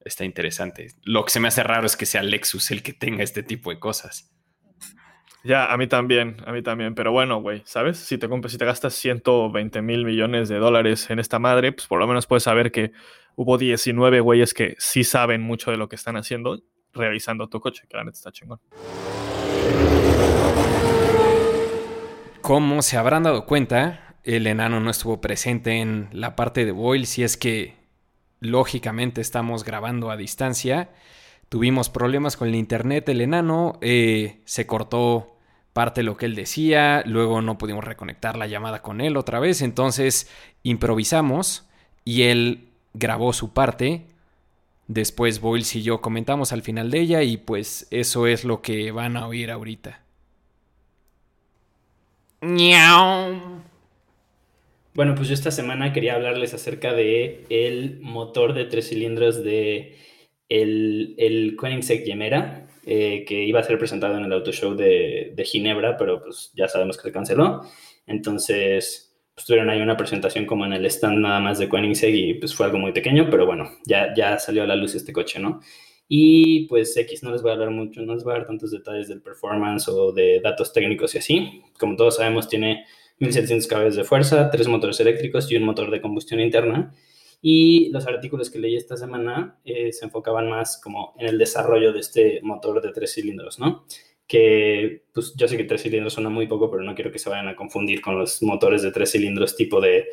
está 0.05 0.24
interesante. 0.24 0.88
Lo 1.03 1.24
que 1.24 1.30
se 1.30 1.40
me 1.40 1.48
hace 1.48 1.62
raro 1.62 1.86
es 1.86 1.96
que 1.96 2.07
sea 2.07 2.22
Lexus 2.22 2.70
el 2.70 2.82
que 2.82 2.92
tenga 2.92 3.22
este 3.22 3.42
tipo 3.42 3.70
de 3.70 3.78
cosas. 3.78 4.30
Ya, 5.43 5.72
a 5.72 5.76
mí 5.78 5.86
también, 5.86 6.36
a 6.47 6.53
mí 6.53 6.62
también. 6.62 6.95
Pero 6.95 7.12
bueno, 7.12 7.41
güey, 7.41 7.62
¿sabes? 7.64 7.99
Si 7.99 8.18
te 8.18 8.28
compras, 8.28 8.53
si 8.53 8.59
te 8.59 8.64
gastas 8.64 8.95
120 8.95 9.80
mil 9.82 10.05
millones 10.05 10.49
de 10.49 10.59
dólares 10.59 11.09
en 11.11 11.18
esta 11.18 11.38
madre, 11.38 11.72
pues 11.72 11.86
por 11.86 11.99
lo 11.99 12.07
menos 12.07 12.26
puedes 12.26 12.43
saber 12.43 12.70
que 12.70 12.93
hubo 13.36 13.57
19 13.57 14.20
güeyes 14.20 14.53
que 14.53 14.74
sí 14.78 15.05
saben 15.05 15.41
mucho 15.41 15.70
de 15.70 15.78
lo 15.78 15.88
que 15.88 15.97
están 15.97 16.16
haciendo 16.16 16.62
revisando 16.93 17.49
tu 17.49 17.61
coche, 17.61 17.84
que 17.88 17.97
la 17.97 18.05
neta 18.05 18.16
está 18.16 18.32
chingón. 18.32 18.61
Como 22.43 22.82
se 22.82 22.97
habrán 22.97 23.22
dado 23.22 23.47
cuenta, 23.47 24.16
el 24.24 24.47
enano 24.47 24.80
no 24.80 24.91
estuvo 24.91 25.20
presente 25.20 25.80
en 25.80 26.09
la 26.12 26.36
parte 26.36 26.64
de 26.64 26.72
Boyle, 26.72 27.07
si 27.07 27.22
es 27.22 27.36
que 27.36 27.76
lógicamente 28.41 29.20
estamos 29.20 29.64
grabando 29.64 30.11
a 30.11 30.16
distancia. 30.16 30.91
Tuvimos 31.51 31.90
problemas 31.90 32.36
con 32.36 32.46
el 32.46 32.55
internet, 32.55 33.09
el 33.09 33.20
enano 33.20 33.76
eh, 33.82 34.38
se 34.44 34.68
cortó 34.68 35.36
parte 35.72 36.01
de 36.01 36.05
lo 36.05 36.16
que 36.16 36.26
él 36.26 36.36
decía, 36.36 37.03
luego 37.07 37.42
no 37.42 37.59
pudimos 37.59 37.82
reconectar 37.82 38.36
la 38.36 38.46
llamada 38.46 38.82
con 38.82 39.01
él 39.01 39.16
otra 39.16 39.40
vez, 39.40 39.61
entonces 39.61 40.30
improvisamos 40.62 41.68
y 42.05 42.22
él 42.22 42.68
grabó 42.94 43.32
su 43.32 43.53
parte. 43.53 44.03
Después 44.86 45.40
Boyles 45.40 45.74
y 45.74 45.82
yo 45.82 46.01
comentamos 46.01 46.53
al 46.53 46.62
final 46.62 46.92
de 46.92 47.01
ella 47.01 47.22
y 47.24 47.36
pues 47.36 47.88
eso 47.90 48.28
es 48.28 48.44
lo 48.44 48.62
que 48.62 48.92
van 48.92 49.16
a 49.16 49.26
oír 49.26 49.51
ahorita. 49.51 50.05
Bueno, 54.94 55.16
pues 55.16 55.26
yo 55.26 55.34
esta 55.34 55.51
semana 55.51 55.92
quería 55.92 56.14
hablarles 56.14 56.55
acerca 56.55 56.92
de 56.92 57.44
el 57.51 57.98
motor 58.03 58.55
de 58.55 58.66
tres 58.66 58.88
cilindros 58.88 59.42
de 59.42 59.98
el, 60.51 61.14
el 61.16 61.57
Koenigsegg 61.57 62.05
Gemera, 62.05 62.66
eh, 62.84 63.24
que 63.26 63.44
iba 63.44 63.61
a 63.61 63.62
ser 63.62 63.78
presentado 63.78 64.18
en 64.18 64.24
el 64.24 64.32
Auto 64.32 64.53
Show 64.53 64.74
de, 64.74 65.32
de 65.34 65.44
Ginebra, 65.44 65.96
pero 65.96 66.20
pues 66.20 66.53
ya 66.55 66.68
sabemos 66.68 66.96
que 66.96 67.05
se 67.05 67.12
canceló. 67.12 67.62
Entonces, 68.07 69.16
pues 69.34 69.46
tuvieron 69.46 69.70
ahí 69.70 69.80
una 69.80 69.96
presentación 69.96 70.44
como 70.44 70.66
en 70.66 70.72
el 70.72 70.84
stand 70.86 71.18
nada 71.18 71.40
más 71.40 71.59
de 71.59 71.68
Koenigsegg 71.68 72.14
y 72.14 72.34
pues 72.34 72.55
fue 72.55 72.66
algo 72.66 72.78
muy 72.78 72.92
pequeño, 72.92 73.28
pero 73.30 73.46
bueno, 73.46 73.70
ya, 73.86 74.12
ya 74.14 74.38
salió 74.38 74.64
a 74.64 74.66
la 74.66 74.76
luz 74.76 74.94
este 74.94 75.12
coche, 75.12 75.38
¿no? 75.38 75.61
Y 76.09 76.66
pues 76.66 76.96
X, 76.96 77.22
no 77.22 77.30
les 77.30 77.40
voy 77.40 77.53
a 77.53 77.55
hablar 77.55 77.70
mucho, 77.70 78.03
no 78.03 78.14
les 78.14 78.24
voy 78.24 78.32
a 78.34 78.38
dar 78.38 78.46
tantos 78.48 78.72
detalles 78.72 79.07
del 79.07 79.22
performance 79.22 79.88
o 79.88 80.11
de 80.11 80.40
datos 80.42 80.72
técnicos 80.72 81.14
y 81.14 81.18
así. 81.18 81.62
Como 81.78 81.94
todos 81.94 82.16
sabemos, 82.16 82.48
tiene 82.48 82.84
1700 83.20 83.68
caballos 83.68 83.94
de 83.94 84.03
fuerza, 84.03 84.51
tres 84.51 84.66
motores 84.66 84.98
eléctricos 84.98 85.51
y 85.53 85.57
un 85.57 85.62
motor 85.62 85.88
de 85.92 86.01
combustión 86.01 86.40
interna. 86.40 86.92
Y 87.43 87.91
los 87.91 88.07
artículos 88.07 88.51
que 88.51 88.59
leí 88.59 88.76
esta 88.76 88.97
semana 88.97 89.59
eh, 89.64 89.93
se 89.93 90.05
enfocaban 90.05 90.51
más 90.51 90.80
como 90.82 91.14
en 91.18 91.28
el 91.28 91.38
desarrollo 91.38 91.93
de 91.93 92.01
este 92.01 92.41
motor 92.43 92.82
de 92.82 92.93
tres 92.93 93.14
cilindros, 93.14 93.59
¿no? 93.59 93.86
Que 94.26 95.05
pues 95.12 95.34
yo 95.36 95.49
sé 95.49 95.57
que 95.57 95.64
tres 95.64 95.82
cilindros 95.82 96.12
suena 96.12 96.28
muy 96.28 96.47
poco, 96.47 96.70
pero 96.70 96.82
no 96.82 96.95
quiero 96.95 97.11
que 97.11 97.18
se 97.18 97.30
vayan 97.30 97.49
a 97.49 97.57
confundir 97.57 98.01
con 98.01 98.18
los 98.18 98.43
motores 98.43 98.82
de 98.82 98.93
tres 98.93 99.12
cilindros 99.12 99.57
tipo 99.57 99.80
de, 99.80 100.09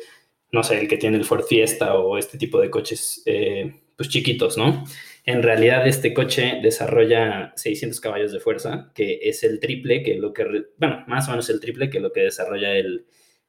no 0.52 0.62
sé, 0.62 0.80
el 0.80 0.88
que 0.88 0.96
tiene 0.96 1.18
el 1.18 1.24
Ford 1.24 1.44
Fiesta 1.44 1.98
o 1.98 2.16
este 2.16 2.38
tipo 2.38 2.60
de 2.60 2.70
coches 2.70 3.22
eh, 3.26 3.74
pues 3.96 4.08
chiquitos, 4.08 4.56
¿no? 4.56 4.84
En 5.24 5.42
realidad 5.42 5.86
este 5.86 6.14
coche 6.14 6.60
desarrolla 6.62 7.52
600 7.56 8.00
caballos 8.00 8.32
de 8.32 8.40
fuerza, 8.40 8.90
que 8.94 9.18
es 9.22 9.44
el 9.44 9.60
triple 9.60 10.02
que 10.02 10.14
lo 10.14 10.32
que, 10.32 10.44
bueno, 10.78 11.04
más 11.06 11.28
o 11.28 11.32
menos 11.32 11.50
el 11.50 11.60
triple 11.60 11.90
que 11.90 12.00
lo 12.00 12.12
que 12.12 12.22
desarrolla 12.22 12.74
el, 12.74 13.04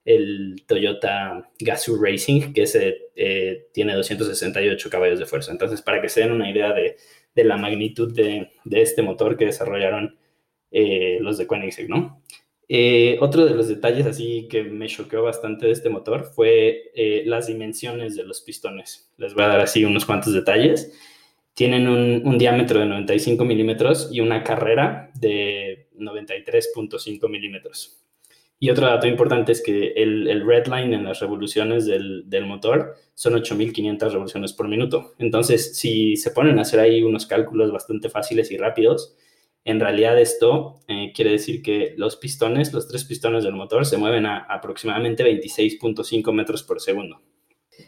el 0.06 0.64
Toyota 0.68 1.50
Gazoo 1.60 2.02
Racing, 2.02 2.54
que 2.54 2.64
ese, 2.64 3.10
eh, 3.16 3.68
tiene 3.74 3.94
268 3.96 4.90
caballos 4.90 5.20
de 5.20 5.26
fuerza. 5.26 5.52
Entonces, 5.52 5.82
para 5.82 6.02
que 6.02 6.10
se 6.10 6.22
den 6.22 6.32
una 6.32 6.50
idea 6.50 6.74
de, 6.74 6.98
de 7.36 7.44
la 7.44 7.58
magnitud 7.58 8.14
de, 8.14 8.52
de, 8.64 8.82
este 8.82 9.02
motor 9.02 9.38
que 9.38 9.46
desarrollaron 9.46 10.18
eh, 10.72 11.18
los 11.22 11.38
de 11.38 11.48
Koenigsegg, 11.48 11.90
¿no? 11.90 12.22
Eh, 12.68 13.18
otro 13.20 13.46
de 13.46 13.56
los 13.56 13.68
detalles 13.68 14.06
así 14.06 14.48
que 14.48 14.64
me 14.64 14.88
choqueó 14.88 15.24
bastante 15.24 15.66
de 15.66 15.72
este 15.72 15.90
motor 15.90 16.32
fue 16.36 16.92
las 17.26 17.48
dimensiones 17.48 18.16
de 18.16 18.24
los 18.24 18.42
pistones. 18.42 19.12
Les 19.18 19.34
voy 19.34 19.44
a 19.44 19.48
dar 19.48 19.60
así 19.62 19.84
unos 19.86 20.06
cuantos 20.06 20.34
detalles 20.34 20.94
tienen 21.60 21.90
un, 21.90 22.38
diámetro 22.38 22.80
de 22.80 22.86
95 22.86 23.44
milímetros 23.44 24.08
y 24.14 24.22
una 24.22 24.46
carrera 24.46 25.12
de 25.14 25.90
93.5 25.98 27.30
milímetros. 27.30 27.99
Y 28.62 28.70
otro 28.70 28.88
dato 28.88 29.08
importante 29.08 29.54
es 29.54 29.64
que 29.64 29.94
el, 29.96 30.28
el 30.28 30.46
red 30.46 30.68
line 30.68 30.94
en 30.94 31.06
las 31.06 31.22
revoluciones 31.22 31.86
del, 31.86 32.30
del 32.30 32.46
motor 32.46 32.96
son 33.14 33.34
8.500 33.34 34.12
revoluciones 34.12 34.52
por 34.52 34.68
minuto. 34.68 35.14
Entonces, 35.18 35.78
si 35.78 36.18
se 36.18 36.32
ponen 36.32 36.60
a 36.60 36.64
hacer 36.64 36.82
ahí 36.82 37.02
unos 37.02 37.26
cálculos 37.26 37.72
bastante 37.72 38.10
fáciles 38.10 38.52
y 38.52 38.58
rápidos, 38.58 39.16
en 39.64 39.80
realidad 39.80 40.20
esto 40.20 40.80
eh, 40.88 41.12
quiere 41.16 41.32
decir 41.32 41.62
que 41.62 41.94
los 41.98 42.16
pistones, 42.16 42.74
los 42.74 42.88
tres 42.88 43.06
pistones 43.06 43.44
del 43.44 43.54
motor, 43.54 43.86
se 43.86 43.98
mueven 43.98 44.26
a 44.26 44.40
aproximadamente 44.40 45.24
26.5 45.24 46.34
metros 46.34 46.64
por 46.64 46.82
segundo. 46.82 47.22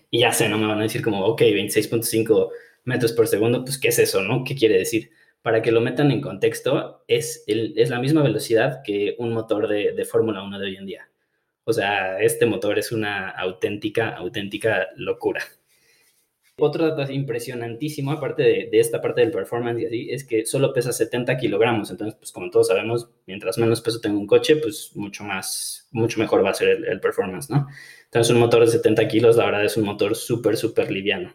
Y 0.10 0.20
ya 0.20 0.32
sé, 0.32 0.48
no 0.48 0.58
me 0.58 0.68
van 0.68 0.80
a 0.80 0.84
decir 0.84 1.02
como, 1.02 1.26
ok, 1.26 1.42
26.5 1.42 2.50
metros 2.86 3.14
por 3.14 3.28
segundo, 3.28 3.64
pues 3.64 3.78
¿qué 3.78 3.90
es 3.90 4.00
eso, 4.00 4.22
no? 4.22 4.44
¿Qué 4.44 4.56
quiere 4.56 4.78
decir? 4.78 5.12
Para 5.42 5.62
que 5.62 5.72
lo 5.72 5.82
metan 5.82 6.12
en 6.12 6.22
contexto, 6.22 7.04
es, 7.08 7.44
es 7.48 7.90
la 7.90 8.00
misma 8.00 8.22
velocidad 8.22 8.82
que 8.84 9.16
un 9.18 9.34
motor 9.34 9.68
de, 9.68 9.94
de 9.94 10.06
Fórmula 10.06 10.44
1 10.44 10.60
de 10.60 10.66
hoy 10.66 10.76
en 10.76 10.86
día. 10.86 11.10
O 11.64 11.74
sea, 11.74 12.20
este 12.20 12.46
motor 12.46 12.78
es 12.80 12.92
una 12.92 13.30
auténtica, 13.30 14.10
auténtica 14.10 14.88
locura. 14.96 15.42
Otro 16.58 16.88
dato 16.88 17.12
impresionantísimo, 17.12 18.12
aparte 18.12 18.44
de, 18.44 18.70
de, 18.72 18.80
esta 18.80 19.02
parte 19.02 19.22
del 19.22 19.32
performance 19.32 19.82
y 19.82 19.86
así, 19.86 20.10
es 20.12 20.24
que 20.24 20.46
solo 20.46 20.74
pesa 20.74 20.92
70 20.92 21.38
kilogramos. 21.38 21.90
Entonces, 21.90 22.16
pues 22.20 22.32
como 22.32 22.52
todos 22.52 22.68
sabemos, 22.68 23.10
mientras 23.26 23.58
menos 23.58 23.82
peso 23.82 24.00
tenga 24.00 24.20
un 24.20 24.28
coche, 24.28 24.58
pues 24.58 24.92
mucho 24.96 25.24
más, 25.24 25.88
mucho 25.92 26.20
mejor 26.20 26.46
va 26.46 26.52
a 26.52 26.54
ser 26.54 26.70
el, 26.70 26.86
el 26.86 27.00
performance, 27.00 27.50
¿no? 27.50 27.68
Entonces, 28.06 28.32
un 28.32 28.40
motor 28.40 28.62
de 28.66 28.72
70 28.72 29.08
kilos, 29.08 29.38
la 29.38 29.46
verdad, 29.46 29.66
es 29.66 29.78
un 29.78 29.86
motor 29.86 30.16
súper, 30.16 30.58
súper 30.58 30.92
liviano. 30.92 31.34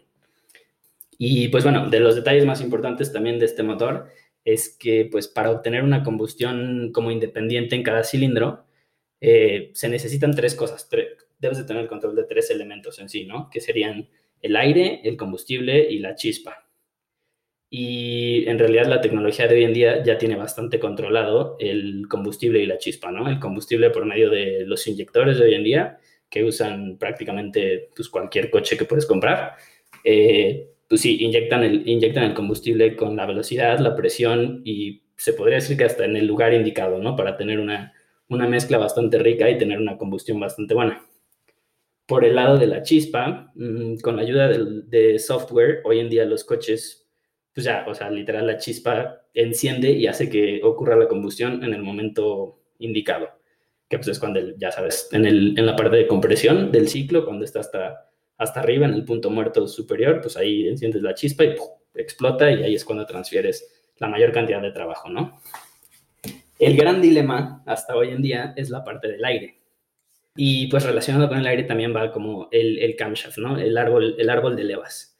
Y 1.17 1.47
pues 1.49 1.63
bueno, 1.63 1.89
de 1.89 1.99
los 1.99 2.15
detalles 2.15 2.45
más 2.45 2.61
importantes 2.61 3.11
también 3.11 3.39
de 3.39 3.45
este 3.45 3.63
motor 3.63 4.07
es 4.43 4.77
que 4.77 5.09
pues 5.11 5.27
para 5.27 5.51
obtener 5.51 5.83
una 5.83 6.03
combustión 6.03 6.91
como 6.93 7.11
independiente 7.11 7.75
en 7.75 7.83
cada 7.83 8.03
cilindro, 8.03 8.65
eh, 9.19 9.71
se 9.73 9.89
necesitan 9.89 10.33
tres 10.35 10.55
cosas. 10.55 10.87
debes 11.39 11.57
de 11.57 11.63
tener 11.65 11.87
control 11.87 12.15
de 12.15 12.23
tres 12.23 12.49
elementos 12.51 12.99
en 12.99 13.09
sí, 13.09 13.25
¿no? 13.25 13.49
Que 13.49 13.61
serían 13.61 14.09
el 14.41 14.55
aire, 14.55 15.01
el 15.03 15.17
combustible 15.17 15.89
y 15.89 15.99
la 15.99 16.15
chispa. 16.15 16.67
Y 17.69 18.47
en 18.47 18.59
realidad 18.59 18.85
la 18.85 19.01
tecnología 19.01 19.47
de 19.47 19.55
hoy 19.55 19.63
en 19.65 19.73
día 19.73 20.03
ya 20.03 20.17
tiene 20.17 20.35
bastante 20.37 20.79
controlado 20.79 21.57
el 21.59 22.07
combustible 22.07 22.59
y 22.59 22.65
la 22.65 22.77
chispa, 22.77 23.11
¿no? 23.11 23.27
El 23.29 23.39
combustible 23.39 23.89
por 23.89 24.05
medio 24.05 24.29
de 24.29 24.65
los 24.65 24.87
inyectores 24.87 25.37
de 25.37 25.45
hoy 25.45 25.55
en 25.55 25.63
día, 25.63 25.97
que 26.29 26.43
usan 26.45 26.97
prácticamente 26.97 27.89
pues, 27.95 28.07
cualquier 28.09 28.49
coche 28.49 28.77
que 28.77 28.85
puedes 28.85 29.05
comprar. 29.05 29.55
Eh, 30.03 30.69
pues 30.87 31.01
sí, 31.01 31.17
inyectan 31.21 31.63
el, 31.63 31.87
inyectan 31.87 32.23
el 32.23 32.33
combustible 32.33 32.95
con 32.95 33.15
la 33.15 33.25
velocidad, 33.25 33.79
la 33.79 33.95
presión 33.95 34.61
y 34.63 35.03
se 35.15 35.33
podría 35.33 35.55
decir 35.55 35.77
que 35.77 35.83
hasta 35.83 36.05
en 36.05 36.15
el 36.15 36.27
lugar 36.27 36.53
indicado, 36.53 36.99
¿no? 36.99 37.15
Para 37.15 37.35
tener 37.35 37.59
una, 37.59 37.93
una 38.29 38.47
mezcla 38.47 38.77
bastante 38.77 39.17
rica 39.19 39.49
y 39.49 39.57
tener 39.57 39.79
una 39.79 39.97
combustión 39.97 40.39
bastante 40.39 40.73
buena. 40.73 41.03
Por 42.05 42.23
el 42.23 42.35
lado 42.35 42.57
de 42.57 42.67
la 42.67 42.83
chispa, 42.83 43.51
mmm, 43.55 43.97
con 43.97 44.15
la 44.15 44.21
ayuda 44.21 44.47
de, 44.47 44.83
de, 44.83 45.19
software, 45.19 45.81
hoy 45.83 45.99
en 45.99 46.09
día 46.09 46.23
los 46.25 46.45
coches, 46.45 47.05
pues 47.53 47.65
ya, 47.65 47.85
o 47.87 47.93
sea, 47.93 48.09
literal 48.09 48.47
la 48.47 48.57
chispa 48.57 49.23
enciende 49.33 49.91
y 49.91 50.07
hace 50.07 50.29
que 50.29 50.61
ocurra 50.63 50.95
la 50.95 51.07
combustión 51.07 51.63
en 51.63 51.73
el 51.73 51.83
momento 51.83 52.61
indicado, 52.79 53.27
que 53.89 53.97
pues 53.97 54.07
es 54.09 54.19
cuando, 54.19 54.39
ya 54.57 54.71
sabes, 54.71 55.09
en, 55.11 55.25
el, 55.25 55.57
en 55.57 55.65
la 55.65 55.75
parte 55.75 55.97
de 55.97 56.07
compresión 56.07 56.71
del 56.71 56.87
ciclo, 56.87 57.25
cuando 57.25 57.43
está 57.43 57.59
hasta 57.59 58.09
hasta 58.37 58.59
arriba 58.59 58.85
en 58.85 58.93
el 58.93 59.03
punto 59.03 59.29
muerto 59.29 59.67
superior, 59.67 60.21
pues 60.21 60.37
ahí 60.37 60.67
enciendes 60.67 61.01
la 61.01 61.13
chispa 61.13 61.43
y 61.43 61.55
explota 61.95 62.51
y 62.51 62.63
ahí 62.63 62.75
es 62.75 62.85
cuando 62.85 63.05
transfieres 63.05 63.67
la 63.97 64.07
mayor 64.07 64.31
cantidad 64.31 64.61
de 64.61 64.71
trabajo, 64.71 65.09
¿no? 65.09 65.41
El 66.59 66.75
gran 66.75 67.01
dilema 67.01 67.63
hasta 67.65 67.95
hoy 67.95 68.09
en 68.09 68.21
día 68.21 68.53
es 68.55 68.69
la 68.69 68.83
parte 68.83 69.07
del 69.07 69.23
aire. 69.25 69.59
Y 70.35 70.67
pues 70.67 70.83
relacionado 70.83 71.27
con 71.27 71.39
el 71.39 71.47
aire 71.47 71.63
también 71.63 71.95
va 71.95 72.11
como 72.11 72.47
el, 72.51 72.79
el 72.79 72.95
camshaft, 72.95 73.39
¿no? 73.39 73.57
El 73.57 73.77
árbol, 73.77 74.15
el 74.19 74.29
árbol 74.29 74.55
de 74.55 74.63
levas. 74.63 75.17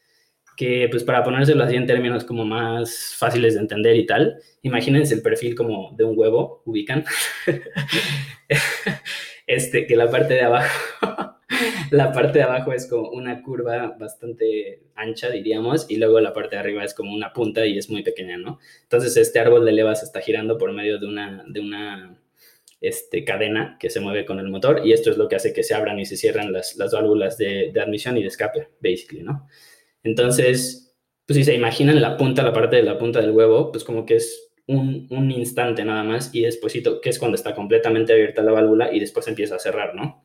Que 0.56 0.88
pues 0.90 1.04
para 1.04 1.22
ponérselo 1.24 1.64
así 1.64 1.76
en 1.76 1.86
términos 1.86 2.24
como 2.24 2.44
más 2.44 3.14
fáciles 3.16 3.54
de 3.54 3.60
entender 3.60 3.96
y 3.96 4.06
tal, 4.06 4.40
imagínense 4.62 5.14
el 5.14 5.22
perfil 5.22 5.54
como 5.54 5.92
de 5.96 6.04
un 6.04 6.16
huevo, 6.16 6.62
ubican. 6.66 7.04
este, 9.48 9.86
que 9.86 9.96
la 9.96 10.08
parte 10.08 10.34
de 10.34 10.42
abajo 10.42 10.68
la 11.90 12.12
parte 12.12 12.38
de 12.38 12.44
abajo 12.44 12.72
es 12.72 12.86
como 12.86 13.10
una 13.10 13.42
curva 13.42 13.96
bastante 13.98 14.82
ancha, 14.94 15.30
diríamos, 15.30 15.86
y 15.88 15.96
luego 15.96 16.20
la 16.20 16.32
parte 16.32 16.56
de 16.56 16.60
arriba 16.60 16.84
es 16.84 16.94
como 16.94 17.14
una 17.14 17.32
punta 17.32 17.66
y 17.66 17.78
es 17.78 17.90
muy 17.90 18.02
pequeña, 18.02 18.36
¿no? 18.36 18.58
Entonces 18.82 19.16
este 19.16 19.38
árbol 19.38 19.64
de 19.64 19.72
levas 19.72 20.02
está 20.02 20.20
girando 20.20 20.58
por 20.58 20.72
medio 20.72 20.98
de 20.98 21.06
una, 21.06 21.44
de 21.48 21.60
una 21.60 22.20
este, 22.80 23.24
cadena 23.24 23.76
que 23.80 23.90
se 23.90 24.00
mueve 24.00 24.24
con 24.24 24.38
el 24.38 24.48
motor 24.48 24.82
y 24.84 24.92
esto 24.92 25.10
es 25.10 25.16
lo 25.16 25.28
que 25.28 25.36
hace 25.36 25.52
que 25.52 25.62
se 25.62 25.74
abran 25.74 25.98
y 25.98 26.06
se 26.06 26.16
cierran 26.16 26.52
las, 26.52 26.76
las 26.76 26.92
válvulas 26.92 27.38
de, 27.38 27.70
de 27.72 27.80
admisión 27.80 28.16
y 28.16 28.22
de 28.22 28.28
escape, 28.28 28.68
basically, 28.80 29.22
¿no? 29.22 29.48
Entonces, 30.02 30.94
pues 31.26 31.38
si 31.38 31.44
se 31.44 31.54
imaginan 31.54 32.00
la 32.00 32.16
punta, 32.16 32.42
la 32.42 32.52
parte 32.52 32.76
de 32.76 32.82
la 32.82 32.98
punta 32.98 33.20
del 33.20 33.32
huevo, 33.32 33.72
pues 33.72 33.84
como 33.84 34.06
que 34.06 34.16
es 34.16 34.47
un, 34.68 35.08
un, 35.10 35.30
instante 35.32 35.84
nada 35.84 36.04
más 36.04 36.32
y 36.34 36.42
después, 36.42 36.72
que 37.02 37.08
es 37.08 37.18
cuando 37.18 37.34
está 37.34 37.54
completamente 37.54 38.12
abierta 38.12 38.42
la 38.42 38.52
válvula 38.52 38.94
y 38.94 39.00
después 39.00 39.26
empieza 39.26 39.56
a 39.56 39.58
cerrar, 39.58 39.94
¿no? 39.94 40.24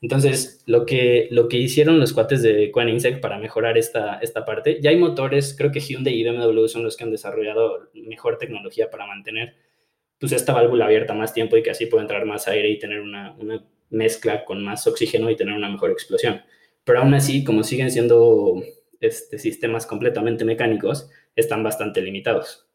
Entonces, 0.00 0.62
lo 0.66 0.84
que, 0.84 1.28
lo 1.30 1.48
que 1.48 1.56
hicieron 1.56 2.00
los 2.00 2.12
cuates 2.12 2.42
de 2.42 2.70
Koenigsegg 2.70 3.20
para 3.20 3.38
mejorar 3.38 3.78
esta, 3.78 4.18
esta 4.20 4.44
parte, 4.44 4.78
ya 4.82 4.90
hay 4.90 4.96
motores, 4.96 5.54
creo 5.56 5.72
que 5.72 5.80
Hyundai 5.80 6.14
y 6.14 6.24
BMW 6.24 6.66
son 6.66 6.84
los 6.84 6.96
que 6.96 7.04
han 7.04 7.10
desarrollado 7.10 7.90
mejor 7.94 8.38
tecnología 8.38 8.90
para 8.90 9.06
mantener 9.06 9.56
pues, 10.18 10.32
esta 10.32 10.52
válvula 10.52 10.86
abierta 10.86 11.14
más 11.14 11.32
tiempo 11.32 11.56
y 11.56 11.62
que 11.62 11.70
así 11.70 11.86
pueda 11.86 12.02
entrar 12.02 12.26
más 12.26 12.48
aire 12.48 12.68
y 12.70 12.78
tener 12.78 13.00
una, 13.00 13.34
una 13.38 13.64
mezcla 13.90 14.44
con 14.44 14.62
más 14.62 14.86
oxígeno 14.86 15.30
y 15.30 15.36
tener 15.36 15.54
una 15.54 15.70
mejor 15.70 15.90
explosión. 15.90 16.42
Pero 16.84 17.00
aún 17.00 17.14
así, 17.14 17.44
como 17.44 17.62
siguen 17.62 17.90
siendo 17.90 18.62
este, 19.00 19.38
sistemas 19.38 19.86
completamente 19.86 20.44
mecánicos, 20.44 21.10
están 21.34 21.62
bastante 21.62 22.00
limitados. 22.00 22.65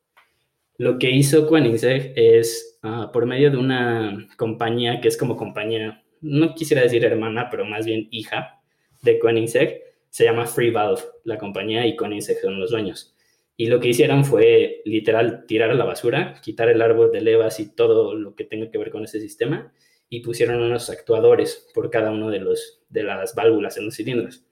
Lo 0.81 0.97
que 0.97 1.11
hizo 1.11 1.45
Koenigsegg 1.45 2.13
es, 2.15 2.79
uh, 2.81 3.11
por 3.11 3.27
medio 3.27 3.51
de 3.51 3.57
una 3.57 4.27
compañía 4.35 4.99
que 4.99 5.09
es 5.09 5.15
como 5.15 5.37
compañía 5.37 6.03
no 6.21 6.55
quisiera 6.55 6.81
decir 6.81 7.05
hermana, 7.05 7.49
pero 7.51 7.65
más 7.65 7.85
bien 7.85 8.07
hija 8.09 8.59
de 9.03 9.19
Koenigsegg, 9.19 9.79
se 10.09 10.23
llama 10.23 10.47
Free 10.47 10.71
Valve, 10.71 11.03
la 11.23 11.37
compañía, 11.37 11.85
y 11.85 11.95
Koenigsegg 11.95 12.39
son 12.39 12.59
los 12.59 12.71
dueños. 12.71 13.15
Y 13.55 13.67
lo 13.67 13.79
que 13.79 13.89
hicieron 13.89 14.25
fue 14.25 14.81
literal 14.85 15.45
tirar 15.45 15.69
a 15.69 15.75
la 15.75 15.85
basura, 15.85 16.41
quitar 16.41 16.67
el 16.67 16.81
árbol 16.81 17.11
de 17.11 17.21
levas 17.21 17.59
y 17.59 17.75
todo 17.75 18.15
lo 18.15 18.33
que 18.33 18.45
tenga 18.45 18.71
que 18.71 18.79
ver 18.79 18.89
con 18.89 19.03
ese 19.03 19.19
sistema, 19.19 19.71
y 20.09 20.21
pusieron 20.21 20.63
unos 20.63 20.89
actuadores 20.89 21.69
por 21.75 21.91
cada 21.91 22.09
uno 22.09 22.31
de, 22.31 22.39
los, 22.39 22.81
de 22.89 23.03
las 23.03 23.35
válvulas 23.35 23.77
en 23.77 23.85
los 23.85 23.95
cilindros. 23.97 24.47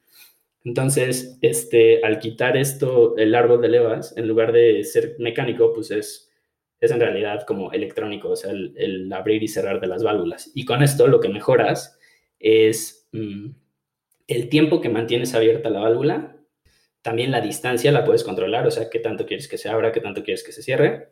Entonces, 0.64 1.38
este, 1.42 2.04
al 2.04 2.20
quitar 2.20 2.58
esto, 2.58 3.16
el 3.18 3.34
árbol 3.36 3.62
de 3.62 3.70
levas, 3.70 4.16
en 4.18 4.28
lugar 4.28 4.52
de 4.52 4.84
ser 4.84 5.16
mecánico, 5.20 5.74
pues 5.74 5.92
es 5.92 6.26
es 6.82 6.92
en 6.92 7.00
realidad 7.02 7.46
como 7.46 7.74
electrónico, 7.74 8.30
o 8.30 8.36
sea, 8.38 8.52
el, 8.52 9.12
abrir 9.12 9.44
y 9.44 9.50
cerrar 9.50 9.82
de 9.82 9.88
las 9.88 10.02
válvulas. 10.02 10.50
Y 10.56 10.64
con 10.64 10.82
esto 10.82 11.08
lo 11.08 11.20
que 11.20 11.28
mejoras 11.28 12.00
es 12.40 13.10
mmm, 13.12 13.50
el 14.28 14.48
tiempo 14.48 14.80
que 14.80 14.88
mantienes 14.88 15.36
abierta 15.36 15.70
la 15.70 15.82
válvula 15.82 16.40
también 17.02 17.32
la 17.32 17.42
distancia 17.42 17.92
la 17.92 18.04
puedes 18.04 18.24
controlar, 18.24 18.68
o 18.68 18.72
sea, 18.72 18.90
qué 18.90 19.00
tanto 19.00 19.26
quieres 19.26 19.48
que 19.48 19.58
se 19.58 19.70
abra, 19.70 19.92
qué 19.92 20.02
tanto 20.02 20.24
quieres 20.24 20.44
que 20.44 20.52
se 20.52 20.62
cierre. 20.62 21.10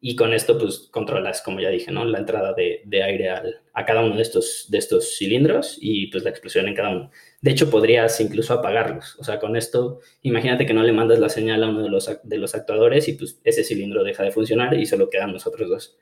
Y 0.00 0.16
con 0.16 0.32
esto, 0.32 0.58
pues, 0.58 0.88
controlas, 0.90 1.42
como 1.42 1.60
ya 1.60 1.68
dije, 1.68 1.92
¿no? 1.92 2.04
La 2.04 2.18
entrada 2.18 2.52
de, 2.54 2.82
de 2.86 3.02
aire 3.02 3.28
al, 3.30 3.60
a 3.74 3.84
cada 3.84 4.00
uno 4.02 4.16
de 4.16 4.22
estos, 4.22 4.66
de 4.70 4.78
estos 4.78 5.16
cilindros 5.16 5.78
y, 5.80 6.08
pues, 6.08 6.24
la 6.24 6.30
explosión 6.30 6.66
en 6.68 6.74
cada 6.74 6.90
uno. 6.90 7.10
De 7.42 7.50
hecho, 7.50 7.70
podrías 7.70 8.20
incluso 8.20 8.52
apagarlos. 8.52 9.16
O 9.18 9.24
sea, 9.24 9.38
con 9.38 9.56
esto, 9.56 10.00
imagínate 10.22 10.66
que 10.66 10.74
no 10.74 10.82
le 10.82 10.92
mandas 10.92 11.18
la 11.18 11.30
señal 11.30 11.64
a 11.64 11.68
uno 11.68 11.82
de 11.82 11.88
los, 11.88 12.10
de 12.22 12.38
los 12.38 12.54
actuadores 12.54 13.08
y, 13.08 13.14
pues, 13.14 13.40
ese 13.44 13.64
cilindro 13.64 14.04
deja 14.04 14.22
de 14.22 14.30
funcionar 14.30 14.74
y 14.74 14.86
solo 14.86 15.08
quedan 15.08 15.32
los 15.32 15.46
otros 15.46 15.68
dos. 15.68 15.96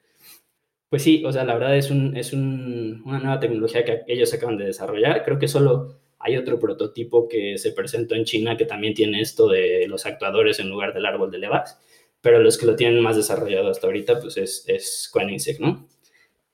Pues 0.88 1.02
sí, 1.02 1.22
o 1.24 1.32
sea, 1.32 1.44
la 1.44 1.54
verdad 1.54 1.76
es, 1.76 1.90
un, 1.90 2.16
es 2.16 2.32
un, 2.32 3.02
una 3.04 3.18
nueva 3.18 3.40
tecnología 3.40 3.84
que 3.84 4.02
ellos 4.08 4.32
acaban 4.32 4.56
de 4.56 4.64
desarrollar. 4.64 5.22
Creo 5.24 5.38
que 5.38 5.46
solo 5.46 6.00
hay 6.18 6.36
otro 6.36 6.58
prototipo 6.58 7.28
que 7.28 7.58
se 7.58 7.72
presentó 7.72 8.14
en 8.14 8.24
China 8.24 8.56
que 8.56 8.64
también 8.64 8.94
tiene 8.94 9.20
esto 9.20 9.48
de 9.48 9.86
los 9.86 10.06
actuadores 10.06 10.58
en 10.58 10.70
lugar 10.70 10.94
del 10.94 11.06
árbol 11.06 11.30
de 11.30 11.38
Levas, 11.38 11.78
pero 12.20 12.40
los 12.40 12.58
que 12.58 12.66
lo 12.66 12.74
tienen 12.74 13.00
más 13.02 13.16
desarrollado 13.16 13.70
hasta 13.70 13.86
ahorita, 13.86 14.20
pues 14.20 14.36
es, 14.38 14.64
es 14.66 15.08
Koenigsegg, 15.12 15.60
¿no? 15.60 15.86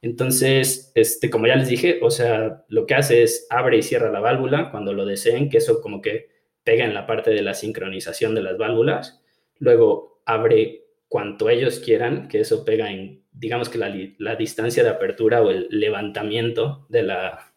Entonces, 0.05 0.92
este, 0.94 1.30
como 1.30 1.46
ya 1.46 1.57
les 1.57 1.68
dije, 1.68 1.98
o 2.02 2.11
sea, 2.11 2.62
lo 2.68 2.84
que 2.84 2.94
hace 2.94 3.22
es 3.22 3.46
abre 3.48 3.78
y 3.78 3.82
cierra 3.82 4.12
la 4.12 4.20
válvula 4.20 4.70
cuando 4.70 4.92
lo 4.92 5.07
deseen, 5.07 5.48
que 5.48 5.57
eso 5.57 5.80
como 5.80 6.02
que 6.02 6.28
pega 6.62 6.84
en 6.84 6.92
la 6.92 7.07
parte 7.07 7.30
de 7.30 7.40
la 7.40 7.55
sincronización 7.55 8.34
de 8.34 8.42
las 8.42 8.59
válvulas. 8.59 9.22
Luego 9.57 10.20
abre 10.26 10.84
cuanto 11.09 11.48
ellos 11.48 11.80
quieran, 11.80 12.28
que 12.28 12.40
eso 12.40 12.66
pega 12.66 12.90
en, 12.90 13.22
digamos 13.32 13.70
que 13.70 13.78
la, 13.78 13.90
la 14.18 14.36
distancia 14.36 14.82
de 14.82 14.90
apertura 14.90 15.40
o 15.40 15.50
el 15.50 15.68
levantamiento 15.70 16.84
de 16.90 17.02
la, 17.02 17.55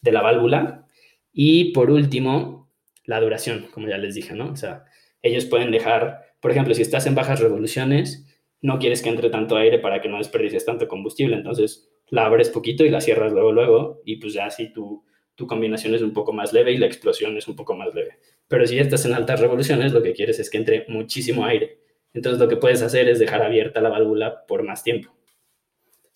de 0.00 0.12
la 0.12 0.22
válvula. 0.22 0.86
Y 1.30 1.72
por 1.72 1.90
último, 1.90 2.72
la 3.04 3.20
duración, 3.20 3.66
como 3.70 3.88
ya 3.88 3.98
les 3.98 4.14
dije, 4.14 4.32
¿no? 4.32 4.50
O 4.50 4.56
sea, 4.56 4.86
ellos 5.20 5.44
pueden 5.44 5.70
dejar, 5.70 6.22
por 6.40 6.52
ejemplo, 6.52 6.72
si 6.72 6.80
estás 6.80 7.06
en 7.06 7.14
bajas 7.14 7.40
revoluciones, 7.40 8.31
no 8.62 8.78
quieres 8.78 9.02
que 9.02 9.10
entre 9.10 9.28
tanto 9.28 9.56
aire 9.56 9.78
para 9.78 10.00
que 10.00 10.08
no 10.08 10.18
desperdicies 10.18 10.64
tanto 10.64 10.88
combustible, 10.88 11.36
entonces 11.36 11.92
la 12.08 12.26
abres 12.26 12.48
poquito 12.48 12.84
y 12.84 12.90
la 12.90 13.00
cierras 13.00 13.32
luego, 13.32 13.52
luego, 13.52 14.02
y 14.04 14.16
pues 14.16 14.32
ya 14.32 14.46
así 14.46 14.72
tu, 14.72 15.04
tu 15.34 15.46
combinación 15.46 15.94
es 15.94 16.02
un 16.02 16.12
poco 16.12 16.32
más 16.32 16.52
leve 16.52 16.72
y 16.72 16.78
la 16.78 16.86
explosión 16.86 17.36
es 17.36 17.48
un 17.48 17.56
poco 17.56 17.74
más 17.74 17.94
leve. 17.94 18.18
Pero 18.48 18.66
si 18.66 18.76
ya 18.76 18.82
estás 18.82 19.04
en 19.04 19.14
altas 19.14 19.40
revoluciones, 19.40 19.92
lo 19.92 20.02
que 20.02 20.12
quieres 20.12 20.38
es 20.38 20.50
que 20.50 20.58
entre 20.58 20.84
muchísimo 20.88 21.44
aire. 21.44 21.80
Entonces 22.12 22.40
lo 22.40 22.48
que 22.48 22.56
puedes 22.56 22.82
hacer 22.82 23.08
es 23.08 23.18
dejar 23.18 23.42
abierta 23.42 23.80
la 23.80 23.88
válvula 23.88 24.46
por 24.46 24.62
más 24.62 24.84
tiempo. 24.84 25.14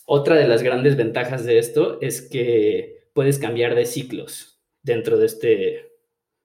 Otra 0.05 0.37
de 0.37 0.47
las 0.47 0.63
grandes 0.63 0.97
ventajas 0.97 1.45
de 1.45 1.59
esto 1.59 1.99
es 2.01 2.23
que 2.23 3.09
puedes 3.13 3.39
cambiar 3.39 3.75
de 3.75 3.87
ciclos 3.87 4.61
dentro 4.83 5.17
de 5.17 5.27
este, 5.27 5.93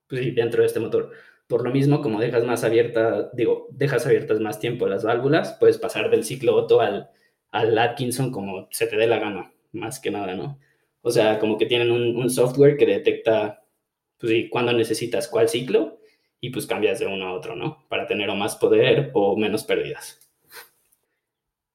pues 0.08 0.34
dentro 0.34 0.62
de 0.62 0.68
este 0.68 0.80
motor. 0.80 1.12
Por 1.52 1.66
lo 1.66 1.72
mismo, 1.72 2.02
como 2.02 2.22
dejas 2.22 2.45
más 2.45 2.64
abierta, 2.64 3.30
digo, 3.34 3.68
dejas 3.72 4.06
abiertas 4.08 4.39
más 4.39 4.62
tiempo 4.62 4.88
las 4.88 5.04
válvulas, 5.04 5.58
puedes 5.60 5.78
pasar 5.78 6.10
del 6.10 6.24
ciclo 6.24 6.56
Otto 6.56 6.80
al, 6.80 7.10
al 7.52 7.78
Atkinson 7.78 8.32
como 8.32 8.70
se 8.72 8.88
te 8.88 8.95
dé 8.95 9.06
la 9.06 9.20
gana, 9.20 9.52
más 9.74 9.99
que 9.99 10.12
nada, 10.12 10.34
¿no? 10.34 10.60
O 11.02 11.12
sea, 11.12 11.39
como 11.39 11.58
que 11.58 11.66
tienen 11.66 11.91
un, 11.91 12.30
software 12.30 12.78
que 12.78 12.86
detecta, 12.86 13.66
pues 14.18 14.32
sí, 14.32 14.47
cuándo 14.47 14.72
necesitas 14.72 15.28
cuál 15.28 15.49
ciclo 15.49 15.99
y 16.39 16.52
pues 16.52 16.66
cambias 16.66 16.99
de 16.99 17.08
uno 17.08 17.28
a 17.28 17.34
otro, 17.34 17.54
¿no? 17.54 17.86
Para 17.89 18.08
tener 18.08 18.30
o 18.30 18.36
más 18.36 18.56
poder 18.56 19.12
o 19.14 19.36
menos 19.36 19.66
pérdidas. 19.66 20.22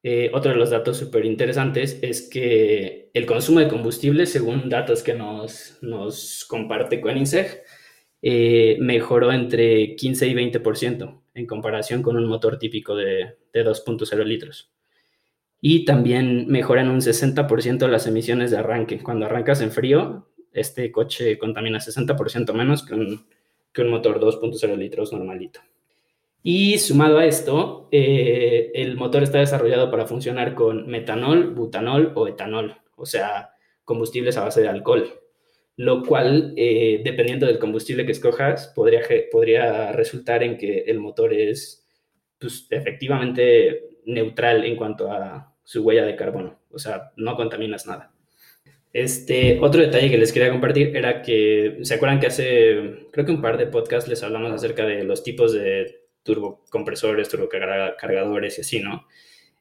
Eh, 0.02 0.30
otro 0.32 0.52
de 0.52 0.56
los 0.56 0.70
datos 0.70 0.96
súper 0.96 1.26
interesantes 1.26 1.98
es 2.00 2.30
que 2.30 3.10
el 3.12 3.26
consumo 3.26 3.60
de 3.60 3.68
combustible, 3.68 4.24
según 4.24 4.70
datos 4.70 5.02
que 5.02 5.12
nos, 5.12 5.76
nos 5.82 6.46
comparte 6.48 7.02
Koenigsegg, 7.02 7.62
eh, 8.22 8.76
mejoró 8.80 9.32
entre 9.32 9.94
15 9.96 10.26
y 10.26 10.34
20% 10.34 11.20
en 11.34 11.46
comparación 11.46 12.02
con 12.02 12.16
un 12.16 12.26
motor 12.26 12.58
típico 12.58 12.94
de, 12.94 13.36
de 13.52 13.64
2.0 13.64 14.24
litros. 14.24 14.70
Y 15.60 15.84
también 15.84 16.46
mejoran 16.48 16.88
un 16.88 17.00
60% 17.00 17.88
las 17.88 18.06
emisiones 18.06 18.50
de 18.50 18.58
arranque. 18.58 19.02
Cuando 19.02 19.26
arrancas 19.26 19.60
en 19.60 19.70
frío, 19.70 20.28
este 20.52 20.90
coche 20.90 21.38
contamina 21.38 21.78
60% 21.78 22.52
menos 22.52 22.84
que 22.84 22.94
un, 22.94 23.26
que 23.72 23.82
un 23.82 23.90
motor 23.90 24.18
2.0 24.20 24.76
litros 24.76 25.12
normalito. 25.12 25.60
Y 26.42 26.78
sumado 26.78 27.18
a 27.18 27.26
esto, 27.26 27.88
eh, 27.90 28.70
el 28.74 28.96
motor 28.96 29.22
está 29.22 29.38
desarrollado 29.38 29.90
para 29.90 30.06
funcionar 30.06 30.54
con 30.54 30.86
metanol, 30.86 31.50
butanol 31.50 32.12
o 32.14 32.28
etanol, 32.28 32.76
o 32.96 33.04
sea, 33.04 33.50
combustibles 33.84 34.36
a 34.36 34.44
base 34.44 34.62
de 34.62 34.68
alcohol, 34.68 35.08
lo 35.76 36.02
cual, 36.02 36.54
eh, 36.56 37.02
dependiendo 37.04 37.46
del 37.46 37.58
combustible 37.58 38.06
que 38.06 38.12
escojas, 38.12 38.68
podría, 38.74 39.02
podría 39.30 39.92
resultar 39.92 40.42
en 40.42 40.56
que 40.56 40.84
el 40.86 40.98
motor 40.98 41.34
es 41.34 41.86
pues, 42.38 42.66
efectivamente 42.70 43.90
neutral 44.06 44.64
en 44.64 44.76
cuanto 44.76 45.12
a 45.12 45.54
su 45.62 45.82
huella 45.82 46.06
de 46.06 46.16
carbono, 46.16 46.60
o 46.70 46.78
sea, 46.78 47.12
no 47.16 47.36
contaminas 47.36 47.86
nada. 47.86 48.12
Este, 48.92 49.58
otro 49.60 49.82
detalle 49.82 50.10
que 50.10 50.16
les 50.16 50.32
quería 50.32 50.50
compartir 50.50 50.96
era 50.96 51.20
que, 51.20 51.78
¿se 51.82 51.94
acuerdan 51.94 52.18
que 52.18 52.28
hace, 52.28 53.08
creo 53.12 53.26
que 53.26 53.32
un 53.32 53.42
par 53.42 53.58
de 53.58 53.66
podcasts 53.66 54.08
les 54.08 54.22
hablamos 54.22 54.52
acerca 54.52 54.86
de 54.86 55.04
los 55.04 55.22
tipos 55.22 55.52
de 55.52 56.06
turbocompresores, 56.22 57.28
turbocargadores 57.28 58.56
y 58.56 58.60
así, 58.62 58.80
¿no? 58.80 59.06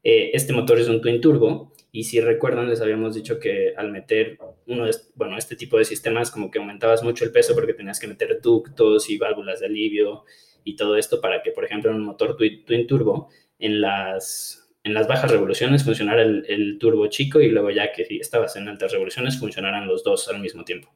Eh, 0.04 0.32
este 0.34 0.54
motor 0.54 0.80
es 0.80 0.88
un 0.88 1.02
twin 1.02 1.20
turbo 1.20 1.74
y 1.96 2.04
si 2.04 2.20
recuerdan 2.20 2.68
les 2.68 2.82
habíamos 2.82 3.16
dicho 3.16 3.40
que 3.40 3.74
al 3.78 3.90
meter 3.90 4.38
uno 4.68 4.86
de, 4.86 4.92
bueno, 5.16 5.38
este 5.38 5.56
tipo 5.56 5.78
de 5.78 5.86
sistemas 5.86 6.30
como 6.30 6.52
que 6.52 6.60
aumentabas 6.60 7.04
mucho 7.04 7.24
el 7.24 7.32
peso 7.32 7.56
porque 7.56 7.74
tenías 7.74 8.02
que 8.02 8.08
meter 8.08 8.42
ductos 8.42 9.10
y 9.10 9.18
válvulas 9.18 9.62
de 9.62 9.68
alivio 9.68 10.26
y 10.66 10.76
todo 10.76 10.98
esto 10.98 11.22
para 11.22 11.42
que, 11.42 11.52
por 11.52 11.64
ejemplo, 11.64 11.92
en 11.92 11.98
un 11.98 12.04
motor 12.04 12.36
twin, 12.36 12.86
turbo, 12.86 13.30
en 13.60 13.80
las, 13.80 14.70
en 14.84 14.94
las 14.94 15.08
bajas 15.08 15.32
revoluciones 15.32 15.86
funcionara 15.86 16.22
el, 16.22 16.46
el, 16.50 16.78
turbo 16.80 17.08
chico 17.08 17.40
y 17.40 17.48
luego 17.48 17.70
ya 17.70 17.94
que 17.94 18.06
estabas 18.20 18.58
en 18.58 18.68
altas 18.68 18.92
revoluciones 18.92 19.40
funcionaran 19.40 19.88
los 19.88 20.04
dos 20.04 20.28
al 20.28 20.42
mismo 20.42 20.66
tiempo. 20.66 20.94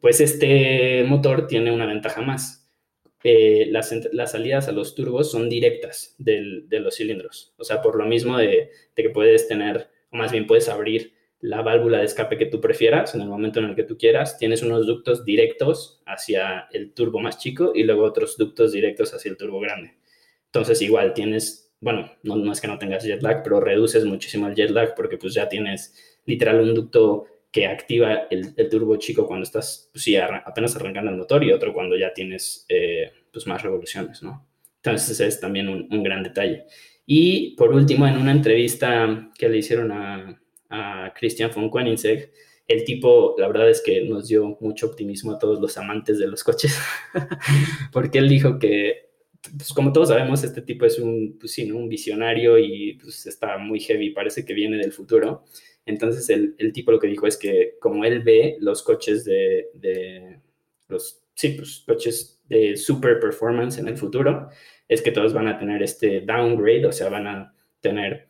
Pues 0.00 0.20
este 0.20 1.04
motor 1.04 1.46
tiene 1.46 1.70
una 1.70 1.86
ventaja 1.86 2.22
más 2.22 2.68
eh, 3.24 3.66
las, 3.70 3.92
las, 4.12 4.32
salidas 4.32 4.68
a 4.68 4.72
los 4.72 4.94
turbos 4.94 5.30
son 5.30 5.48
directas 5.48 6.14
del, 6.18 6.68
de 6.68 6.80
los 6.80 6.96
cilindros. 6.96 7.52
O 7.56 7.64
sea, 7.64 7.82
por 7.82 7.96
lo 7.96 8.04
mismo 8.04 8.36
de, 8.36 8.70
de, 8.94 9.02
que 9.02 9.10
puedes 9.10 9.48
tener, 9.48 9.90
o 10.10 10.16
más 10.16 10.32
bien 10.32 10.46
puedes 10.46 10.68
abrir 10.68 11.14
la 11.40 11.62
válvula 11.62 11.98
de 11.98 12.04
escape 12.04 12.36
que 12.36 12.46
tú 12.46 12.60
prefieras 12.60 13.14
en 13.14 13.20
el 13.20 13.28
momento 13.28 13.60
en 13.60 13.66
el 13.66 13.76
que 13.76 13.84
tú 13.84 13.96
quieras. 13.96 14.38
Tienes 14.38 14.62
unos 14.62 14.86
ductos 14.86 15.24
directos 15.24 16.02
hacia 16.06 16.68
el 16.72 16.92
turbo 16.92 17.20
más 17.20 17.38
chico 17.38 17.72
y 17.74 17.84
luego 17.84 18.04
otros 18.04 18.36
ductos 18.36 18.72
directos 18.72 19.14
hacia 19.14 19.30
el 19.30 19.36
turbo 19.36 19.60
grande. 19.60 19.94
Entonces, 20.46 20.82
igual 20.82 21.14
tienes, 21.14 21.72
bueno, 21.80 22.10
no, 22.22 22.36
no 22.36 22.52
es 22.52 22.60
que 22.60 22.68
no 22.68 22.78
tengas 22.78 23.04
jet 23.04 23.22
lag, 23.22 23.42
pero 23.42 23.60
reduces 23.60 24.04
muchísimo 24.04 24.48
el 24.48 24.54
jet 24.54 24.70
lag 24.70 24.94
porque 24.94 25.16
pues 25.16 25.34
ya 25.34 25.48
tienes 25.48 25.94
literal 26.24 26.60
un 26.60 26.74
ducto 26.74 27.26
que 27.50 27.66
activa 27.66 28.26
el, 28.30 28.54
turbo 28.68 28.96
chico 28.96 29.26
cuando 29.26 29.44
estás, 29.44 29.90
pues 29.92 30.06
apenas 30.44 30.76
arrancando 30.76 31.10
el 31.10 31.16
motor 31.16 31.42
y 31.44 31.52
otro 31.52 31.72
cuando 31.72 31.96
ya 31.96 32.12
tienes 32.12 32.66
eh, 32.68 33.10
pues 33.32 33.46
más 33.46 33.62
revoluciones, 33.62 34.22
¿no? 34.22 34.46
Entonces 34.82 35.20
es 35.20 35.40
también 35.40 35.68
un, 35.68 36.02
gran 36.02 36.22
detalle. 36.22 36.66
Y 37.10 37.56
por 37.56 37.72
último, 37.72 38.06
en 38.06 38.18
una 38.18 38.32
entrevista 38.32 39.30
que 39.38 39.48
le 39.48 39.56
hicieron 39.56 39.90
a, 39.92 40.38
a 40.68 41.14
Christian 41.18 41.50
von 41.54 41.70
Koenigsegg, 41.70 42.30
el 42.66 42.84
tipo, 42.84 43.34
la 43.38 43.48
verdad 43.48 43.70
es 43.70 43.80
que 43.80 44.02
nos 44.02 44.28
dio 44.28 44.58
mucho 44.60 44.88
optimismo 44.88 45.32
a 45.32 45.38
todos 45.38 45.58
los 45.58 45.78
amantes 45.78 46.18
de 46.18 46.26
los 46.26 46.44
coches, 46.44 46.78
porque 47.94 48.18
él 48.18 48.28
dijo 48.28 48.58
que, 48.58 49.08
pues 49.56 49.72
como 49.72 49.90
todos 49.90 50.08
sabemos, 50.08 50.44
este 50.44 50.60
tipo 50.60 50.84
es 50.84 50.98
un, 50.98 51.38
pues 51.40 51.52
sí, 51.52 51.70
un 51.70 51.88
visionario 51.88 52.58
y 52.58 52.98
pues 53.00 53.26
está 53.26 53.56
muy 53.56 53.80
heavy, 53.80 54.10
parece 54.10 54.44
que 54.44 54.52
viene 54.52 54.76
del 54.76 54.92
futuro. 54.92 55.44
Entonces 55.86 56.28
el, 56.28 56.56
el, 56.58 56.74
tipo 56.74 56.92
lo 56.92 56.98
que 56.98 57.06
dijo 57.06 57.26
es 57.26 57.38
que 57.38 57.76
como 57.80 58.04
él 58.04 58.22
ve 58.22 58.58
los 58.60 58.82
coches 58.82 59.24
de, 59.24 59.70
de 59.72 60.40
los 60.88 61.22
sí, 61.32 61.54
pues, 61.56 61.84
coches 61.86 62.38
de 62.50 62.76
super 62.76 63.18
performance 63.18 63.78
en 63.78 63.88
el 63.88 63.96
futuro, 63.96 64.50
es 64.88 65.02
que 65.02 65.12
todos 65.12 65.32
van 65.32 65.48
a 65.48 65.58
tener 65.58 65.82
este 65.82 66.22
downgrade, 66.22 66.86
o 66.86 66.92
sea, 66.92 67.08
van 67.08 67.26
a 67.26 67.54
tener 67.80 68.28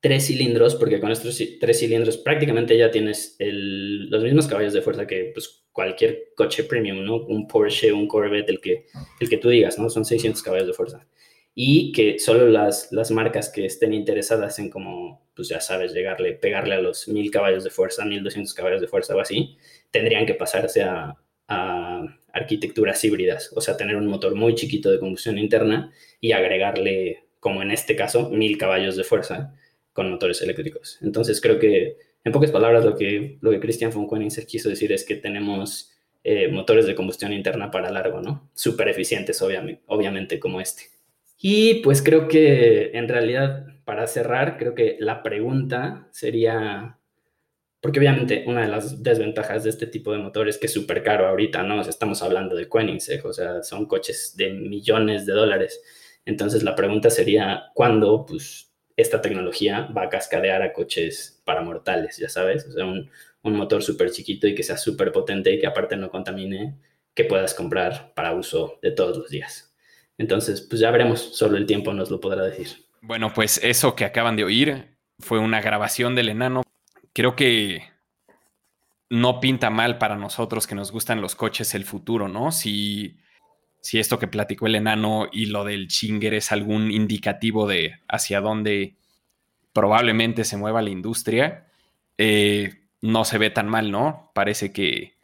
tres 0.00 0.26
cilindros, 0.26 0.74
porque 0.76 1.00
con 1.00 1.10
estos 1.10 1.42
tres 1.60 1.78
cilindros 1.80 2.16
prácticamente 2.16 2.76
ya 2.78 2.90
tienes 2.90 3.36
el, 3.38 4.08
los 4.08 4.22
mismos 4.22 4.46
caballos 4.46 4.72
de 4.72 4.82
fuerza 4.82 5.06
que 5.06 5.32
pues, 5.34 5.64
cualquier 5.72 6.32
coche 6.36 6.64
premium, 6.64 7.04
¿no? 7.04 7.16
Un 7.26 7.48
Porsche, 7.48 7.92
un 7.92 8.06
Corvette, 8.06 8.50
el 8.50 8.60
que, 8.60 8.86
el 9.20 9.28
que 9.28 9.38
tú 9.38 9.48
digas, 9.48 9.78
¿no? 9.78 9.90
Son 9.90 10.04
600 10.04 10.42
caballos 10.42 10.68
de 10.68 10.74
fuerza 10.74 11.06
y 11.58 11.90
que 11.92 12.18
solo 12.18 12.48
las, 12.48 12.92
las 12.92 13.10
marcas 13.10 13.48
que 13.48 13.64
estén 13.64 13.94
interesadas 13.94 14.58
en 14.58 14.68
como, 14.68 15.26
pues 15.34 15.48
ya 15.48 15.58
sabes, 15.58 15.94
llegarle, 15.94 16.34
pegarle 16.34 16.74
a 16.74 16.82
los 16.82 17.08
1000 17.08 17.30
caballos 17.30 17.64
de 17.64 17.70
fuerza, 17.70 18.04
1200 18.04 18.52
caballos 18.52 18.82
de 18.82 18.88
fuerza 18.88 19.16
o 19.16 19.20
así, 19.20 19.56
tendrían 19.90 20.26
que 20.26 20.34
pasarse 20.34 20.82
a, 20.82 21.16
a 21.48 22.04
arquitecturas 22.36 23.02
híbridas, 23.04 23.50
o 23.54 23.60
sea, 23.60 23.76
tener 23.76 23.96
un 23.96 24.06
motor 24.06 24.34
muy 24.34 24.54
chiquito 24.54 24.90
de 24.90 24.98
combustión 24.98 25.38
interna 25.38 25.92
y 26.20 26.32
agregarle, 26.32 27.24
como 27.40 27.62
en 27.62 27.70
este 27.70 27.96
caso, 27.96 28.30
1000 28.30 28.58
caballos 28.58 28.96
de 28.96 29.04
fuerza 29.04 29.54
con 29.92 30.10
motores 30.10 30.42
eléctricos. 30.42 30.98
Entonces 31.02 31.40
creo 31.40 31.58
que, 31.58 31.96
en 32.24 32.32
pocas 32.32 32.50
palabras, 32.50 32.84
lo 32.84 32.94
que, 32.94 33.38
lo 33.40 33.50
que 33.50 33.60
Christian 33.60 33.90
von 33.90 34.06
Koenigsegg 34.06 34.46
quiso 34.46 34.68
decir 34.68 34.92
es 34.92 35.04
que 35.04 35.16
tenemos 35.16 35.92
eh, 36.22 36.48
motores 36.48 36.86
de 36.86 36.94
combustión 36.94 37.32
interna 37.32 37.70
para 37.70 37.90
largo, 37.90 38.20
¿no? 38.20 38.50
Súper 38.52 38.88
eficientes, 38.88 39.40
obviamente, 39.40 39.82
obviamente, 39.86 40.38
como 40.38 40.60
este. 40.60 40.84
Y 41.38 41.74
pues 41.82 42.02
creo 42.02 42.28
que 42.28 42.90
en 42.94 43.08
realidad, 43.08 43.66
para 43.84 44.06
cerrar, 44.06 44.58
creo 44.58 44.74
que 44.74 44.96
la 44.98 45.22
pregunta 45.22 46.08
sería, 46.10 46.98
porque 47.86 48.00
obviamente 48.00 48.42
una 48.48 48.62
de 48.62 48.66
las 48.66 49.00
desventajas 49.04 49.62
de 49.62 49.70
este 49.70 49.86
tipo 49.86 50.10
de 50.10 50.18
motores 50.18 50.56
es 50.56 50.60
que 50.60 50.66
es 50.66 50.72
súper 50.72 51.04
caro 51.04 51.28
ahorita, 51.28 51.62
¿no? 51.62 51.78
O 51.78 51.84
sea, 51.84 51.90
estamos 51.90 52.20
hablando 52.20 52.56
de 52.56 52.68
Koenigsegg, 52.68 53.24
o 53.24 53.32
sea, 53.32 53.62
son 53.62 53.86
coches 53.86 54.34
de 54.36 54.50
millones 54.50 55.24
de 55.24 55.32
dólares. 55.32 55.80
Entonces 56.24 56.64
la 56.64 56.74
pregunta 56.74 57.10
sería, 57.10 57.66
¿cuándo 57.74 58.26
pues, 58.26 58.72
esta 58.96 59.22
tecnología 59.22 59.82
va 59.96 60.02
a 60.02 60.08
cascadear 60.08 60.62
a 60.62 60.72
coches 60.72 61.40
para 61.44 61.62
mortales, 61.62 62.16
ya 62.16 62.28
sabes? 62.28 62.66
O 62.66 62.72
sea, 62.72 62.86
un, 62.86 63.08
un 63.42 63.54
motor 63.54 63.84
súper 63.84 64.10
chiquito 64.10 64.48
y 64.48 64.56
que 64.56 64.64
sea 64.64 64.78
súper 64.78 65.12
potente 65.12 65.52
y 65.52 65.60
que 65.60 65.68
aparte 65.68 65.96
no 65.96 66.10
contamine, 66.10 66.74
que 67.14 67.22
puedas 67.22 67.54
comprar 67.54 68.14
para 68.14 68.34
uso 68.34 68.80
de 68.82 68.90
todos 68.90 69.16
los 69.16 69.30
días. 69.30 69.76
Entonces, 70.18 70.60
pues 70.60 70.80
ya 70.80 70.90
veremos, 70.90 71.20
solo 71.20 71.56
el 71.56 71.66
tiempo 71.66 71.94
nos 71.94 72.10
lo 72.10 72.18
podrá 72.18 72.42
decir. 72.42 72.66
Bueno, 73.00 73.32
pues 73.32 73.60
eso 73.62 73.94
que 73.94 74.04
acaban 74.04 74.34
de 74.34 74.42
oír 74.42 74.96
fue 75.20 75.38
una 75.38 75.60
grabación 75.60 76.16
del 76.16 76.30
enano. 76.30 76.62
Creo 77.16 77.34
que 77.34 77.82
no 79.08 79.40
pinta 79.40 79.70
mal 79.70 79.96
para 79.96 80.16
nosotros 80.16 80.66
que 80.66 80.74
nos 80.74 80.92
gustan 80.92 81.22
los 81.22 81.34
coches 81.34 81.74
el 81.74 81.86
futuro, 81.86 82.28
¿no? 82.28 82.52
Si, 82.52 83.16
si 83.80 83.98
esto 83.98 84.18
que 84.18 84.28
platicó 84.28 84.66
el 84.66 84.74
enano 84.74 85.26
y 85.32 85.46
lo 85.46 85.64
del 85.64 85.88
chinger 85.88 86.34
es 86.34 86.52
algún 86.52 86.90
indicativo 86.90 87.66
de 87.66 88.00
hacia 88.06 88.42
dónde 88.42 88.98
probablemente 89.72 90.44
se 90.44 90.58
mueva 90.58 90.82
la 90.82 90.90
industria, 90.90 91.68
eh, 92.18 92.82
no 93.00 93.24
se 93.24 93.38
ve 93.38 93.48
tan 93.48 93.66
mal, 93.66 93.90
¿no? 93.90 94.30
Parece 94.34 94.74
que, 94.74 95.16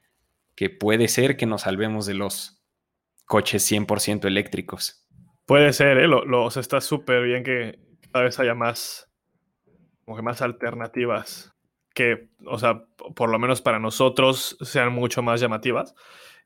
que 0.54 0.70
puede 0.70 1.08
ser 1.08 1.36
que 1.36 1.44
nos 1.44 1.60
salvemos 1.60 2.06
de 2.06 2.14
los 2.14 2.64
coches 3.26 3.70
100% 3.70 4.24
eléctricos. 4.24 5.06
Puede 5.44 5.74
ser, 5.74 5.98
¿eh? 5.98 6.08
Lo, 6.08 6.48
está 6.48 6.80
súper 6.80 7.22
bien 7.24 7.44
que 7.44 7.78
cada 8.10 8.24
vez 8.24 8.40
haya 8.40 8.54
más, 8.54 9.12
como 10.06 10.16
que 10.16 10.22
más 10.22 10.40
alternativas 10.40 11.51
que, 11.94 12.28
o 12.46 12.58
sea, 12.58 12.84
por 13.14 13.30
lo 13.30 13.38
menos 13.38 13.62
para 13.62 13.78
nosotros 13.78 14.56
sean 14.60 14.92
mucho 14.92 15.22
más 15.22 15.40
llamativas. 15.40 15.94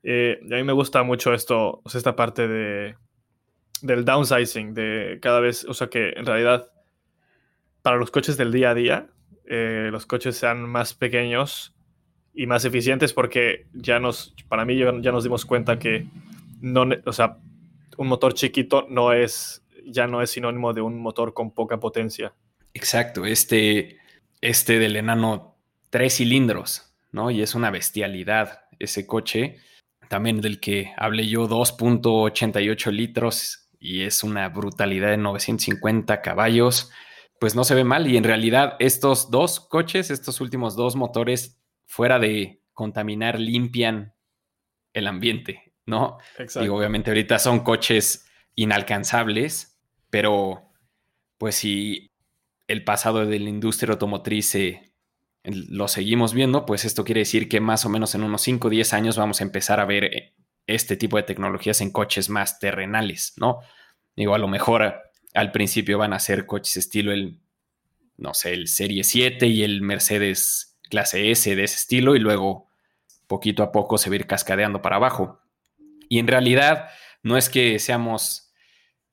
Eh, 0.03 0.39
a 0.43 0.55
mí 0.55 0.63
me 0.63 0.73
gusta 0.73 1.03
mucho 1.03 1.33
esto, 1.33 1.81
esta 1.93 2.15
parte 2.15 2.47
de, 2.47 2.95
del 3.81 4.05
downsizing, 4.05 4.73
de 4.73 5.19
cada 5.21 5.39
vez, 5.39 5.65
o 5.65 5.73
sea, 5.73 5.87
que 5.87 6.09
en 6.09 6.25
realidad 6.25 6.71
para 7.81 7.97
los 7.97 8.11
coches 8.11 8.37
del 8.37 8.51
día 8.51 8.71
a 8.71 8.73
día, 8.73 9.07
eh, 9.45 9.89
los 9.91 10.05
coches 10.05 10.35
sean 10.35 10.67
más 10.67 10.93
pequeños 10.93 11.73
y 12.33 12.45
más 12.45 12.65
eficientes 12.65 13.13
porque 13.13 13.67
ya 13.73 13.99
nos, 13.99 14.35
para 14.49 14.65
mí 14.65 14.77
ya, 14.77 14.91
nos 14.91 15.23
dimos 15.23 15.45
cuenta 15.45 15.79
que 15.79 16.05
no, 16.59 16.85
o 17.05 17.13
sea, 17.13 17.37
un 17.97 18.07
motor 18.07 18.33
chiquito 18.33 18.85
no 18.89 19.13
es, 19.13 19.63
ya 19.85 20.05
no 20.05 20.21
es 20.21 20.31
sinónimo 20.31 20.73
de 20.73 20.81
un 20.81 20.99
motor 20.99 21.33
con 21.33 21.51
poca 21.51 21.79
potencia. 21.79 22.33
Exacto, 22.73 23.25
este, 23.25 23.97
este 24.41 24.79
del 24.79 24.95
enano 24.95 25.57
tres 25.89 26.17
cilindros, 26.17 26.93
¿no? 27.11 27.31
Y 27.31 27.41
es 27.41 27.55
una 27.55 27.71
bestialidad 27.71 28.61
ese 28.79 29.07
coche, 29.07 29.57
también 30.09 30.41
del 30.41 30.59
que 30.59 30.93
hablé 30.97 31.27
yo 31.27 31.47
2.88 31.47 32.91
litros 32.91 33.69
y 33.79 34.03
es 34.03 34.23
una 34.23 34.49
brutalidad 34.49 35.09
de 35.09 35.17
950 35.17 36.21
caballos 36.21 36.91
pues 37.39 37.55
no 37.55 37.63
se 37.63 37.75
ve 37.75 37.83
mal. 37.83 38.07
Y 38.07 38.17
en 38.17 38.23
realidad 38.23 38.75
estos 38.79 39.29
dos 39.31 39.59
coches, 39.59 40.09
estos 40.09 40.41
últimos 40.41 40.75
dos 40.75 40.95
motores, 40.95 41.59
fuera 41.85 42.19
de 42.19 42.61
contaminar, 42.73 43.39
limpian 43.39 44.13
el 44.93 45.07
ambiente, 45.07 45.73
¿no? 45.85 46.17
Exacto. 46.37 46.65
Y 46.65 46.69
obviamente 46.69 47.11
ahorita 47.11 47.39
son 47.39 47.61
coches 47.61 48.27
inalcanzables, 48.55 49.79
pero 50.09 50.71
pues 51.37 51.55
si 51.55 52.06
el 52.67 52.83
pasado 52.83 53.25
de 53.25 53.39
la 53.39 53.49
industria 53.49 53.93
automotriz 53.93 54.55
lo 55.43 55.87
seguimos 55.87 56.33
viendo, 56.33 56.65
pues 56.65 56.83
esto 56.83 57.05
quiere 57.05 57.19
decir 57.19 57.47
que 57.47 57.61
más 57.61 57.85
o 57.85 57.89
menos 57.89 58.13
en 58.15 58.23
unos 58.23 58.41
5 58.41 58.67
o 58.67 58.71
10 58.71 58.93
años 58.93 59.17
vamos 59.17 59.39
a 59.39 59.45
empezar 59.45 59.79
a 59.79 59.85
ver 59.85 60.03
eh, 60.03 60.33
este 60.65 60.97
tipo 60.97 61.15
de 61.15 61.23
tecnologías 61.23 61.79
en 61.79 61.91
coches 61.91 62.29
más 62.29 62.59
terrenales, 62.59 63.33
¿no? 63.37 63.59
Digo, 64.15 64.35
a 64.35 64.39
lo 64.39 64.49
mejor 64.49 64.95
al 65.33 65.51
principio 65.51 65.97
van 65.97 66.11
a 66.11 66.19
ser 66.19 66.45
coches 66.45 66.75
estilo 66.75 67.13
el, 67.13 67.39
no 68.17 68.33
sé, 68.33 68.53
el 68.53 68.67
Serie 68.67 69.03
7 69.03 69.47
y 69.47 69.63
el 69.63 69.81
Mercedes 69.81 70.77
clase 70.89 71.31
S 71.31 71.55
de 71.55 71.63
ese 71.63 71.75
estilo 71.75 72.15
y 72.15 72.19
luego 72.19 72.67
poquito 73.27 73.63
a 73.63 73.71
poco 73.71 73.97
se 73.97 74.09
va 74.09 74.13
a 74.13 74.17
ir 74.17 74.27
cascadeando 74.27 74.81
para 74.81 74.97
abajo. 74.97 75.39
Y 76.09 76.19
en 76.19 76.27
realidad 76.27 76.89
no 77.23 77.37
es 77.37 77.49
que 77.49 77.79
seamos 77.79 78.51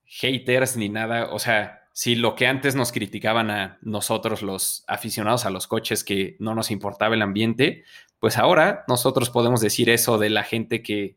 haters 0.05 0.77
ni 0.77 0.89
nada, 0.89 1.33
o 1.33 1.39
sea, 1.39 1.84
si 1.95 2.17
lo 2.17 2.35
que 2.35 2.49
antes 2.49 2.75
nos 2.75 2.91
criticaban 2.91 3.53
a 3.53 3.79
nosotros 3.81 4.43
los 4.43 4.83
aficionados 4.89 5.47
a 5.47 5.51
los 5.51 5.69
coches 5.69 6.03
que 6.03 6.37
no 6.41 6.57
nos 6.57 6.73
importaba 6.73 7.15
el 7.15 7.23
ambiente, 7.23 7.85
pues 8.19 8.37
ahora 8.37 8.85
nosotros 8.89 9.31
podemos 9.31 9.61
decir 9.61 9.89
eso 9.89 10.19
de 10.19 10.29
la 10.29 10.43
gente 10.43 10.83
que 10.83 11.17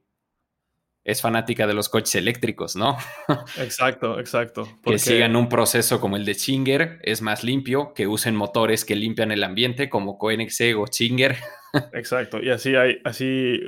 es 1.03 1.21
fanática 1.21 1.65
de 1.65 1.73
los 1.73 1.89
coches 1.89 2.13
eléctricos, 2.13 2.75
¿no? 2.75 2.95
Exacto, 3.57 4.19
exacto. 4.19 4.67
Que 4.83 4.99
sigan 4.99 5.35
un 5.35 5.49
proceso 5.49 5.99
como 5.99 6.15
el 6.15 6.25
de 6.25 6.35
Chinger, 6.35 6.99
es 7.01 7.23
más 7.23 7.43
limpio, 7.43 7.93
que 7.95 8.05
usen 8.05 8.35
motores 8.35 8.85
que 8.85 8.95
limpian 8.95 9.31
el 9.31 9.43
ambiente 9.43 9.89
como 9.89 10.19
Koenigsegg 10.19 10.77
o 10.77 10.85
Chinger. 10.85 11.37
Exacto, 11.93 12.39
y 12.43 12.51
así 12.51 12.75
hay, 12.75 12.99
así, 13.03 13.61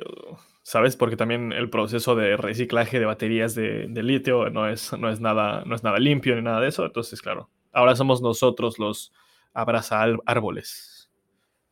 ¿sabes? 0.70 0.96
Porque 0.96 1.16
también 1.16 1.52
el 1.52 1.72
proceso 1.72 2.14
de 2.14 2.38
reciclaje 2.38 3.00
de 3.00 3.06
baterías 3.08 3.56
de, 3.56 3.88
litio 4.04 4.52
no 4.52 4.70
es, 4.70 4.94
no, 4.94 5.10
es 5.10 5.20
nada, 5.20 5.64
no 5.66 5.74
es 5.74 5.84
nada 5.84 5.98
limpio 5.98 6.36
ni 6.36 6.44
nada 6.44 6.60
de 6.62 6.68
eso, 6.68 6.86
entonces, 6.86 7.24
claro, 7.24 7.50
ahora 7.72 7.96
somos 7.96 8.22
nosotros 8.22 8.78
los 8.78 9.12
abraza 9.52 10.04
árboles. 10.28 11.10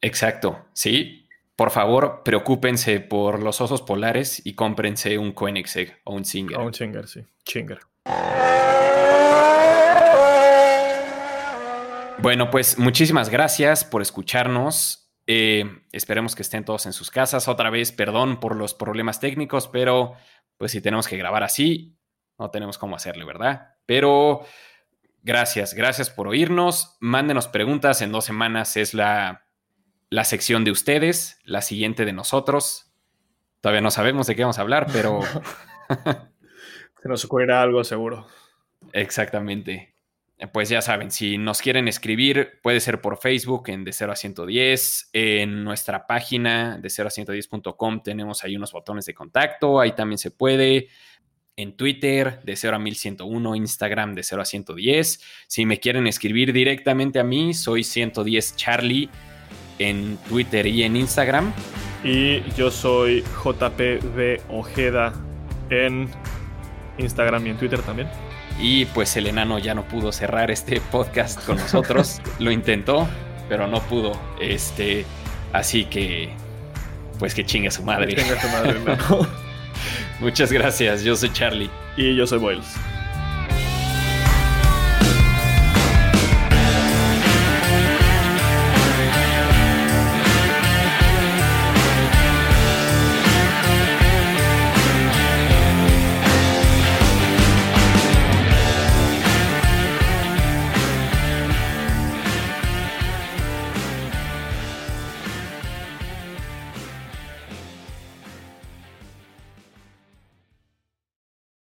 Exacto, 0.02 0.66
sí, 0.74 1.30
por 1.56 1.70
favor, 1.70 2.24
preocúpense 2.26 3.00
por 3.00 3.44
los 3.44 3.62
osos 3.62 3.84
polares 3.84 4.44
y 4.44 4.56
cómprense 4.56 5.20
un 5.20 5.32
Koenigsegg 5.32 6.00
o 6.04 6.16
un 6.16 6.26
Singer. 6.26 6.58
O 6.58 6.66
un 6.66 6.74
Singer, 6.74 7.08
sí. 7.08 7.22
Singer. 7.46 7.80
Bueno, 12.18 12.50
pues 12.50 12.80
muchísimas 12.80 13.30
gracias 13.30 13.86
por 13.86 14.02
escucharnos. 14.02 15.07
Eh, 15.28 15.84
esperemos 15.92 16.36
que 16.36 16.42
estén 16.42 16.66
todos 16.66 16.86
en 16.86 16.94
sus 16.94 17.12
casas. 17.12 17.48
Otra 17.48 17.70
vez, 17.70 17.92
perdón 17.92 18.40
por 18.40 18.56
los 18.56 18.74
problemas 18.74 19.20
técnicos, 19.20 19.68
pero 19.68 20.14
pues 20.58 20.72
si 20.72 20.82
tenemos 20.82 21.08
que 21.08 21.18
grabar 21.18 21.44
así, 21.44 21.98
no 22.40 22.50
tenemos 22.50 22.78
cómo 22.78 22.96
hacerle, 22.96 23.26
¿verdad? 23.26 23.76
Pero 23.86 24.42
gracias, 25.22 25.74
gracias 25.74 26.10
por 26.10 26.28
oírnos. 26.28 26.98
Mándenos 27.00 27.48
preguntas. 27.48 28.02
En 28.02 28.12
dos 28.12 28.26
semanas 28.26 28.78
es 28.78 28.94
la 28.94 29.48
la 30.10 30.24
sección 30.24 30.64
de 30.64 30.72
ustedes, 30.72 31.40
la 31.44 31.62
siguiente 31.62 32.06
de 32.06 32.14
nosotros. 32.14 32.94
Todavía 33.62 33.82
no 33.82 33.92
sabemos 33.92 34.28
de 34.28 34.36
qué 34.36 34.44
vamos 34.44 34.58
a 34.58 34.62
hablar, 34.62 34.88
pero... 34.92 35.20
Se 37.02 37.10
nos 37.10 37.26
ocurrirá 37.26 37.62
algo 37.62 37.84
seguro. 37.84 38.28
Exactamente. 38.94 39.97
Pues 40.54 40.70
ya 40.70 40.84
saben, 40.84 41.10
si 41.10 41.40
nos 41.40 41.64
quieren 41.64 41.88
escribir, 41.88 42.60
puede 42.62 42.80
ser 42.80 43.02
por 43.02 43.18
Facebook 43.18 43.70
en 43.70 43.84
de 43.84 43.92
0 43.92 44.12
a 44.12 44.16
110. 44.16 45.10
En 45.14 45.64
nuestra 45.64 46.06
página 46.06 46.78
de 46.78 46.92
0 46.92 47.08
a 47.08 47.12
110.com 47.12 48.04
tenemos 48.04 48.44
ahí 48.44 48.56
unos 48.56 48.72
botones 48.72 49.08
de 49.08 49.16
contacto. 49.16 49.80
Ahí 49.80 49.94
también 49.94 50.20
se 50.20 50.30
puede. 50.30 50.90
En 51.56 51.76
Twitter 51.76 52.40
de 52.44 52.56
0 52.56 52.76
a 52.76 52.80
1101, 52.80 53.56
Instagram 53.56 54.14
de 54.14 54.22
0 54.22 54.44
a 54.44 54.46
110. 54.46 55.24
Si 55.48 55.66
me 55.66 55.80
quieren 55.80 56.06
escribir 56.06 56.54
directamente 56.54 57.18
a 57.18 57.24
mí, 57.24 57.56
soy 57.56 57.84
110 57.84 58.56
Charlie 58.56 59.10
en 59.80 60.18
Twitter 60.30 60.68
y 60.68 60.84
en 60.84 60.98
Instagram. 60.98 61.52
Y 62.04 62.44
yo 62.52 62.70
soy 62.70 63.24
JPV 63.44 64.40
Ojeda 64.50 65.14
en 65.72 66.08
Instagram 67.00 67.48
y 67.48 67.50
en 67.50 67.58
Twitter 67.58 67.82
también. 67.82 68.08
Y 68.60 68.86
pues 68.86 69.16
el 69.18 69.28
enano 69.28 69.60
ya 69.60 69.76
no 69.76 69.84
pudo 69.84 70.12
cerrar 70.12 70.50
este 70.50 70.82
podcast 70.82 71.44
con 71.46 71.58
nosotros. 71.58 72.22
Lo 72.40 72.52
intentó, 72.52 73.08
pero 73.50 73.68
no 73.68 73.82
pudo. 73.82 74.20
Este, 74.40 75.06
así 75.54 75.86
que, 75.86 76.30
pues 77.20 77.36
que 77.36 77.46
chingue 77.46 77.70
su 77.70 77.84
madre. 77.84 78.16
Que 78.16 78.22
chingue 78.22 78.42
su 78.42 78.48
madre, 78.50 78.80
Muchas 80.20 80.52
gracias. 80.52 81.04
Yo 81.04 81.16
soy 81.16 81.32
Charlie. 81.32 81.70
Y 81.96 82.16
yo 82.16 82.26
soy 82.26 82.40
Boyles. 82.40 82.76